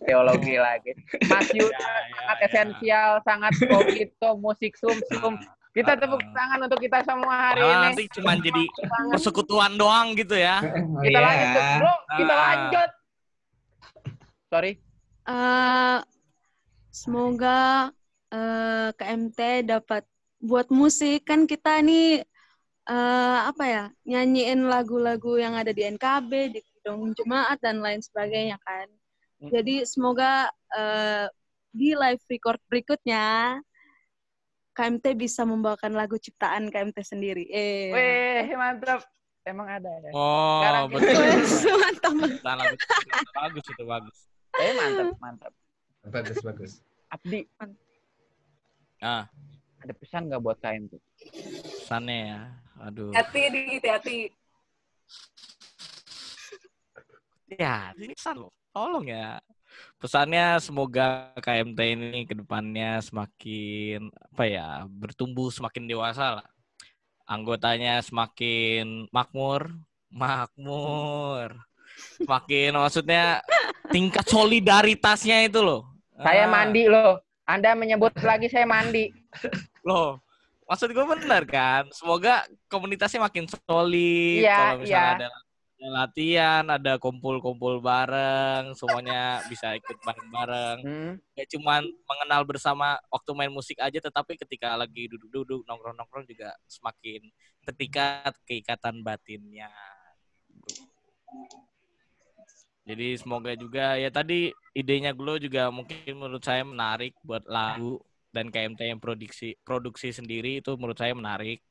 Teologi 0.00 0.54
lagi. 0.54 0.94
Mas 1.24 1.50
Yuda 1.56 1.66
Ya, 1.66 1.82
ya, 1.82 1.98
sangat 2.12 2.36
ya. 2.36 2.46
esensial, 2.46 3.10
sangat 3.22 3.52
kogito, 3.60 4.28
musik 4.36 4.72
sum 4.74 4.94
sum. 5.04 5.34
Kita 5.70 5.94
tepuk 5.94 6.18
tangan 6.32 6.62
untuk 6.62 6.78
kita 6.78 6.98
semua 7.02 7.34
hari 7.48 7.58
Nah, 7.58 7.70
ini. 7.70 7.82
nanti 7.86 8.02
cuma 8.10 8.34
jadi 8.34 8.62
persekutuan 9.08 9.74
doang 9.74 10.14
gitu 10.14 10.34
ya. 10.34 10.58
Oh, 10.62 10.98
Kita 10.98 11.14
iya. 11.14 11.26
lanjut, 11.26 11.64
bro. 11.76 11.94
Kita 12.16 12.32
Ah. 12.32 12.40
lanjut. 12.44 12.90
Sorry. 14.46 14.72
Eh, 15.22 15.98
semoga 16.88 17.90
eh, 18.28 18.88
KMT 18.92 19.40
dapat 19.64 20.02
buat 20.38 20.70
musik 20.70 21.22
kan 21.24 21.44
kita 21.44 21.78
nih 21.80 22.22
eh, 22.90 23.38
apa 23.46 23.64
ya 23.64 23.84
nyanyiin 24.02 24.66
lagu-lagu 24.66 25.38
yang 25.38 25.54
ada 25.54 25.70
di 25.70 25.86
NKB 25.86 26.30
di 26.50 26.60
gedung 26.74 27.14
jemaat 27.14 27.62
dan 27.62 27.78
lain 27.78 28.02
sebagainya 28.02 28.58
kan. 28.60 28.90
Hmm. 29.40 29.50
Jadi 29.54 29.86
semoga 29.86 30.50
eh, 30.74 31.26
di 31.70 31.94
live 31.94 32.22
record 32.26 32.58
berikutnya 32.66 33.56
KMT 34.74 35.06
bisa 35.14 35.46
membawakan 35.46 35.94
lagu 35.94 36.18
ciptaan 36.18 36.70
KMT 36.70 36.98
sendiri. 37.04 37.44
Eh, 37.50 37.90
Weh, 37.94 38.54
mantap. 38.58 39.06
Emang 39.40 39.66
ada 39.66 39.88
ya. 39.88 40.10
Oh, 40.12 40.60
Sekarang 40.60 40.84
betul. 40.92 41.24
mantap. 41.80 42.12
Lagu 42.44 42.76
bagus 43.32 43.64
itu 43.66 43.84
bagus. 43.86 44.16
Eh, 44.60 44.72
mantap, 44.76 45.06
mantap. 45.16 45.52
bagus 46.00 46.38
bagus 46.40 46.72
Abdi, 47.12 47.44
Ah, 49.00 49.28
ada 49.80 49.92
pesan 49.96 50.28
nggak 50.28 50.42
buat 50.44 50.60
KMT? 50.60 50.92
pesannya 51.80 52.16
ya. 52.28 52.40
Aduh. 52.80 53.12
hati 53.12 53.42
di 53.52 53.62
hati 53.84 54.16
Ya, 57.58 57.90
ini 57.98 58.14
pesan 58.14 58.46
loh. 58.46 58.54
Tolong 58.70 59.10
ya. 59.10 59.42
Pesannya 59.98 60.62
semoga 60.62 61.34
KMT 61.42 61.78
ini 61.98 62.22
ke 62.22 62.38
depannya 62.38 63.02
semakin 63.02 64.06
apa 64.06 64.44
ya, 64.46 64.68
bertumbuh 64.86 65.50
semakin 65.50 65.90
dewasa 65.90 66.38
lah. 66.38 66.48
Anggotanya 67.26 67.98
semakin 68.06 69.10
makmur, 69.10 69.74
makmur. 70.14 71.58
Semakin 72.22 72.78
maksudnya 72.78 73.42
tingkat 73.90 74.30
solidaritasnya 74.30 75.50
itu 75.50 75.58
loh. 75.58 75.90
Saya 76.22 76.46
Ah, 76.46 76.50
mandi 76.54 76.86
loh. 76.86 77.18
Anda 77.50 77.74
menyebut 77.74 78.14
lagi 78.22 78.46
saya 78.46 78.62
mandi. 78.62 79.10
Loh, 79.82 80.22
maksud 80.70 80.94
gue 80.94 81.02
benar 81.02 81.42
kan? 81.50 81.90
Semoga 81.90 82.46
komunitasnya 82.70 83.26
makin 83.26 83.50
solid. 83.50 84.46
Iya, 84.46 84.54
Kalau 84.54 84.78
misalnya 84.78 85.02
iya. 85.02 85.18
ada 85.18 85.28
latihan, 85.80 86.64
ada 86.70 86.94
kumpul-kumpul 87.02 87.82
bareng, 87.82 88.76
semuanya 88.78 89.42
bisa 89.50 89.74
ikut 89.74 89.98
bareng-bareng. 90.06 90.78
Hmm. 90.86 91.12
Gak 91.34 91.48
cuman 91.58 91.82
mengenal 92.06 92.46
bersama 92.46 93.00
waktu 93.10 93.30
main 93.34 93.50
musik 93.50 93.82
aja, 93.82 93.98
tetapi 93.98 94.38
ketika 94.38 94.78
lagi 94.78 95.10
duduk-duduk, 95.10 95.66
nongkrong-nongkrong 95.66 96.28
juga 96.30 96.54
semakin 96.70 97.26
terikat 97.66 98.36
keikatan 98.46 99.02
batinnya. 99.02 99.72
Jadi 102.84 103.14
semoga 103.18 103.54
juga 103.54 103.94
ya 103.96 104.10
tadi 104.10 104.50
idenya 104.74 105.14
Glo 105.14 105.38
juga 105.38 105.70
mungkin 105.70 106.14
menurut 106.16 106.42
saya 106.42 106.66
menarik 106.66 107.14
buat 107.22 107.46
lagu 107.46 108.02
dan 108.30 108.48
KMT 108.48 108.80
yang 108.96 109.00
produksi 109.02 109.58
produksi 109.62 110.14
sendiri 110.14 110.62
itu 110.62 110.74
menurut 110.78 110.98
saya 110.98 111.14
menarik. 111.14 111.62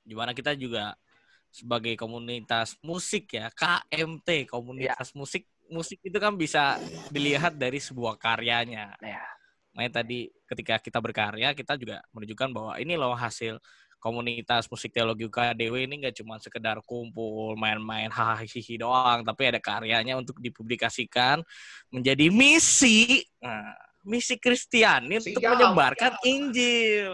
Di 0.00 0.14
mana 0.16 0.32
kita 0.34 0.56
juga 0.56 0.94
sebagai 1.50 1.98
komunitas 1.98 2.78
musik 2.80 3.34
ya 3.34 3.50
KMT 3.50 4.46
komunitas 4.46 5.10
musik 5.18 5.50
musik 5.66 5.98
itu 6.02 6.18
kan 6.22 6.34
bisa 6.38 6.78
dilihat 7.10 7.58
dari 7.58 7.82
sebuah 7.82 8.18
karyanya. 8.18 8.94
Ya. 9.02 9.22
Makanya 9.74 10.02
tadi 10.02 10.30
ketika 10.46 10.82
kita 10.82 10.98
berkarya 10.98 11.54
kita 11.54 11.78
juga 11.78 12.02
menunjukkan 12.10 12.48
bahwa 12.50 12.72
ini 12.78 12.94
loh 12.98 13.14
hasil 13.14 13.58
komunitas 14.00 14.66
musik 14.66 14.90
teologi 14.90 15.28
UKDW 15.28 15.86
ini 15.86 16.00
nggak 16.02 16.24
cuma 16.24 16.40
sekedar 16.40 16.80
kumpul 16.82 17.54
main-main 17.54 18.08
hahaha 18.08 18.48
doang 18.80 19.20
tapi 19.22 19.52
ada 19.52 19.60
karyanya 19.60 20.16
untuk 20.16 20.40
dipublikasikan 20.40 21.44
menjadi 21.92 22.32
misi 22.32 23.20
nah, 23.44 23.76
misi 24.02 24.36
Kristiani 24.36 25.20
untuk 25.20 25.40
Siap, 25.40 25.50
menyebarkan 25.56 26.12
Injil 26.24 27.12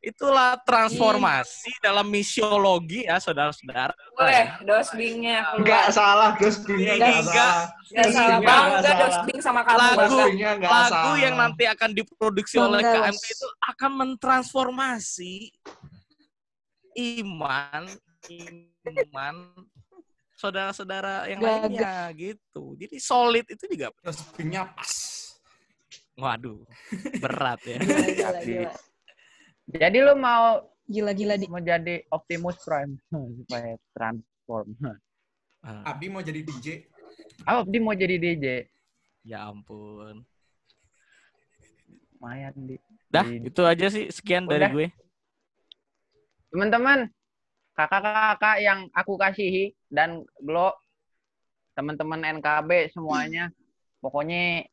itulah 0.00 0.56
transformasi 0.64 1.68
dalam 1.84 2.08
misiologi 2.08 3.04
ya 3.04 3.20
saudara-saudara 3.20 3.92
Boleh, 4.16 4.48
dosbingnya 4.64 5.60
Enggak 5.60 5.92
salah, 5.92 6.32
Ghostbing 6.40 6.80
Iya, 6.80 6.96
enggak 6.96 7.20
enggak. 7.20 7.28
salah. 7.28 7.64
Nggak 7.92 8.08
salah. 8.08 8.38
Dosbingnya 8.40 8.48
Bangga 8.48 8.78
enggak 8.80 8.96
dosbing 8.96 9.40
sama 9.44 9.60
kamu. 9.60 9.76
Lagu. 9.76 10.00
Dosbingnya 10.00 10.50
enggak 10.56 10.70
lagu 10.72 10.88
salah. 10.88 11.16
yang 11.20 11.34
nanti 11.36 11.64
akan 11.68 11.90
diproduksi 11.92 12.56
oleh. 12.56 12.80
KMT 12.80 13.24
itu 13.28 13.48
akan 13.60 13.90
mentransformasi 14.00 15.34
iman 16.96 17.82
iman 19.04 19.34
saudara-saudara 20.32 21.28
yang 21.28 21.44
Gagah. 21.44 21.60
lainnya 21.68 21.96
gitu. 22.16 22.72
Jadi 22.80 22.96
solid 22.96 23.44
itu 23.52 23.64
juga 23.68 23.92
Dosbingnya 24.00 24.64
pas. 24.72 24.92
Waduh 26.16 26.62
berat 27.18 27.60
ya. 27.64 27.78
Gila, 27.84 28.06
gila, 28.10 28.40
gila. 28.42 28.72
Jadi 29.70 29.98
lu 30.02 30.14
mau 30.14 30.66
Gila, 30.90 31.14
gila. 31.14 31.34
Di. 31.38 31.46
mau 31.46 31.62
jadi 31.62 32.02
Optimus 32.10 32.58
Prime 32.66 32.98
supaya 33.38 33.78
transform. 33.94 34.74
Ah, 35.62 35.94
Abi 35.94 36.10
mau 36.10 36.18
jadi 36.18 36.42
DJ. 36.42 36.82
Ah, 37.46 37.62
dia 37.62 37.78
mau 37.78 37.94
jadi 37.94 38.18
DJ. 38.18 38.66
ya 39.22 39.46
ampun. 39.46 40.24
Lumayan 42.18 42.54
di. 42.56 42.76
Dah, 43.06 43.22
di- 43.22 43.46
itu 43.46 43.62
aja 43.62 43.86
sih 43.86 44.10
sekian 44.10 44.50
dari 44.50 44.66
Udah. 44.66 44.72
gue. 44.72 44.88
Teman-teman, 46.50 47.06
kakak-kakak 47.78 48.56
yang 48.58 48.90
aku 48.90 49.14
kasihi 49.14 49.70
dan 49.86 50.26
Glo, 50.42 50.74
teman-teman 51.78 52.40
NKB 52.40 52.90
semuanya, 52.90 53.54
pokoknya 54.02 54.66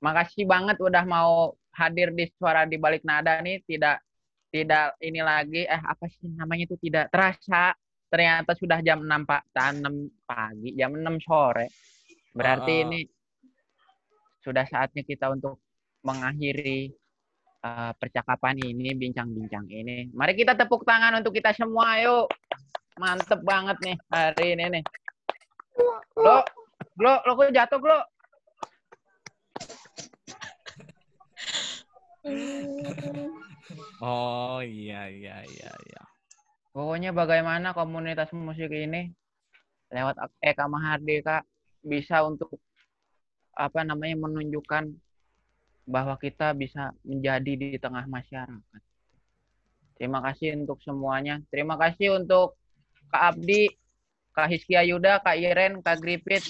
makasih 0.00 0.48
banget 0.48 0.80
udah 0.80 1.04
mau 1.04 1.54
hadir 1.76 2.10
di 2.10 2.26
suara 2.34 2.66
di 2.66 2.76
balik 2.80 3.04
nada 3.06 3.38
nih, 3.40 3.62
tidak 3.64 4.02
tidak 4.50 4.98
ini 4.98 5.20
lagi, 5.22 5.62
eh 5.62 5.78
apa 5.78 6.10
sih 6.10 6.26
namanya 6.34 6.66
itu 6.66 6.76
tidak 6.82 7.08
terasa. 7.12 7.72
Ternyata 8.10 8.58
sudah 8.58 8.82
jam 8.82 9.06
6 9.06 9.22
Pak, 9.22 9.54
6 9.54 10.26
pagi, 10.26 10.74
jam 10.74 10.90
6 10.90 11.22
sore. 11.22 11.70
Berarti 12.34 12.72
ah. 12.74 12.82
ini 12.82 13.00
sudah 14.42 14.66
saatnya 14.66 15.06
kita 15.06 15.30
untuk 15.30 15.62
mengakhiri 16.02 16.90
eh, 17.62 17.92
percakapan 17.94 18.58
ini, 18.66 18.98
bincang-bincang 18.98 19.70
ini. 19.70 20.10
Mari 20.10 20.34
kita 20.34 20.58
tepuk 20.58 20.82
tangan 20.82 21.22
untuk 21.22 21.30
kita 21.38 21.54
semua, 21.54 22.02
yuk. 22.02 22.26
Mantep 22.98 23.46
banget 23.46 23.78
nih 23.78 23.96
hari 24.10 24.58
ini 24.58 24.64
nih. 24.74 24.84
Lo, 26.18 26.42
lo, 26.98 27.12
lo 27.22 27.30
kok 27.38 27.54
jatuh, 27.54 27.78
lo? 27.78 28.09
Oh 34.00 34.60
iya 34.60 35.08
iya 35.08 35.36
iya 35.44 35.72
iya. 35.72 36.02
Pokoknya 36.70 37.10
bagaimana 37.10 37.74
komunitas 37.74 38.30
musik 38.32 38.70
ini 38.70 39.10
lewat 39.90 40.16
Eka 40.38 40.70
Mahardika 40.70 41.42
bisa 41.82 42.22
untuk 42.22 42.60
apa 43.56 43.82
namanya 43.82 44.16
menunjukkan 44.28 44.94
bahwa 45.90 46.14
kita 46.20 46.54
bisa 46.54 46.94
menjadi 47.02 47.52
di 47.58 47.68
tengah 47.80 48.06
masyarakat. 48.06 48.82
Terima 49.98 50.22
kasih 50.24 50.56
untuk 50.56 50.80
semuanya. 50.80 51.42
Terima 51.52 51.76
kasih 51.76 52.16
untuk 52.16 52.56
Kak 53.10 53.36
Abdi, 53.36 53.68
Kak 54.32 54.48
Hiskia 54.48 54.86
Yuda, 54.86 55.20
Kak 55.20 55.36
Iren, 55.36 55.82
Kak 55.82 55.98
Gripit, 56.00 56.40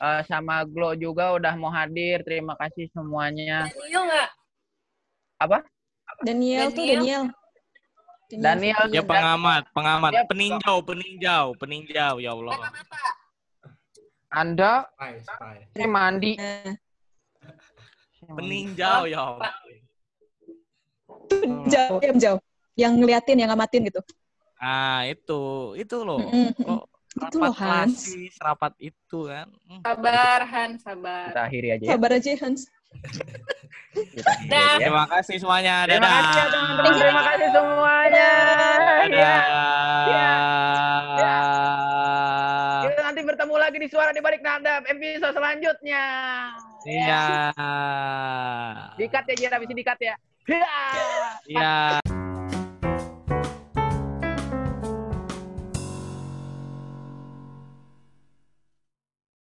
eh, 0.00 0.22
sama 0.24 0.62
Glo 0.64 0.94
juga 0.94 1.34
udah 1.34 1.52
mau 1.58 1.74
hadir. 1.74 2.22
Terima 2.24 2.54
kasih 2.56 2.88
semuanya. 2.94 3.68
Daniel 3.68 4.06
nggak? 4.06 4.37
Daniel 6.18 6.68
tuh 6.74 6.82
Daniel. 6.82 7.24
Daniel 8.28 8.82
Ya 8.92 9.00
Daniel. 9.00 9.06
pengamat, 9.08 9.62
pengamat, 9.72 10.12
Ya, 10.12 10.22
peninjau, 10.28 10.76
peninjau, 10.84 11.44
peninjau 11.56 12.14
ya 12.20 12.34
Allah. 12.36 12.58
Anda 14.28 14.84
Spy, 14.92 15.12
spy. 15.24 15.56
ini 15.78 15.86
mandi. 15.88 16.32
Nah, 16.36 16.76
Peninjau 18.36 19.08
ya 19.08 19.20
Allah. 19.24 19.52
jauh, 21.72 21.98
jauh, 22.02 22.18
jauh. 22.20 22.40
Yang 22.76 22.92
ngeliatin, 23.00 23.36
yang 23.40 23.50
ngamatin 23.54 23.88
gitu. 23.88 24.00
Ah, 24.60 25.06
itu, 25.08 25.72
itu 25.78 25.96
loh. 26.04 26.20
Mm-mm. 26.20 26.52
Kok 27.18 27.30
Itu 27.32 27.36
loh, 27.40 27.50
rapat 27.50 27.58
Hans. 27.88 28.04
klasik, 28.04 28.32
rapat 28.38 28.72
itu 28.78 29.18
kan. 29.26 29.48
Hmm. 29.66 29.80
Sabar, 29.82 30.40
Han, 30.44 30.70
sabar. 30.78 31.26
Kita 31.32 31.40
akhiri 31.48 31.68
aja 31.72 31.82
ya. 31.82 31.90
Sabar 31.96 32.10
aja, 32.14 32.30
Hans. 32.44 32.60
Aja 33.98 34.78
ya. 34.78 34.78
Terima 34.78 35.04
kasih 35.10 35.36
semuanya. 35.42 35.74
Terima 35.88 36.06
Dadah. 36.06 36.22
kasih 36.22 36.38
ya 36.38 36.46
teman-teman. 36.52 36.94
Terima 36.98 37.22
kasih 37.22 37.48
semuanya. 37.50 38.30
Dadah. 38.78 39.42
Ya. 40.08 40.34
Ya. 41.18 41.38
Kita 42.86 43.00
nanti 43.02 43.20
bertemu 43.26 43.54
lagi 43.58 43.78
di 43.82 43.88
suara 43.90 44.10
di 44.14 44.20
balik 44.22 44.42
nada 44.42 44.82
episode 44.86 45.34
selanjutnya. 45.34 46.04
Iya. 46.86 47.24
Dikat 48.96 49.24
ya, 49.28 49.34
Jira. 49.34 49.56
Bisa 49.58 49.74
dikat 49.74 49.98
ya. 49.98 50.14
Ya. 50.48 50.80
Iya. 51.48 52.07